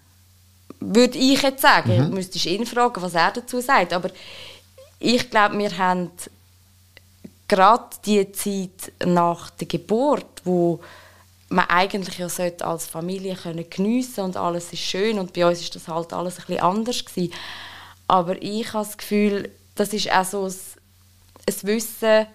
Würde 0.79 1.17
ich 1.17 1.41
jetzt 1.41 1.61
sagen. 1.61 2.07
Mhm. 2.07 2.13
Müsstest 2.13 2.45
ihn 2.45 2.65
fragen, 2.65 3.01
was 3.01 3.13
er 3.13 3.31
dazu 3.31 3.61
sagt. 3.61 3.93
Aber 3.93 4.09
ich 4.99 5.29
glaube, 5.29 5.57
wir 5.57 5.77
haben 5.77 6.11
gerade 7.47 7.95
die 8.05 8.31
Zeit 8.31 8.93
nach 9.05 9.49
der 9.51 9.67
Geburt, 9.67 10.41
wo 10.43 10.79
man 11.49 11.65
eigentlich 11.69 12.17
ja 12.17 12.29
sollte 12.29 12.65
als 12.65 12.87
Familie 12.87 13.35
können 13.35 13.69
geniessen 13.69 14.21
und 14.21 14.37
alles 14.37 14.73
ist 14.73 14.81
schön 14.81 15.19
und 15.19 15.33
bei 15.33 15.45
uns 15.47 15.61
ist 15.61 15.75
das 15.75 15.87
halt 15.87 16.11
alles 16.13 16.39
ein 16.39 16.45
bisschen 16.47 16.63
anders 16.63 17.05
gewesen. 17.05 17.33
Aber 18.07 18.41
ich 18.41 18.73
habe 18.73 18.85
das 18.85 18.97
Gefühl, 18.97 19.51
das 19.75 19.93
ist 19.93 20.11
auch 20.11 20.25
so 20.25 20.45
ein, 20.45 20.55
ein 21.47 21.55
Wissen, 21.63 22.27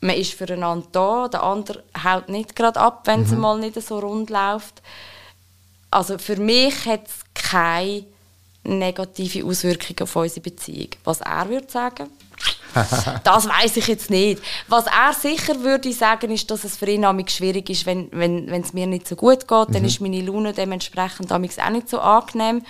man 0.00 0.16
ist 0.16 0.34
füreinander 0.34 0.86
da, 0.90 1.28
der 1.28 1.42
andere 1.44 1.84
haut 2.02 2.28
nicht 2.28 2.56
gerade 2.56 2.80
ab, 2.80 3.02
wenn 3.04 3.22
es 3.22 3.30
mal 3.30 3.58
nicht 3.58 3.80
so 3.80 4.00
rund 4.00 4.30
läuft. 4.30 4.82
Also 5.90 6.18
für 6.18 6.36
mich 6.36 6.86
hat 6.86 7.06
es 7.06 7.20
keine 7.34 8.04
negative 8.64 9.46
Auswirkungen 9.46 10.00
auf 10.00 10.16
unsere 10.16 10.40
Beziehung. 10.40 10.88
Was 11.04 11.20
er 11.20 11.48
würde 11.48 11.70
sagen, 11.70 12.10
das 13.24 13.48
weiß 13.48 13.76
ich 13.76 13.86
jetzt 13.86 14.10
nicht. 14.10 14.42
Was 14.68 14.86
er 14.86 15.12
sicher 15.12 15.60
würde 15.62 15.92
sagen, 15.92 16.30
ist, 16.30 16.50
dass 16.50 16.64
es 16.64 16.76
für 16.76 16.86
ihn 16.88 17.06
schwierig 17.28 17.68
ist, 17.70 17.86
wenn, 17.86 18.48
es 18.48 18.72
mir 18.72 18.86
nicht 18.86 19.06
so 19.06 19.16
gut 19.16 19.46
geht, 19.46 19.74
dann 19.74 19.84
ist 19.84 20.00
meine 20.00 20.22
Laune 20.22 20.52
dementsprechend 20.52 21.32
auch 21.32 21.38
nicht 21.38 21.58
so 21.88 22.00
angenehm. 22.00 22.62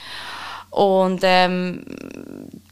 Und 0.71 1.21
ähm, 1.23 1.85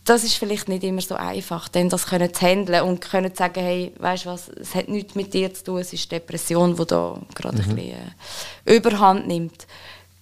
das 0.06 0.24
ist 0.24 0.36
vielleicht 0.36 0.70
nicht 0.70 0.82
immer 0.84 1.02
so 1.02 1.16
einfach, 1.16 1.68
denn 1.68 1.90
das 1.90 2.06
können 2.06 2.32
zu 2.32 2.46
handeln 2.46 2.82
und 2.84 3.02
können 3.02 3.30
zu 3.30 3.36
sagen, 3.36 3.60
hey, 3.60 3.92
weißt 3.98 4.24
was, 4.24 4.48
es 4.48 4.74
hat 4.74 4.88
nichts 4.88 5.14
mit 5.14 5.34
dir 5.34 5.52
zu 5.52 5.64
tun, 5.64 5.78
es 5.80 5.92
ist 5.92 6.10
Depression, 6.10 6.76
die 6.76 6.86
da 6.86 7.18
gerade 7.34 7.58
ein 7.58 7.74
bisschen 7.74 7.96
äh, 8.64 8.74
Überhand 8.74 9.28
nimmt. 9.28 9.66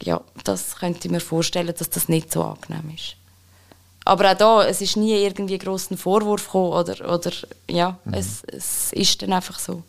Ja, 0.02 0.20
das 0.42 0.76
könnte 0.76 1.06
ich 1.06 1.12
mir 1.12 1.20
vorstellen, 1.20 1.72
dass 1.78 1.88
das 1.88 2.08
nicht 2.08 2.32
so 2.32 2.42
angenehm 2.42 2.92
ist. 2.96 3.17
Aber 4.08 4.32
auch 4.32 4.36
da, 4.38 4.64
es 4.66 4.80
ist 4.80 4.96
nie 4.96 5.12
irgendwie 5.12 5.58
grossen 5.58 5.98
Vorwurf 5.98 6.46
gekommen 6.46 6.72
oder, 6.72 7.12
oder 7.12 7.30
ja, 7.68 7.98
es, 8.10 8.42
es 8.46 8.90
ist 8.94 9.20
dann 9.20 9.34
einfach 9.34 9.58
so. 9.58 9.82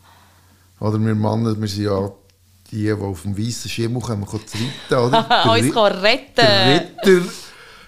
Oder 0.81 0.99
wir 0.99 1.15
Männer, 1.15 1.55
wir 1.57 1.67
sind 1.69 1.85
ja 1.85 2.11
die, 2.69 2.83
die 2.83 2.91
auf 2.91 3.21
dem 3.21 3.37
weißen 3.37 3.71
Schimmel 3.71 4.01
kommen, 4.01 4.25
kommen 4.25 4.45
zu 4.45 4.57
reiten, 4.57 5.07
oder? 5.07 5.45
Uns 5.53 5.73
kann 5.73 5.93
retten. 5.93 6.35
Der 6.35 6.81
Ritter, 6.81 7.31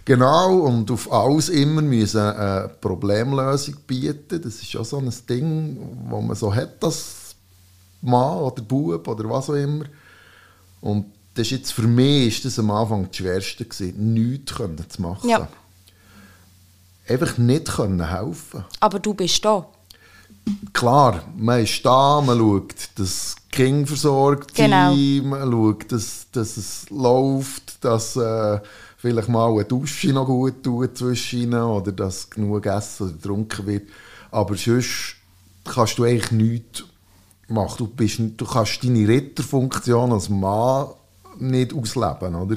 genau, 0.05 0.59
und 0.59 0.89
auf 0.89 1.11
alles 1.11 1.49
immer 1.49 1.81
müssen 1.81 2.21
eine 2.21 2.69
Problemlösung 2.79 3.75
bieten. 3.85 4.41
Das 4.41 4.55
ist 4.55 4.71
ja 4.71 4.85
so 4.85 4.99
ein 4.99 5.13
Ding, 5.27 5.77
wo 6.07 6.21
man 6.21 6.37
so 6.37 6.55
hat, 6.55 6.81
das 6.81 7.35
Mann 7.99 8.37
oder 8.37 8.61
Bub 8.61 9.05
oder 9.05 9.29
was 9.29 9.49
auch 9.49 9.55
immer. 9.55 9.83
Und 10.79 11.07
das 11.33 11.47
ist 11.47 11.51
jetzt 11.51 11.73
für 11.73 11.87
mich 11.87 12.37
ist 12.37 12.45
das 12.45 12.57
am 12.57 12.71
Anfang 12.71 13.07
das 13.09 13.17
Schwerste 13.17 13.65
gewesen, 13.65 14.13
nichts 14.13 14.55
können 14.55 14.89
zu 14.89 15.01
machen. 15.01 15.29
Ja. 15.29 15.49
Einfach 17.11 17.37
nicht 17.37 17.67
können 17.67 18.09
helfen. 18.09 18.63
Aber 18.79 18.99
du 18.99 19.13
bist 19.13 19.43
da. 19.43 19.67
Klar, 20.73 21.23
man 21.35 21.61
ist 21.63 21.85
da, 21.85 22.21
man 22.21 22.37
schaut, 22.37 22.73
dass 22.95 23.35
Kinder 23.51 23.85
versorgt 23.87 24.55
Genau. 24.55 24.93
sind, 24.93 25.25
man 25.27 25.51
schaut, 25.51 25.91
dass, 25.91 26.27
dass 26.31 26.57
es 26.57 26.89
läuft, 26.89 27.83
dass 27.83 28.15
äh, 28.15 28.59
vielleicht 28.97 29.27
mal 29.27 29.51
eine 29.51 29.65
Dusche 29.65 30.13
noch 30.13 30.25
gut 30.25 30.63
tut 30.63 30.97
zwischen 30.97 31.41
ihnen 31.41 31.61
oder 31.61 31.91
dass 31.91 32.29
genug 32.29 32.63
gegessen 32.63 33.03
oder 33.07 33.13
getrunken 33.13 33.67
wird. 33.67 33.89
Aber 34.31 34.55
sonst 34.55 35.15
kannst 35.65 35.97
du 35.97 36.05
eigentlich 36.05 36.31
nichts 36.31 36.83
machen. 37.49 37.75
Du, 37.79 37.87
bist, 37.87 38.19
du 38.19 38.45
kannst 38.45 38.83
deine 38.83 39.07
Ritterfunktion 39.07 40.13
als 40.13 40.29
Mann 40.29 40.87
nicht 41.39 41.73
ausleben, 41.73 42.35
oder? 42.35 42.55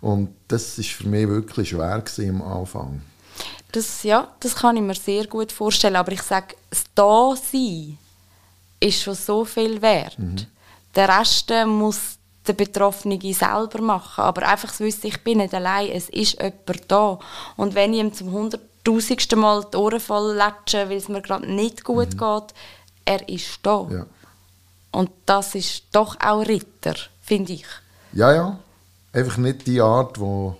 Und 0.00 0.28
das 0.48 0.78
ist 0.78 0.90
für 0.90 1.08
mich 1.08 1.26
wirklich 1.26 1.70
schwer 1.70 2.04
am 2.18 2.42
Anfang. 2.42 3.00
Das, 3.76 4.04
ja, 4.04 4.28
das 4.40 4.54
kann 4.54 4.78
ich 4.78 4.82
mir 4.82 4.94
sehr 4.94 5.26
gut 5.26 5.52
vorstellen. 5.52 5.96
Aber 5.96 6.10
ich 6.10 6.22
sage, 6.22 6.56
das 6.70 6.84
Da-Sein 6.94 7.98
ist 8.80 9.02
schon 9.02 9.14
so 9.14 9.44
viel 9.44 9.82
wert. 9.82 10.16
Der 10.94 11.08
Rest 11.10 11.50
äh, 11.50 11.66
muss 11.66 12.16
der 12.46 12.54
Betroffene 12.54 13.20
selber 13.34 13.82
machen. 13.82 14.24
Aber 14.24 14.48
einfach 14.48 14.72
zu 14.72 14.82
wissen, 14.82 15.08
ich 15.08 15.22
bin 15.22 15.38
nicht 15.38 15.52
allein, 15.52 15.90
es 15.90 16.08
ist 16.08 16.40
jemand 16.40 16.84
da. 16.88 17.18
Und 17.58 17.74
wenn 17.74 17.92
ich 17.92 18.00
ihm 18.00 18.14
zum 18.14 18.32
hunderttausendsten 18.32 19.38
Mal 19.38 19.66
die 19.70 19.76
Ohren 19.76 20.00
voll 20.00 20.34
latsche, 20.34 20.88
weil 20.88 20.96
es 20.96 21.10
mir 21.10 21.20
gerade 21.20 21.46
nicht 21.46 21.84
gut 21.84 22.16
geht, 22.16 22.54
er 23.04 23.28
ist 23.28 23.58
da. 23.62 23.86
Ja, 23.90 24.06
Und 24.90 25.10
das 25.26 25.54
ist 25.54 25.84
doch 25.92 26.16
auch 26.18 26.46
Ritter, 26.46 26.94
finde 27.20 27.52
ich. 27.52 27.66
ja. 28.14 28.32
ja. 28.32 28.58
Einfach 29.12 29.36
nicht 29.36 29.66
die 29.66 29.80
Art, 29.80 30.18
wo, 30.18 30.56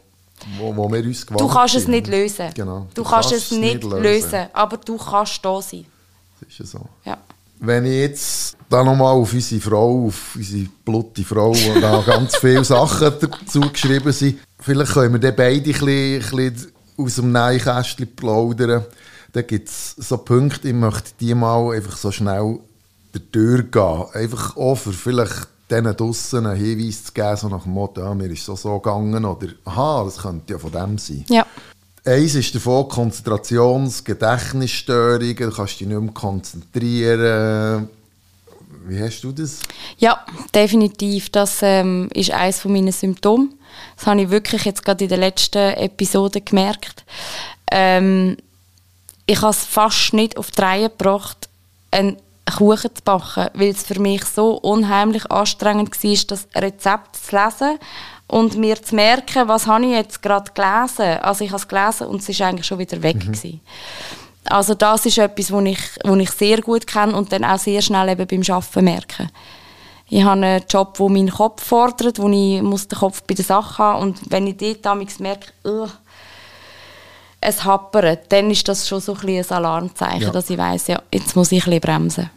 wo, 0.59 0.76
wo 0.76 0.93
wir 0.93 1.05
uns 1.05 1.26
gewöhnt 1.26 1.41
Du 1.41 1.49
kannst 1.49 1.74
es 1.74 1.89
nicht 1.89 2.07
lösen. 2.07 2.51
Genau. 2.55 2.87
Du, 2.95 3.03
kannst, 3.03 3.32
es 3.32 3.51
nicht 3.51 3.82
lösen. 3.84 4.47
aber 4.53 4.76
du 4.76 4.97
kannst 4.97 5.45
da 5.45 5.61
sein. 5.61 5.87
Das 6.41 6.49
ist 6.51 6.59
ja 6.59 6.66
so. 6.66 6.89
Ja. 7.05 7.18
Wenn 7.59 7.87
ich 7.87 7.93
jetzt 7.93 8.57
da 8.68 8.84
nochmal 8.84 9.14
auf 9.14 9.32
unsere 9.32 9.61
Frau, 9.61 10.07
auf 10.07 10.37
unsere 10.37 10.68
blutige 10.84 11.26
Frau, 11.26 11.55
wo 11.55 11.80
da 11.80 12.03
ganz 12.03 12.37
viele 12.37 12.64
Sachen 12.64 13.12
dazu 13.20 13.61
geschrieben 13.61 14.12
sind, 14.12 14.39
vielleicht 14.61 14.93
können 14.93 15.14
wir 15.14 15.20
dann 15.20 15.37
beide 15.37 15.57
ein 15.57 15.62
bisschen, 15.62 16.39
ein 16.39 16.47
bisschen 16.47 16.72
aus 16.99 17.14
dem 17.16 17.32
Nähkästchen 17.32 18.14
plaudern. 18.14 18.84
Da 19.32 19.43
gibt 19.43 19.68
es 19.68 19.97
so 19.97 20.18
Punkte, 20.18 20.68
ich 20.68 20.74
möchte 20.74 21.12
die 21.20 21.34
mal 21.34 21.74
einfach 21.74 21.97
so 21.97 22.11
schnell 22.11 22.59
durchgehen. 23.32 24.05
Einfach 24.12 24.57
auch 24.57 24.76
für 24.76 24.93
vielleicht 24.93 25.49
denen 25.70 25.96
draussen 25.96 26.46
einen 26.46 26.56
Hinweis 26.56 27.04
zu 27.04 27.12
geben, 27.12 27.36
so 27.36 27.48
nach 27.48 27.62
dem 27.64 27.72
Motto, 27.72 28.00
ja, 28.00 28.14
mir 28.14 28.30
ist 28.30 28.44
so 28.44 28.54
so 28.56 28.78
gegangen 28.78 29.24
oder 29.24 29.48
aha, 29.64 30.04
das 30.04 30.18
könnte 30.18 30.52
ja 30.52 30.58
von 30.58 30.72
dem 30.72 30.98
sein. 30.98 31.24
Ja. 31.28 31.46
Eins 32.04 32.36
ist 32.36 32.54
davon 32.54 32.88
Konzentrations-, 32.88 34.04
Gedächtnisstörungen, 34.04 35.36
du 35.36 35.50
kannst 35.50 35.80
dich 35.80 35.88
nicht 35.88 36.00
mehr 36.00 36.12
konzentrieren. 36.12 37.88
Wie 38.86 39.00
hast 39.00 39.22
du 39.22 39.32
das? 39.32 39.58
Ja, 39.98 40.24
definitiv. 40.54 41.30
Das 41.30 41.58
ähm, 41.62 42.08
ist 42.14 42.30
eines 42.30 42.60
von 42.60 42.72
meinen 42.72 42.92
Symptomen. 42.92 43.54
Das 43.96 44.06
habe 44.06 44.22
ich 44.22 44.30
wirklich 44.30 44.64
jetzt 44.64 44.84
gerade 44.84 45.04
in 45.04 45.08
der 45.08 45.18
letzten 45.18 45.74
Episode 45.74 46.40
gemerkt. 46.40 47.04
Ähm, 47.72 48.36
ich 49.26 49.42
habe 49.42 49.50
es 49.50 49.64
fast 49.64 50.12
nicht 50.12 50.38
auf 50.38 50.52
die 50.52 50.60
Reihe 50.60 50.88
gebracht, 50.88 51.48
einen 51.90 52.16
Kuchen 52.47 52.94
zu 52.94 53.03
backen, 53.05 53.49
weil 53.55 53.70
es 53.70 53.82
für 53.82 54.01
mich 54.01 54.24
so 54.24 54.55
unheimlich 54.57 55.30
anstrengend 55.30 56.03
war, 56.03 56.16
das 56.28 56.49
Rezept 56.55 57.16
zu 57.16 57.36
lesen 57.36 57.78
und 58.28 58.57
mir 58.57 58.80
zu 58.82 58.94
merken, 58.94 59.49
was 59.49 59.66
habe 59.66 59.84
ich 59.84 59.92
jetzt 59.92 60.22
gerade 60.22 60.51
gelesen. 60.53 61.20
Also 61.22 61.44
ich 61.44 61.51
habe 61.51 61.61
es 61.61 61.68
gelesen 61.68 62.07
und 62.07 62.20
es 62.20 62.28
ist 62.28 62.40
eigentlich 62.40 62.66
schon 62.66 62.78
wieder 62.78 63.03
weg. 63.03 63.20
gewesen. 63.20 63.61
Also 64.44 64.74
das 64.74 65.07
ist 65.07 65.18
etwas, 65.18 65.51
was 65.51 65.64
ich, 65.64 65.80
was 66.05 66.18
ich 66.18 66.30
sehr 66.30 66.61
gut 66.61 66.86
kenne 66.86 67.16
und 67.16 67.32
dann 67.32 67.44
auch 67.44 67.59
sehr 67.59 67.82
schnell 67.82 68.09
eben 68.09 68.26
beim 68.26 68.55
Arbeiten 68.55 68.84
merke. 68.84 69.28
Ich 70.09 70.22
habe 70.22 70.40
einen 70.40 70.62
Job, 70.68 70.97
der 70.97 71.09
meinen 71.09 71.30
Kopf 71.30 71.64
fordert, 71.64 72.20
wo 72.20 72.28
ich 72.28 72.62
muss 72.62 72.86
den 72.86 72.99
Kopf 72.99 73.24
bei 73.24 73.34
der 73.34 73.44
Sache 73.44 73.78
haben 73.82 74.03
und 74.03 74.30
wenn 74.30 74.47
ich 74.47 74.57
dort 74.57 74.86
damals 74.86 75.18
merke, 75.18 75.49
«Ugh, 75.64 75.90
es 77.41 77.64
happert, 77.64 78.32
dann 78.32 78.51
ist 78.51 78.66
das 78.68 78.89
schon 78.89 79.01
so 79.01 79.14
ein, 79.14 79.28
ein 79.28 79.45
Alarmzeichen, 79.51 80.22
Ja. 80.22 80.30
dass 80.30 80.51
ich 80.51 80.59
weiss, 80.59 80.87
ja, 80.89 81.01
jetzt 81.12 81.37
muss 81.37 81.53
ich 81.53 81.66
ein 81.66 81.80
bremsen. 81.80 82.30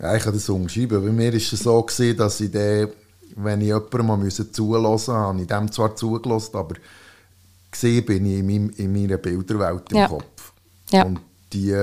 Ja, 0.00 0.14
ich 0.16 0.22
kann 0.22 0.34
das 0.34 0.48
umschreiben. 0.48 1.04
Bei 1.04 1.12
mir 1.12 1.32
war 1.32 1.38
es 1.38 1.50
so, 1.50 1.82
gewesen, 1.82 2.16
dass 2.16 2.40
ich 2.40 2.50
dann, 2.50 2.88
wenn 3.36 3.60
ich 3.60 3.68
jemandem 3.68 4.06
mal 4.06 4.30
zulassen 4.30 4.82
musste, 4.82 5.12
habe 5.12 5.40
ich 5.40 5.46
dem 5.46 5.70
zwar 5.72 5.94
zugelassen, 5.96 6.56
aber 6.56 6.74
gesehen 7.70 8.04
bin 8.04 8.26
ich 8.26 8.38
in, 8.38 8.46
meinem, 8.46 8.70
in 8.76 8.92
meiner 8.92 9.16
Bilderwelt 9.18 9.90
im 9.90 9.96
Ja. 9.98 10.08
Kopf. 10.08 10.52
Ja. 10.90 11.04
Und 11.04 11.20
die 11.52 11.74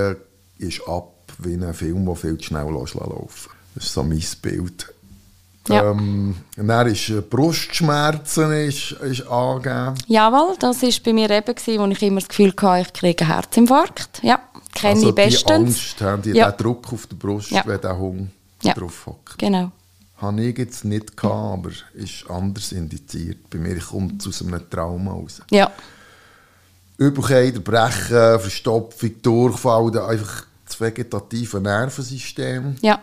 ist 0.57 0.81
ab 0.87 1.13
wie 1.39 1.53
ein 1.53 1.73
Film, 1.73 2.05
der 2.05 2.15
viel 2.15 2.37
zu 2.37 2.43
schnell 2.45 2.71
lässt 2.71 2.93
laufen 2.95 3.49
Das 3.75 3.85
ist 3.85 3.93
so 3.93 4.03
mein 4.03 4.23
Bild. 4.41 4.93
Ja. 5.67 5.91
Ähm, 5.91 6.35
dann 6.55 6.87
ist 6.87 7.09
äh, 7.09 7.21
Brustschmerzen 7.21 8.51
ist, 8.51 8.93
ist 8.93 9.27
angegeben. 9.27 9.93
Jawohl, 10.07 10.55
das 10.59 10.81
war 10.81 10.89
bei 11.05 11.13
mir 11.13 11.29
eben, 11.29 11.55
gewesen, 11.55 11.79
wo 11.79 11.85
ich 11.87 12.01
immer 12.01 12.19
das 12.19 12.29
Gefühl 12.29 12.53
hatte, 12.61 12.81
ich 12.87 12.93
kriege 12.93 13.23
einen 13.25 13.33
Herzinfarkt. 13.33 14.19
Ja, 14.23 14.39
kenne 14.73 14.95
also 14.95 15.09
ich 15.09 15.15
bestens. 15.15 15.45
die 15.45 15.53
Angst, 15.53 16.01
haben 16.01 16.21
die 16.23 16.31
Ja. 16.31 16.51
den 16.51 16.57
Druck 16.57 16.91
auf 16.91 17.05
der 17.07 17.15
Brust, 17.15 17.51
Ja. 17.51 17.63
wenn 17.65 17.79
der 17.79 17.97
Hund 17.97 18.31
Ja. 18.63 18.73
drauf 18.73 19.05
hockt. 19.05 19.37
Genau. 19.37 19.71
Habe 20.17 20.41
ich 20.43 20.57
jetzt 20.57 20.83
nicht 20.85 21.15
gehabt, 21.17 21.35
aber 21.59 21.69
ist 21.93 22.29
anders 22.29 22.71
indiziert. 22.71 23.49
Bei 23.49 23.57
mir 23.59 23.79
kommt 23.79 24.21
es 24.21 24.27
aus 24.27 24.45
einem 24.47 24.67
Trauma 24.69 25.11
raus. 25.11 25.41
Ja, 25.51 25.71
Übelkeit, 26.97 27.63
Brechen, 27.63 28.39
Verstopfung, 28.39 29.21
Durchfall, 29.21 29.97
einfach 29.99 30.45
das 30.65 30.79
vegetative 30.79 31.59
Nervensystem. 31.59 32.75
ja, 32.81 32.99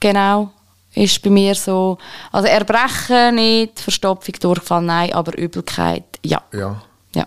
genau. 0.00 0.52
Ist 0.94 1.22
bei 1.22 1.30
mir 1.30 1.54
so, 1.54 1.96
also 2.32 2.48
Erbrechen 2.48 3.34
nicht, 3.36 3.80
Verstopfung, 3.80 4.34
Durchfall, 4.40 4.82
nein, 4.82 5.12
aber 5.12 5.36
Übelkeit, 5.38 6.04
ja. 6.24 6.42
Ja. 6.52 6.82
Ja, 7.14 7.26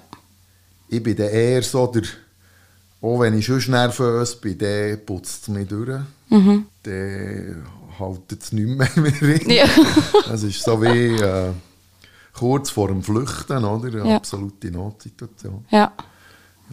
Ich 0.87 1.01
bin 1.01 1.15
dann 1.15 1.29
eher 1.29 1.63
so 1.63 1.87
der, 1.87 2.03
auch 3.01 3.19
wenn 3.19 3.37
ich 3.37 3.45
schon 3.45 3.61
nervös 3.69 4.35
bin, 4.39 4.57
dann 4.57 5.03
putzt 5.05 5.43
es 5.43 5.47
mich 5.47 5.67
durch. 5.67 5.99
Mhm. 6.29 6.65
Dann 6.83 7.65
haltet 7.99 8.43
es 8.43 8.51
nicht 8.51 8.67
mehr 8.67 8.89
mehr 8.95 9.13
rein. 9.21 9.49
Ja. 9.49 9.65
Es 10.31 10.43
ist 10.43 10.61
so 10.63 10.81
wie 10.81 11.15
äh, 11.15 11.51
kurz 12.33 12.69
vor 12.69 12.89
dem 12.89 13.01
Flüchten, 13.01 13.63
oder? 13.65 13.87
Eine 14.01 14.09
Ja. 14.11 14.15
absolute 14.17 14.69
Notsituation. 14.71 15.65
ja. 15.71 15.91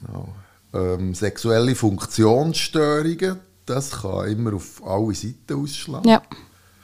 Genau. 0.06 0.28
Ähm, 0.74 1.14
sexuelle 1.14 1.74
Funktionsstörungen, 1.74 3.38
das 3.66 3.90
kann 3.90 4.26
immer 4.28 4.54
auf 4.54 4.82
alle 4.84 5.14
Seiten 5.14 5.54
ausschlagen. 5.62 6.08
Ja, 6.08 6.22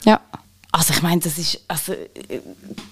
ja. 0.05 0.19
Also 0.71 0.93
ich 0.93 1.01
meine, 1.01 1.19
das 1.19 1.37
ist, 1.37 1.61
also 1.67 1.93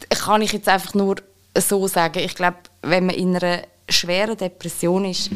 kann 0.09 0.41
ich 0.41 0.51
jetzt 0.51 0.67
einfach 0.67 0.95
nur 0.95 1.17
so 1.55 1.87
sagen. 1.87 2.19
Ich 2.19 2.33
glaube, 2.33 2.57
wenn 2.81 3.05
man 3.05 3.15
in 3.15 3.35
einer 3.35 3.61
schweren 3.87 4.35
Depression 4.35 5.05
ist, 5.05 5.29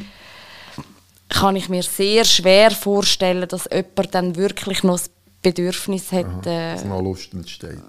kann 1.30 1.56
ich 1.56 1.70
mir 1.70 1.84
sehr 1.84 2.26
schwer 2.26 2.72
vorstellen, 2.72 3.48
dass 3.48 3.70
jemand 3.72 4.16
dann 4.16 4.36
wirklich 4.36 4.84
noch 4.84 4.98
das 4.98 5.10
Bedürfnis 5.42 6.12
hat. 6.12 6.46
Äh, 6.46 6.74
Dass 6.74 6.86
noch 6.86 7.02
Lust 7.02 7.34
entsteht. 7.34 7.80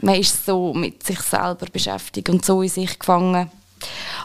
man 0.00 0.16
ist 0.16 0.44
so 0.44 0.74
mit 0.74 1.02
sich 1.06 1.20
selber 1.20 1.66
beschäftigt 1.72 2.28
und 2.28 2.44
so 2.44 2.62
in 2.62 2.68
sich 2.68 2.98
gefangen. 2.98 3.50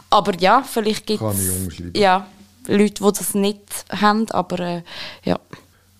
Aber 0.08 0.34
ja, 0.38 0.62
vielleicht 0.62 1.06
gibt 1.06 1.20
Kann 1.20 1.36
ich 1.38 1.46
es 1.46 1.56
umschreiben. 1.56 1.92
ja, 1.94 2.26
Leute, 2.66 3.04
die 3.04 3.12
das 3.18 3.34
nicht 3.34 3.60
haben, 3.90 4.30
aber 4.30 4.58
äh, 4.60 4.82
ja. 5.24 5.38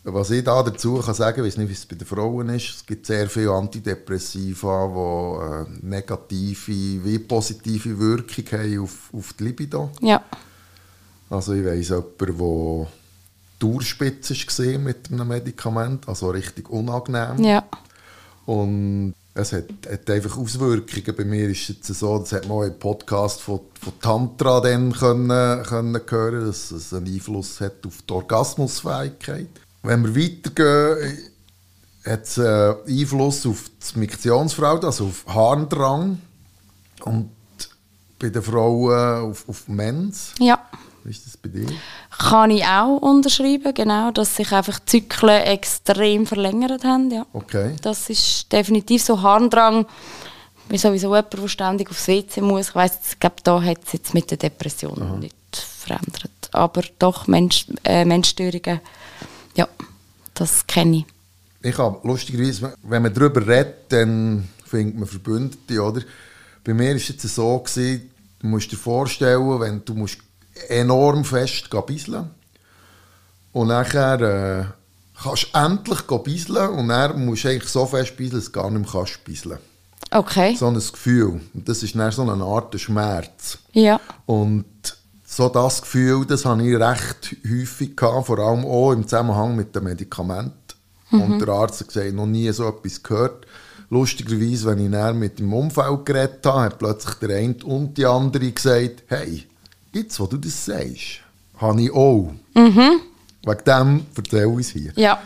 Was 0.03 0.31
ich 0.31 0.43
da 0.43 0.63
dazu 0.63 0.99
kann 0.99 1.15
sagen, 1.15 1.45
weiß 1.45 1.59
nicht, 1.59 1.69
wie 1.69 1.75
es 1.75 1.85
bei 1.85 1.95
den 1.95 2.07
Frauen 2.07 2.49
ist, 2.49 2.77
es 2.77 2.87
gibt 2.87 3.05
sehr 3.05 3.29
viele 3.29 3.53
Antidepressiva, 3.53 5.67
die 5.67 5.73
äh, 5.73 5.87
negative 5.87 7.05
wie 7.05 7.19
positive 7.19 7.99
Wirkung 7.99 8.59
haben 8.59 8.81
auf, 8.81 9.11
auf 9.13 9.35
die 9.35 9.45
Libido. 9.45 9.91
ja. 10.01 10.23
Also 11.29 11.53
ich 11.53 11.65
weiss 11.65 11.91
jemanden, 11.91 12.17
der 12.19 12.87
Durchspitze 13.61 14.35
war 14.35 14.79
mit 14.81 15.13
einem 15.13 15.29
Medikament, 15.29 16.09
also 16.09 16.31
richtig 16.31 16.69
unangenehm. 16.71 17.45
Ja. 17.45 17.63
Und 18.47 19.15
es 19.35 19.53
hat, 19.53 19.67
hat 19.89 20.11
einfach 20.11 20.37
Auswirkungen. 20.37 21.17
Bei 21.17 21.25
mir 21.25 21.49
ist 21.49 21.63
es 21.63 21.69
jetzt 21.69 22.01
so, 22.01 22.19
das 22.19 22.33
hat 22.33 22.49
man 22.49 22.67
im 22.67 22.79
Podcast 22.79 23.43
von, 23.43 23.61
von 23.81 23.93
Tantra 24.01 24.61
dann 24.61 24.93
können, 24.93 25.63
können 25.63 26.01
hören, 26.09 26.47
dass 26.47 26.73
es 26.73 26.93
einen 26.93 27.07
Einfluss 27.07 27.61
hat 27.61 27.87
auf 27.87 28.03
die 28.03 28.13
Orgasmusfähigkeit. 28.13 29.49
Wenn 29.83 30.05
wir 30.05 30.23
weitergehen, 30.23 31.19
hat 32.05 32.23
es 32.25 32.39
äh, 32.39 32.75
Einfluss 32.89 33.47
auf 33.47 33.71
das 33.79 33.97
Miktionsverhalten, 33.97 34.87
also 34.87 35.07
auf 35.07 35.25
Harndrang 35.27 36.19
und 37.05 37.31
bei 38.19 38.29
den 38.29 38.43
Frauen 38.43 39.31
auf, 39.31 39.49
auf 39.49 39.69
Mens. 39.69 40.35
ja. 40.39 40.59
Wie 41.03 41.11
ist 41.11 41.25
das 41.25 41.37
bei 41.37 41.49
dir? 41.49 41.67
Kann 42.11 42.51
ich 42.51 42.65
auch 42.65 42.99
unterschreiben, 42.99 43.73
genau, 43.73 44.11
dass 44.11 44.37
sich 44.37 44.53
einfach 44.53 44.79
die 44.81 44.87
Zyklen 44.87 45.43
extrem 45.45 46.27
verlängert 46.27 46.85
haben. 46.85 47.11
Ja. 47.11 47.25
Okay. 47.33 47.75
Das 47.81 48.11
ist 48.11 48.53
definitiv 48.53 49.03
so 49.03 49.23
Harndrang. 49.23 49.87
Bin 50.69 50.79
sowieso 50.79 51.09
jemand, 51.09 51.33
der 51.33 51.49
ständig 51.49 51.91
aufs 51.91 52.07
WC 52.07 52.43
muss. 52.43 52.69
Ich 52.69 52.75
weiss, 52.75 52.99
ich 53.13 53.19
glaube, 53.19 53.37
da 53.43 53.63
hat 53.63 53.79
es 53.87 53.95
jetzt 53.95 54.15
mit 54.15 54.31
der 54.31 54.37
Depression 54.37 55.21
nicht 55.21 55.35
verändert. 55.57 56.31
Aber 56.53 56.83
doch, 56.99 57.27
Mensch, 57.27 57.67
äh, 57.85 58.05
Menschstörungen, 58.05 58.81
ja, 59.61 59.69
das 60.35 60.67
kenne 60.67 60.99
ich. 60.99 61.07
Ich 61.63 61.77
habe 61.77 62.07
lustigerweise, 62.07 62.75
wenn 62.83 63.03
man 63.03 63.13
darüber 63.13 63.47
redet, 63.47 63.93
dann 63.93 64.49
findet 64.65 64.99
man 64.99 65.09
Verbündete, 65.09 65.83
oder? 65.83 66.01
Bei 66.65 66.73
mir 66.73 66.91
war 66.91 66.97
es 66.97 67.09
jetzt 67.09 67.23
so, 67.23 67.59
gewesen, 67.59 68.11
du 68.39 68.47
musst 68.47 68.73
dir 68.73 68.77
vorstellen, 68.77 69.61
wenn 69.61 69.85
du 69.85 69.95
musst 69.95 70.19
enorm 70.69 71.25
fest 71.25 71.69
bisseln 71.87 72.31
und 73.53 73.69
nachher 73.69 74.21
äh, 74.21 74.65
kannst 75.23 75.49
du 75.53 75.59
endlich 75.59 76.03
bisseln 76.25 76.71
und 76.71 76.89
dann 76.89 77.25
musst 77.25 77.45
du 77.45 77.49
eigentlich 77.49 77.71
so 77.71 77.85
fest 77.87 78.17
bisseln, 78.17 78.41
dass 78.41 78.47
du 78.47 78.53
gar 78.53 78.71
nicht 78.71 78.81
mehr 78.81 78.91
kannst 78.91 79.25
bisseln. 79.25 79.59
Okay. 80.11 80.57
So 80.57 80.67
ein 80.67 80.75
Gefühl. 80.75 81.41
Und 81.55 81.69
das 81.69 81.83
ist 81.83 81.95
dann 81.95 82.11
so 82.11 82.23
eine 82.23 82.45
Art 82.45 82.79
Schmerz. 82.81 83.59
Ja. 83.73 84.01
Und 84.27 84.65
so 85.31 85.49
das 85.49 85.81
Gefühl, 85.81 86.27
das 86.27 86.45
habe 86.45 86.67
ich 86.67 86.77
recht 86.77 87.37
häufig 87.49 87.97
gehabt, 87.97 88.27
vor 88.27 88.39
allem 88.41 88.65
auch 88.65 88.91
im 88.91 89.05
Zusammenhang 89.05 89.55
mit 89.55 89.75
den 89.77 89.85
Medikamenten. 89.85 90.55
Und 91.13 91.39
der 91.39 91.49
Arzt 91.49 91.81
hat 91.81 91.89
gesagt, 91.89 92.13
noch 92.13 92.27
nie 92.27 92.51
so 92.53 92.69
etwas 92.69 93.03
gehört. 93.03 93.47
Lustigerweise, 93.91 94.67
wenn 94.67 94.85
ich 94.85 94.91
dann 94.91 95.19
mit 95.19 95.39
dem 95.39 95.53
Umfeld 95.53 96.05
geredet 96.05 96.45
habe, 96.45 96.63
hat 96.63 96.79
plötzlich 96.79 97.15
der 97.17 97.37
eine 97.37 97.57
und 97.65 97.97
die 97.97 98.07
andere 98.07 98.51
gesagt, 98.51 99.05
hey, 99.07 99.47
jetzt, 99.93 100.19
wo 100.19 100.27
du 100.27 100.37
das 100.37 100.65
sagst, 100.65 101.21
habe 101.59 101.83
ich 101.83 101.93
auch. 101.93 102.33
Wegen 102.55 103.65
dem 103.67 104.07
erzähle 104.17 104.61
ich 104.61 104.67
es 104.67 104.73
hier. 104.73 104.93
Ja. 104.97 105.21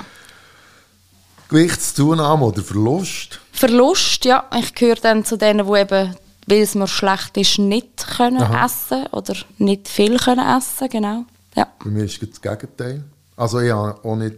Gewichtszunahme 1.48 2.44
oder 2.44 2.62
Verlust? 2.62 3.40
Verlust, 3.52 4.24
ja. 4.24 4.44
Ich 4.58 4.74
gehöre 4.74 4.96
dann 4.96 5.24
zu 5.24 5.36
denen, 5.36 5.66
die 5.66 5.78
eben, 5.78 6.14
weil 6.46 6.62
es 6.62 6.74
mir 6.74 6.86
schlecht 6.86 7.36
ist, 7.36 7.58
nicht 7.58 8.06
können 8.16 8.42
essen 8.42 9.06
oder 9.08 9.34
nicht 9.58 9.88
viel 9.88 10.18
können 10.18 10.46
essen, 10.46 10.88
genau. 10.88 11.24
Ja. 11.54 11.68
Bei 11.82 11.90
mir 11.90 12.04
ist 12.04 12.22
es 12.22 12.30
das 12.30 12.42
Gegenteil. 12.42 13.04
Also 13.36 13.60
ich 13.60 13.72
habe 13.72 13.98
auch 14.04 14.16
nicht 14.16 14.36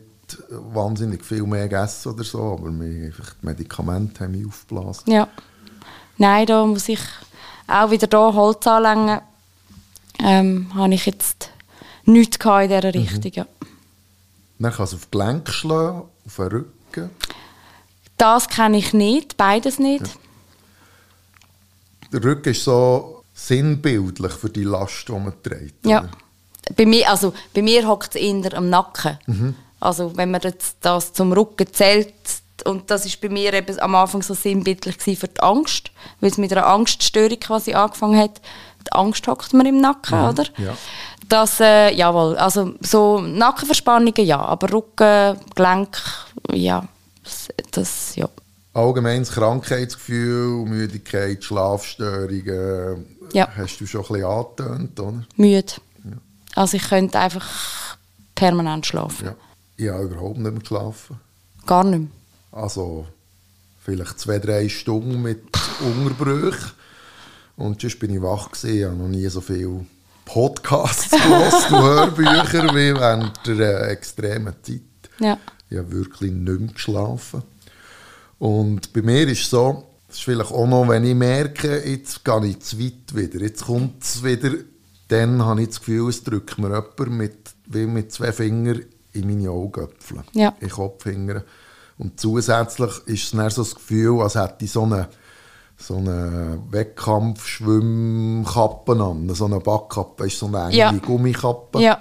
wahnsinnig 0.51 1.25
viel 1.25 1.43
mehr 1.45 1.69
gegessen 1.69 2.13
oder 2.13 2.25
so, 2.25 2.43
aber 2.53 2.71
mir 2.71 3.07
einfach 3.07 3.35
die 3.41 3.47
Medikamente 3.47 4.25
haben 4.25 4.33
mich 4.33 4.47
aufgeblasen. 4.47 5.13
Ja. 5.13 5.29
Nein, 6.19 6.47
da 6.47 6.65
muss 6.65 6.89
ich 6.89 7.01
auch 7.67 7.91
wieder 7.91 8.07
da 8.07 8.33
Holz 8.33 8.67
anlängen. 8.67 9.21
Ähm, 10.19 10.73
habe 10.75 10.95
ich 10.95 11.07
jetzt 11.07 11.51
nichts 12.05 12.39
in 12.45 12.69
dieser 12.69 12.95
Richtung, 12.95 13.33
ja. 13.33 13.47
Dann 14.59 14.73
kann 14.73 14.85
es 14.85 14.95
auf 14.95 15.07
die 15.07 15.11
Gelenke 15.11 15.53
schlagen, 15.53 16.03
auf 16.27 16.37
den 16.37 16.47
Rücken. 16.47 17.11
Das 18.17 18.49
kenne 18.49 18.79
ich 18.79 18.95
nicht, 18.95 19.37
beides 19.37 19.79
nicht. 19.79 20.05
Der 22.13 22.23
Rücken 22.23 22.51
ist 22.51 22.65
so 22.65 23.25
sinnbildlich 23.35 24.33
für 24.33 24.49
die 24.49 24.65
Last, 24.65 25.09
die 25.09 25.13
man 25.13 25.35
trägt. 25.43 25.85
Ja. 25.87 26.09
Bei 26.77 26.87
mir, 26.87 27.09
also, 27.09 27.33
bei 27.55 27.63
mir 27.63 27.87
hockt 27.87 28.17
es 28.17 28.21
eher 28.21 28.57
am 28.57 28.71
Nacken. 28.71 29.19
Also 29.79 30.17
wenn 30.17 30.31
man 30.31 30.41
jetzt 30.41 30.79
das 30.81 31.13
zum 31.13 31.33
Rücken 31.33 31.67
zählt, 31.73 32.13
und 32.65 32.91
das 32.91 33.07
ist 33.07 33.21
bei 33.21 33.29
mir 33.29 33.53
eben 33.53 33.79
am 33.79 33.95
Anfang 33.95 34.23
so 34.23 34.35
sinnbildlich 34.35 34.97
für 34.97 35.29
die 35.29 35.41
Angst, 35.41 35.91
weil 36.21 36.31
es 36.31 36.39
mit 36.39 36.53
einer 36.53 36.67
Angststörung 36.67 37.39
quasi 37.39 37.75
angefangen 37.75 38.19
hat. 38.19 38.41
Die 38.87 38.93
Angst 38.93 39.27
hockt 39.29 39.53
mir 39.53 39.69
im 39.69 39.81
Nacken, 39.81 40.19
oder? 40.19 40.45
ja. 40.57 40.77
Das, 41.29 41.59
äh, 41.59 41.93
jawohl, 41.93 42.37
also 42.37 42.75
so 42.81 43.21
Nackenverspannungen 43.21 44.25
ja, 44.25 44.41
aber 44.41 44.73
Rücken, 44.73 45.39
Gelenk, 45.57 45.99
ja, 46.53 46.85
das, 47.25 47.49
das 47.73 48.15
ja. 48.15 48.29
Allgemeines 48.77 49.31
Krankheitsgefühl, 49.31 50.67
Müdigkeit, 50.67 51.43
Schlafstörungen, 51.43 53.07
Ja. 53.33 53.49
hast 53.57 53.81
du 53.81 53.87
schon 53.87 54.03
ein 54.03 54.09
bisschen 54.09 54.25
angetönt, 54.27 55.01
oder? 55.01 55.25
müde. 55.37 55.73
Also 56.55 56.77
ich 56.77 56.89
könnte 56.89 57.19
einfach 57.19 57.97
permanent 58.35 58.85
schlafen. 58.85 59.27
Ja. 59.29 59.35
Ich 59.79 59.89
habe 59.89 60.05
überhaupt 60.05 60.37
nicht 60.39 60.51
mehr 60.51 60.61
geschlafen. 60.61 61.19
Gar 61.67 61.85
nicht 61.85 62.01
mehr. 62.01 62.09
Also 62.53 63.07
vielleicht 63.83 64.21
zwei, 64.21 64.39
drei 64.39 64.69
Stunden 64.69 65.23
mit 65.23 65.43
Unterbrüchen. 65.81 66.73
Und 67.57 67.81
sonst 67.81 67.99
bin 67.99 68.15
ich 68.15 68.21
wach 68.21 68.51
gewesen. 68.53 68.77
Ich 68.79 68.85
habe 68.85 68.95
noch 68.95 69.09
nie 69.09 69.27
so 69.29 69.41
viel 69.41 69.87
Podcasts 70.27 71.11
gehört 71.11 71.73
und 71.73 71.79
Hörbücher 71.83 72.65
wie 72.75 72.95
während 72.95 73.33
der 73.47 73.85
äh, 73.89 73.93
extremen 73.93 74.55
Zeit. 74.63 74.81
Ja. 75.19 75.39
Ich 75.71 75.79
habe 75.79 75.91
wirklich 75.93 76.31
nicht 76.33 76.61
mehr 76.61 76.73
geschlafen. 76.73 77.43
Und 78.39 78.93
bei 78.93 79.01
mir 79.03 79.27
ist 79.29 79.43
es 79.43 79.51
so, 79.51 79.85
das 80.09 80.17
ist 80.19 80.25
vielleicht 80.25 80.51
auch 80.53 80.67
noch, 80.67 80.89
wenn 80.89 81.05
ich 81.05 81.15
merke, 81.15 81.83
jetzt 81.89 82.23
gehe 82.25 82.47
ich 82.47 82.61
zu 82.61 82.79
weit 82.79 83.15
wieder, 83.15 83.41
jetzt 83.41 83.65
kommt 83.65 84.03
es 84.05 84.23
wieder, 84.23 84.51
dann 85.09 85.43
habe 85.45 85.63
ich 85.63 85.69
das 85.69 85.79
Gefühl, 85.81 86.09
es 86.11 86.23
drückt 86.23 86.59
mir 86.59 86.69
jemand 86.69 87.11
mit, 87.19 87.37
wie 87.67 87.87
mit 87.87 88.13
zwei 88.13 88.33
Fingern 88.33 88.83
in 89.13 89.27
meine 89.27 89.51
Augäpfel, 89.51 90.19
Ja. 90.33 90.51
in 90.61 90.69
den 90.69 90.71
Kopfhänger. 90.71 91.43
Und 91.99 92.21
zusätzlich 92.21 92.91
ist 93.07 93.25
es 93.25 93.31
dann 93.31 93.49
so 93.51 93.63
das 93.63 93.75
Gefühl, 93.75 94.21
als 94.21 94.35
hätte 94.35 94.65
ich 94.67 94.71
so 94.73 94.83
eine, 94.83 95.09
so 95.79 95.97
eine 95.97 96.59
Wettkampf-Schwimmkappe 96.71 98.93
an, 98.93 99.29
so 99.35 99.47
eine 99.47 99.61
Backkappe, 99.61 100.27
ist 100.27 100.39
so 100.39 100.47
eine 100.47 100.65
enge 100.65 100.77
Ja. 100.77 100.93
Gummikappe 100.93 101.81
Ja. 101.81 101.99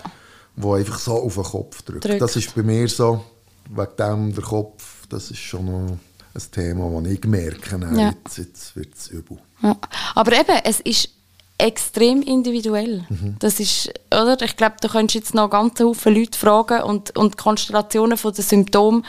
die 0.56 0.68
einfach 0.68 1.00
so 1.00 1.14
auf 1.14 1.36
den 1.36 1.44
Kopf 1.44 1.82
drückt. 1.84 2.06
Drückt. 2.06 2.22
Das 2.22 2.36
ist 2.36 2.54
bei 2.56 2.64
mir 2.64 2.88
so, 2.88 3.24
wegen 3.70 3.96
dem 3.98 4.34
der 4.36 4.44
Kopf, 4.44 5.08
das 5.10 5.32
ist 5.32 5.40
schon 5.40 5.66
noch 5.66 5.98
ein 6.36 6.52
Thema, 6.52 7.02
das 7.02 7.12
ich 7.12 7.24
merke, 7.26 7.80
Ja. 7.96 8.10
jetzt, 8.24 8.38
jetzt 8.38 8.76
wird 8.76 8.94
es 8.96 9.08
übel. 9.08 9.38
Ja. 9.62 9.78
Aber 10.16 10.32
eben, 10.34 10.58
es 10.64 10.80
ist 10.82 11.10
extrem 11.58 12.22
individuell. 12.22 13.06
Das 13.40 13.60
ist, 13.62 13.90
oder? 14.08 14.40
Ich 14.42 14.58
glaube, 14.58 14.76
du 14.82 14.90
könntest 14.90 15.16
jetzt 15.16 15.34
noch 15.34 15.50
ganz 15.50 15.80
Haufen 15.80 16.14
Leute 16.14 16.38
fragen 16.38 16.84
und, 16.84 17.16
und 17.16 17.34
die 17.34 17.38
Konstellationen 17.38 18.18
der 18.22 18.32
Symptome 18.44 19.04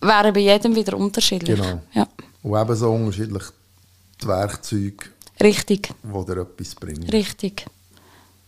wären 0.00 0.32
bei 0.32 0.40
jedem 0.40 0.74
wieder 0.74 0.96
unterschiedlich. 0.96 1.60
Genau. 1.60 1.82
Ja. 1.92 2.08
Und 2.42 2.60
eben 2.60 2.76
so 2.76 2.92
unterschiedlich 2.92 3.42
die 4.22 4.26
Werkzeuge, 4.26 4.96
Richtig, 5.42 5.90
die 6.02 6.24
dir 6.26 6.40
etwas 6.40 6.74
bringen. 6.74 7.08
richtig. 7.10 7.66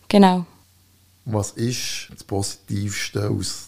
Genau. 0.07 0.45
Was 1.25 1.51
ist 1.51 2.07
das 2.13 2.23
Positivste 2.23 3.29
aus 3.29 3.67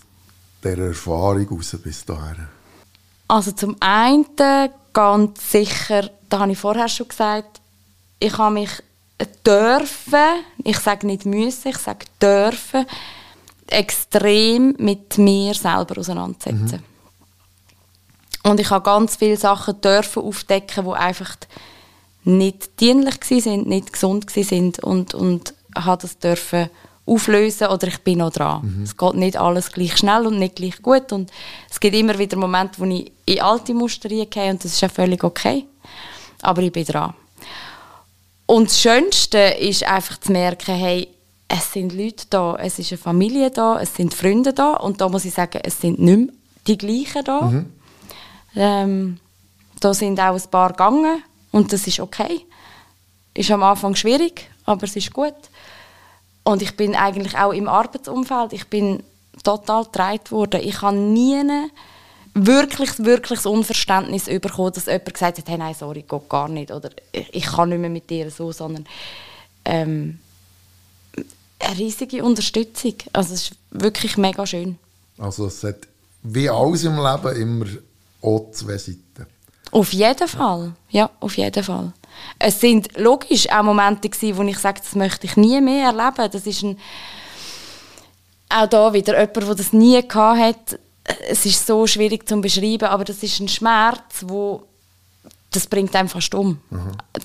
dieser 0.63 0.77
Erfahrung 0.87 1.47
raus 1.49 1.75
bis 1.83 2.03
dahin? 2.05 2.47
Also 3.27 3.51
zum 3.51 3.75
einen 3.79 4.25
ganz 4.93 5.51
sicher, 5.51 6.09
da 6.29 6.39
habe 6.39 6.51
ich 6.51 6.57
vorher 6.57 6.87
schon 6.87 7.07
gesagt, 7.07 7.61
ich 8.19 8.37
habe 8.37 8.53
mich 8.53 8.69
dürfen, 9.45 10.43
ich 10.63 10.79
sage 10.79 11.07
nicht 11.07 11.25
müssen, 11.25 11.69
ich 11.69 11.77
sage 11.77 12.05
dürfen, 12.21 12.85
extrem 13.67 14.75
mit 14.77 15.17
mir 15.17 15.53
selber 15.53 15.99
auseinandersetzen. 15.99 16.83
Und 18.43 18.59
ich 18.59 18.69
habe 18.69 18.83
ganz 18.83 19.17
viele 19.17 19.37
Sachen 19.37 19.81
dürfen 19.81 20.23
aufdecken, 20.23 20.85
die 20.85 20.91
einfach 20.91 21.35
nicht 22.23 22.79
dienlich 22.79 23.15
sind, 23.23 23.67
nicht 23.67 23.93
gesund 23.93 24.29
sind 24.29 24.79
und 24.79 25.13
und 25.13 25.53
habe 25.75 26.01
das 26.01 26.17
dürfen 26.17 26.69
auflösen 27.07 27.67
oder 27.67 27.87
ich 27.87 27.99
bin 27.99 28.19
noch 28.19 28.31
dran. 28.31 28.81
Es 28.83 28.95
geht 28.97 29.13
nicht 29.15 29.37
alles 29.37 29.71
gleich 29.71 29.97
schnell 29.97 30.27
und 30.27 30.39
nicht 30.39 30.57
gleich 30.57 30.81
gut 30.81 31.11
und 31.13 31.31
es 31.69 31.79
gibt 31.79 31.95
immer 31.95 32.19
wieder 32.19 32.37
Momente, 32.37 32.79
wo 32.79 32.85
ich 32.85 33.11
in 33.25 33.41
alte 33.41 33.73
Muster 33.73 34.09
reingehe 34.11 34.51
und 34.51 34.63
das 34.63 34.73
ist 34.73 34.81
ja 34.81 34.89
völlig 34.89 35.23
okay. 35.23 35.65
Aber 36.41 36.61
ich 36.61 36.71
bin 36.71 36.85
dran. 36.85 37.13
Und 38.45 38.69
das 38.69 38.79
Schönste 38.79 39.37
ist 39.37 39.83
einfach 39.83 40.19
zu 40.19 40.31
merken, 40.31 40.75
hey, 40.75 41.07
es 41.47 41.71
sind 41.71 41.93
Leute 41.93 42.25
da, 42.29 42.57
es 42.57 42.77
ist 42.79 42.91
eine 42.91 42.97
Familie 42.97 43.51
da, 43.51 43.79
es 43.79 43.95
sind 43.95 44.13
Freunde 44.13 44.53
da 44.53 44.73
und 44.73 44.99
da 44.99 45.07
muss 45.07 45.25
ich 45.25 45.33
sagen, 45.33 45.59
es 45.63 45.79
sind 45.79 45.99
nicht 45.99 46.17
mehr 46.17 46.27
die 46.67 46.77
gleichen 46.77 47.23
da. 47.23 47.63
Ähm, 48.55 49.19
da 49.79 49.93
sind 49.93 50.19
auch 50.19 50.35
ein 50.35 50.51
paar 50.51 50.69
gegangen 50.71 51.23
und 51.51 51.71
das 51.71 51.87
ist 51.87 51.99
okay. 51.99 52.41
Ist 53.33 53.51
am 53.51 53.63
Anfang 53.63 53.95
schwierig, 53.95 54.49
aber 54.65 54.83
es 54.83 54.95
ist 54.95 55.13
gut. 55.13 55.35
Und 56.47 56.61
ich 56.61 56.77
bin 56.77 56.95
eigentlich 56.95 57.37
auch 57.37 57.51
im 57.51 57.67
Arbeitsumfeld, 57.67 58.53
ich 58.53 58.67
bin 58.67 59.03
total 59.43 59.83
getragen 59.83 60.31
worden. 60.31 60.61
Ich 60.63 60.81
habe 60.81 60.95
nie 60.95 61.43
wirklich, 62.33 62.99
wirklich 62.99 63.39
das 63.39 63.45
Unverständnis 63.45 64.27
bekommen, 64.27 64.71
dass 64.71 64.85
jemand 64.85 65.13
gesagt 65.13 65.39
hat, 65.39 65.49
hey, 65.49 65.57
nein, 65.57 65.75
sorry, 65.77 66.03
geht 66.03 66.29
gar 66.29 66.47
nicht. 66.47 66.71
Oder 66.71 66.91
ich, 67.11 67.35
ich 67.35 67.45
kann 67.47 67.67
nicht 67.67 67.79
mehr 67.79 67.89
mit 67.89 68.09
dir 68.09 68.31
so, 68.31 68.53
sondern 68.53 68.85
ähm, 69.65 70.19
eine 71.59 71.77
riesige 71.77 72.23
Unterstützung. 72.23 72.95
Also 73.11 73.33
es 73.33 73.49
ist 73.49 73.55
wirklich 73.71 74.15
mega 74.15 74.47
schön. 74.47 74.79
Also 75.17 75.47
es 75.47 75.61
hat 75.65 75.79
wie 76.23 76.49
alles 76.49 76.85
im 76.85 76.95
Leben 76.95 77.41
immer 77.41 77.65
auch 78.21 78.51
zwei 78.53 78.77
Seiten. 78.77 79.27
Auf 79.71 79.91
jeden 79.91 80.29
Fall, 80.29 80.71
ja, 80.91 81.09
auf 81.19 81.35
jeden 81.35 81.63
Fall. 81.65 81.91
Es 82.39 82.59
sind 82.59 82.97
logisch 82.97 83.49
auch 83.49 83.63
Momente 83.63 84.09
gewesen, 84.09 84.37
wo 84.37 84.43
ich 84.43 84.57
sage, 84.59 84.81
das 84.83 84.95
möchte 84.95 85.25
ich 85.25 85.37
nie 85.37 85.59
mehr 85.61 85.87
erleben. 85.87 86.31
Das 86.31 86.45
ist 86.45 86.63
ein, 86.63 86.77
auch 88.49 88.67
da 88.67 88.93
wieder 88.93 89.19
jemand, 89.19 89.35
der 89.35 89.55
das 89.55 89.73
nie 89.73 90.07
gehabt 90.07 90.39
hat. 90.39 90.79
Es 91.29 91.45
ist 91.45 91.65
so 91.65 91.87
schwierig 91.87 92.27
zu 92.27 92.39
beschreiben, 92.41 92.85
aber 92.85 93.05
das 93.05 93.23
ist 93.23 93.39
ein 93.39 93.47
Schmerz, 93.47 94.23
wo 94.23 94.63
das 95.51 95.67
bringt 95.67 95.95
einem 95.95 96.09
fast 96.09 96.35
um. 96.35 96.59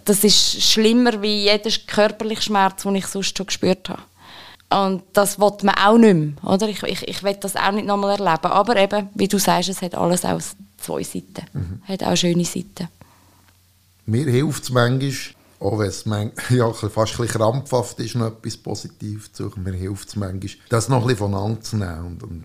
Das 0.05 0.25
ist 0.25 0.63
schlimmer 0.63 1.21
wie 1.21 1.45
jeder 1.45 1.71
körperliche 1.87 2.43
Schmerz, 2.43 2.83
den 2.83 2.95
ich 2.95 3.07
sonst 3.07 3.37
schon 3.37 3.47
gespürt 3.47 3.89
habe. 3.89 4.03
Und 4.73 5.03
das 5.13 5.39
will 5.39 5.53
man 5.63 5.75
auch 5.75 5.99
nicht 5.99 6.15
mehr, 6.15 6.33
oder? 6.45 6.69
Ich, 6.69 6.83
ich, 6.83 7.07
ich 7.07 7.23
will 7.23 7.35
das 7.35 7.57
auch 7.57 7.73
nicht 7.73 7.87
nochmal 7.87 8.19
erleben. 8.19 8.53
Aber 8.53 8.77
eben, 8.77 9.11
wie 9.15 9.29
du 9.29 9.39
sagst, 9.39 9.69
es 9.69 9.83
hat 9.83 9.95
alles 9.95 10.25
auch 10.25 10.41
zwei 10.79 11.03
Seiten. 11.03 11.81
Hat 11.87 12.03
auch 12.03 12.17
schöne 12.17 12.45
Seiten. 12.45 12.89
Mir 14.07 14.27
hilft 14.27 14.65
es 14.65 14.71
manchmal, 14.71 15.13
auch 15.61 15.79
wenn 15.79 15.89
es 15.89 16.07
man 16.07 16.33
ja, 16.51 16.73
fast 16.73 17.21
ein 17.21 17.29
krampfhaft 17.29 18.01
ist, 18.01 18.15
noch 18.17 18.27
etwas 18.29 18.57
Positives 18.57 19.33
zu 19.33 19.45
suchen. 19.45 19.63
Mir 19.63 19.73
hilft 19.73 20.09
es 20.09 20.17
manchmal, 20.17 20.51
das 20.69 20.89
noch 20.89 21.03
ein 21.03 21.03
bisschen 21.03 21.19
voneinander 21.19 21.61
zu 21.61 21.77
nehmen. 21.77 22.07
Und, 22.07 22.23
und 22.23 22.45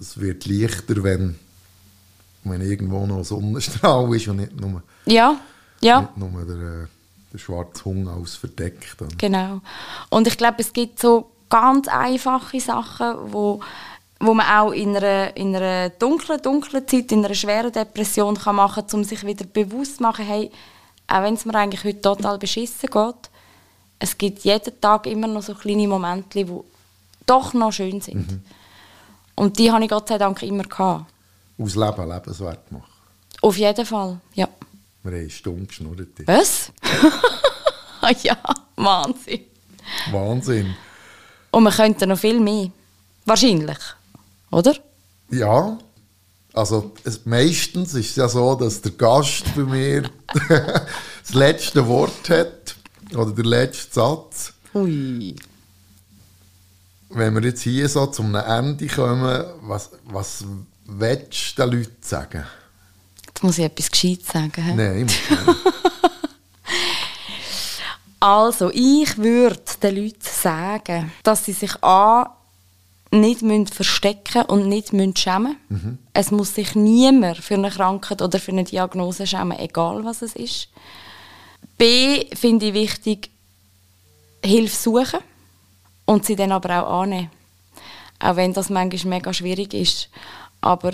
es 0.00 0.18
wird 0.18 0.46
leichter, 0.46 1.02
wenn, 1.02 1.38
wenn 2.44 2.60
irgendwo 2.60 3.06
noch 3.06 3.24
Sonnenstrahl 3.24 4.14
ist 4.14 4.28
und 4.28 4.36
nicht 4.36 4.58
nur, 4.58 4.82
Ja, 5.06 5.38
ja. 5.80 6.00
nicht 6.00 6.16
nur 6.16 6.44
der, 6.44 6.56
äh, 6.56 6.86
der 7.32 7.38
schwarze 7.38 7.84
Hunger 7.84 8.12
alles 8.12 8.36
verdeckt. 8.36 8.96
Genau. 9.18 9.60
Und 10.10 10.26
ich 10.26 10.38
glaube, 10.38 10.56
es 10.60 10.72
gibt 10.72 11.00
so 11.00 11.30
ganz 11.50 11.88
einfache 11.88 12.60
Sachen, 12.60 13.32
wo, 13.32 13.60
wo 14.20 14.34
man 14.34 14.46
auch 14.46 14.72
in 14.72 14.96
einer, 14.96 15.36
in 15.36 15.54
einer 15.54 15.90
dunklen, 15.90 16.40
dunklen 16.40 16.86
Zeit, 16.88 17.12
in 17.12 17.24
einer 17.24 17.34
schweren 17.34 17.72
Depression 17.72 18.36
kann 18.36 18.56
machen 18.56 18.86
kann, 18.86 19.00
um 19.00 19.04
sich 19.04 19.24
wieder 19.24 19.44
bewusst 19.44 19.98
zu 19.98 20.02
machen, 20.02 20.24
hey, 20.24 20.50
auch 21.06 21.22
wenn 21.22 21.34
es 21.34 21.44
mir 21.44 21.54
eigentlich 21.54 21.84
heute 21.84 22.00
total 22.00 22.38
beschissen 22.38 22.88
geht, 22.90 23.30
es 23.98 24.18
gibt 24.18 24.40
jeden 24.40 24.80
Tag 24.80 25.06
immer 25.06 25.26
noch 25.26 25.42
so 25.42 25.54
kleine 25.54 25.88
Momente, 25.88 26.44
die 26.44 26.60
doch 27.26 27.54
noch 27.54 27.72
schön 27.72 28.00
sind. 28.00 28.40
Und 29.34 29.58
die 29.58 29.70
habe 29.70 29.84
ich 29.84 29.90
Gott 29.90 30.08
sei 30.08 30.18
Dank 30.18 30.42
immer 30.42 30.64
gehabt. 30.64 31.06
aus 31.58 31.74
Leben 31.76 32.08
lebenswert 32.08 32.70
machen. 32.72 32.84
Auf 33.42 33.56
jeden 33.56 33.86
Fall, 33.86 34.20
ja. 34.34 34.48
Wir 35.02 35.12
haben 35.12 35.20
eine 35.20 35.30
Stunde 35.30 35.66
geschnurrt. 35.66 36.08
Was? 36.26 36.72
ja, 38.22 38.36
Wahnsinn. 38.76 39.40
Wahnsinn. 40.10 40.74
Und 41.50 41.64
wir 41.64 41.70
könnten 41.70 42.08
noch 42.08 42.18
viel 42.18 42.40
mehr. 42.40 42.70
Wahrscheinlich. 43.26 43.78
Oder? 44.50 44.74
Ja, 45.30 45.78
also 46.54 46.92
es, 47.02 47.26
meistens 47.26 47.94
ist 47.94 48.10
es 48.10 48.16
ja 48.16 48.28
so, 48.28 48.54
dass 48.54 48.80
der 48.80 48.92
Gast 48.92 49.44
bei 49.56 49.62
mir 49.62 50.02
das 50.48 51.34
letzte 51.34 51.86
Wort 51.86 52.30
hat 52.30 52.76
oder 53.14 53.32
der 53.32 53.44
letzte 53.44 53.94
Satz. 53.94 54.52
Ui. 54.74 55.34
Wenn 57.10 57.34
wir 57.34 57.42
jetzt 57.42 57.62
hier 57.62 57.88
so 57.88 58.06
zum 58.06 58.34
Ende 58.34 58.86
kommen, 58.86 59.44
was, 59.62 59.90
was 60.04 60.44
willst 60.84 61.58
du 61.58 61.62
den 61.62 61.78
Leuten 61.78 61.96
sagen? 62.00 62.44
Jetzt 63.26 63.42
muss 63.42 63.58
ich 63.58 63.64
etwas 63.64 63.90
Gescheites 63.90 64.28
sagen. 64.28 64.76
Nein, 64.76 65.06
ich 65.06 65.30
muss. 65.30 65.56
Also, 68.20 68.70
ich 68.72 69.18
würde 69.18 69.60
den 69.82 69.96
Leuten 69.96 70.16
sagen, 70.22 71.12
dass 71.24 71.44
sie 71.44 71.52
sich 71.52 71.72
A, 71.84 72.34
nicht 73.20 73.42
müssen 73.42 73.66
verstecken 73.66 74.42
und 74.42 74.68
nicht 74.68 74.92
müssen 74.92 75.16
schämen 75.16 75.56
Es 76.12 76.30
muss 76.30 76.54
sich 76.54 76.74
niemand 76.74 77.38
für 77.38 77.54
eine 77.54 77.70
Krankheit 77.70 78.22
oder 78.22 78.38
für 78.38 78.52
eine 78.52 78.64
Diagnose 78.64 79.26
schämen, 79.26 79.58
egal 79.58 80.04
was 80.04 80.22
es 80.22 80.36
ist. 80.36 80.68
B, 81.78 82.26
finde 82.34 82.66
ich 82.66 82.74
wichtig, 82.74 83.30
Hilfe 84.44 84.76
suchen 84.76 85.20
und 86.04 86.24
sie 86.24 86.36
dann 86.36 86.52
aber 86.52 86.82
auch 86.82 87.02
annehmen. 87.02 87.30
Auch 88.20 88.36
wenn 88.36 88.52
das 88.52 88.70
manchmal 88.70 89.18
mega 89.18 89.32
schwierig 89.32 89.74
ist. 89.74 90.08
Aber 90.60 90.92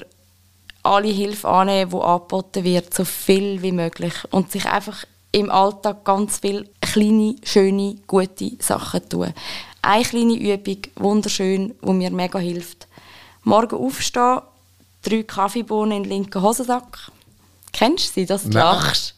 alle 0.82 1.08
Hilfe 1.08 1.48
annehmen, 1.48 1.90
die 1.90 1.96
angeboten 1.96 2.64
wird, 2.64 2.94
so 2.94 3.04
viel 3.04 3.60
wie 3.62 3.72
möglich. 3.72 4.14
Und 4.30 4.50
sich 4.50 4.66
einfach 4.66 5.04
im 5.32 5.50
Alltag 5.50 6.04
ganz 6.04 6.38
viele 6.38 6.66
kleine, 6.80 7.36
schöne, 7.42 7.96
gute 8.06 8.52
Sachen 8.58 9.08
tun. 9.08 9.32
Eine 9.82 10.04
kleine 10.04 10.34
Übung, 10.34 10.82
wunderschön, 10.96 11.74
die 11.82 11.92
mir 11.92 12.10
mega 12.10 12.38
hilft. 12.38 12.86
Morgen 13.44 13.76
aufstehen, 13.76 14.40
drei 15.02 15.22
Kaffeebohnen 15.22 15.98
in 15.98 16.02
den 16.02 16.10
linken 16.10 16.42
Hosensack. 16.42 17.10
Kennst 17.72 18.10
du 18.10 18.20
sie, 18.20 18.26
dass 18.26 18.42
du 18.42 18.50
Nein. 18.50 18.62
lachst? 18.62 19.14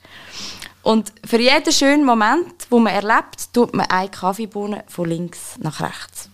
Und 0.83 1.13
für 1.25 1.41
jeden 1.41 1.73
schönen 1.73 2.05
Moment, 2.05 2.67
wo 2.71 2.79
man 2.79 2.93
erlebt, 2.93 3.53
tut 3.53 3.75
man 3.75 3.87
eine 3.87 4.09
Kaffeebohne 4.09 4.85
von 4.89 5.09
links 5.09 5.57
nach 5.59 5.81
rechts. 5.81 6.29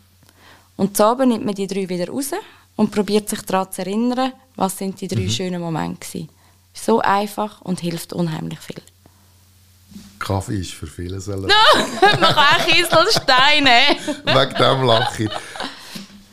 Und 0.77 0.99
Abend 1.01 1.29
nimmt 1.29 1.45
man 1.45 1.55
die 1.55 1.67
drei 1.67 1.89
wieder 1.89 2.09
raus 2.09 2.31
und 2.77 2.93
probiert 2.93 3.29
sich 3.29 3.43
daran 3.43 3.71
zu 3.73 3.83
erinnern, 3.83 4.33
was 4.57 4.79
sind 4.79 5.01
die 5.01 5.09
drei 5.09 5.29
schönen 5.29 5.61
Momente 5.61 6.07
waren. 6.15 6.29
So 6.73 7.01
einfach 7.01 7.61
und 7.63 7.81
hilft 7.81 8.13
unheimlich 8.13 8.61
viel. 8.61 8.83
Kaffee 10.19 10.61
ist 10.61 10.73
für 10.73 10.87
viele 10.87 11.21
so 11.21 11.33
Noch 11.37 11.49
ein 11.51 12.67
Kieselsteine. 12.67 13.97
Wegen 14.25 14.55
dem 14.55 14.83
lache 14.85 15.25
ich. 15.25 15.31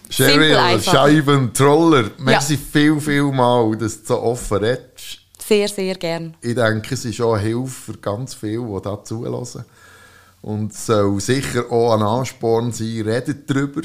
Cheryl. 0.10 0.82
Scheibentroller, 0.82 2.12
merci 2.18 2.58
viel, 2.58 3.00
viel 3.02 3.32
mal, 3.32 3.76
dass 3.78 4.02
du 4.02 4.08
so 4.08 4.22
offen 4.22 4.58
redest. 4.60 5.20
Sehr, 5.46 5.68
sehr 5.68 5.96
gern. 5.96 6.36
Ich 6.42 6.56
denke, 6.56 6.94
es 6.94 7.06
ist 7.06 7.22
auch 7.22 7.38
Hilfe 7.38 7.92
für 7.92 7.98
ganz 7.98 8.34
viele, 8.34 8.66
die 8.66 8.82
da 8.82 9.04
zulassen. 9.04 9.66
Und 10.42 10.72
es 10.72 10.86
soll 10.86 11.20
sicher 11.20 11.72
auch 11.72 11.94
ein 11.94 12.02
Ansporn 12.02 12.72
sein, 12.72 13.02
redet 13.06 13.50
darüber. 13.50 13.82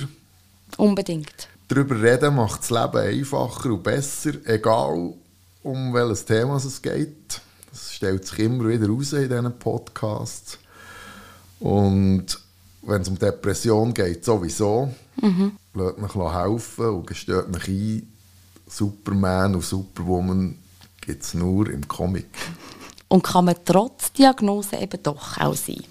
Unbedingt. 0.76 1.48
Darüber 1.68 2.00
reden 2.00 2.36
macht 2.36 2.62
das 2.62 2.70
Leben 2.70 2.96
einfacher 2.96 3.70
und 3.70 3.82
besser, 3.82 4.32
egal 4.44 5.14
um 5.62 5.94
welches 5.94 6.24
Thema 6.24 6.56
es 6.56 6.80
geht. 6.80 7.40
Das 7.70 7.92
stellt 7.92 8.26
sich 8.26 8.40
immer 8.40 8.68
wieder 8.68 8.88
raus 8.88 9.12
in 9.12 9.28
diesen 9.28 9.58
Podcasts. 9.58 10.58
Und 11.60 12.26
wenn 12.82 13.02
es 13.02 13.08
um 13.08 13.18
Depression 13.18 13.94
geht, 13.94 14.24
sowieso. 14.24 14.92
Mhm. 15.20 15.52
Lasst 15.74 15.98
mich 15.98 16.14
helfen 16.14 16.88
und 16.88 17.06
gesteht 17.06 17.48
mich 17.48 17.68
ein. 17.68 18.12
Superman 18.66 19.56
und 19.56 19.64
Superwoman 19.64 20.56
gibt 21.00 21.22
es 21.22 21.34
nur 21.34 21.68
im 21.70 21.86
Comic. 21.86 22.28
Und 23.08 23.24
kann 23.24 23.46
man 23.46 23.56
trotz 23.64 24.12
Diagnose 24.12 24.76
eben 24.76 25.02
doch 25.02 25.38
auch 25.38 25.56
sein. 25.56 25.82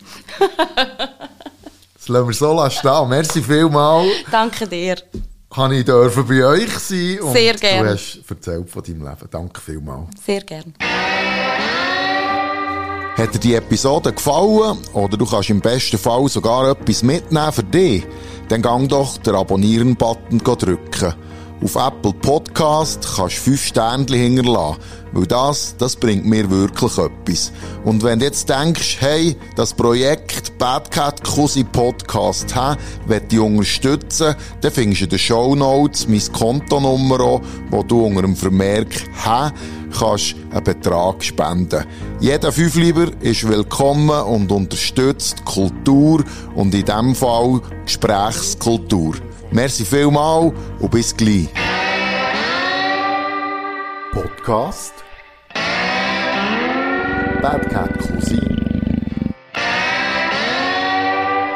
Das 1.93 2.07
lassen 2.07 2.27
wir 2.27 2.33
so 2.33 2.69
stehen. 2.69 3.09
Merci 3.09 3.43
vielmals. 3.43 4.09
Danke 4.31 4.67
dir. 4.67 4.95
Kann 5.49 5.73
ich 5.73 5.83
dürfen 5.83 6.25
bei 6.27 6.45
euch 6.45 6.71
sein. 6.79 7.19
Und 7.19 7.33
Sehr 7.33 7.55
gern. 7.55 7.85
Du 7.85 7.91
hast 7.91 8.21
erzählt 8.29 8.69
von 8.69 8.83
deinem 8.83 9.03
Leben. 9.03 9.29
Danke 9.29 9.59
vielmals. 9.59 10.09
Sehr 10.25 10.41
gern. 10.41 10.73
Hat 13.19 13.33
dir 13.33 13.39
die 13.39 13.55
Episode 13.55 14.13
gefallen 14.13 14.77
oder 14.93 15.17
du 15.17 15.25
kannst 15.25 15.49
im 15.49 15.59
besten 15.59 15.97
Fall 15.97 16.29
sogar 16.29 16.69
etwas 16.69 17.03
mitnehmen 17.03 17.51
für 17.51 17.65
dich, 17.65 18.07
dann 18.47 18.61
gang 18.61 18.87
doch 18.87 19.17
den 19.17 19.35
Abonnieren-Button 19.35 20.39
drücken. 20.39 21.13
Auf 21.61 21.75
Apple 21.75 22.13
Podcast 22.13 23.05
kannst 23.17 23.37
du 23.39 23.51
5 23.51 23.65
Sternchen 23.65 24.17
hinterlassen, 24.17 24.79
weil 25.11 25.25
das, 25.25 25.75
das 25.77 25.97
bringt 25.97 26.25
mir 26.25 26.49
wirklich 26.49 26.97
etwas. 26.97 27.51
Und 27.83 28.01
wenn 28.01 28.19
du 28.19 28.25
jetzt 28.25 28.47
denkst, 28.47 28.97
hey, 29.01 29.35
das 29.57 29.73
Projekt 29.73 30.57
Bad 30.57 30.89
Cat 30.89 31.21
Cousin 31.21 31.65
Podcast, 31.65 32.55
hä, 32.55 32.77
will 33.07 33.21
ich 33.29 33.39
unterstützen, 33.39 34.35
dann 34.61 34.71
findest 34.71 35.01
du 35.01 35.03
in 35.03 35.09
den 35.09 35.19
Show 35.19 35.53
Notes 35.53 36.07
meine 36.07 36.21
Kontonummer 36.31 37.19
an, 37.19 37.41
wo 37.71 37.83
du 37.83 38.05
unter 38.05 38.21
dem 38.21 38.37
Vermerk 38.37 38.93
hä, 39.25 39.51
kannst 39.97 40.35
einen 40.51 40.63
Betrag 40.63 41.21
spenden. 41.21 41.83
Jeder 42.21 42.53
Fünfliber 42.53 43.07
ist 43.19 43.45
willkommen 43.45 44.21
und 44.21 44.49
unterstützt 44.49 45.43
Kultur 45.43 46.23
und 46.55 46.73
in 46.73 46.85
diesem 46.85 47.15
Fall 47.15 47.59
Gesprächskultur. 47.83 49.15
Merci 49.51 49.83
vielmal 49.85 50.51
und 50.79 50.91
bis 50.91 51.15
gleich. 51.15 51.49
Podcast 54.11 54.93
Bad 57.41 57.69
Cat 57.69 57.97
Cousin. 57.99 58.39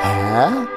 Hä? 0.01 0.72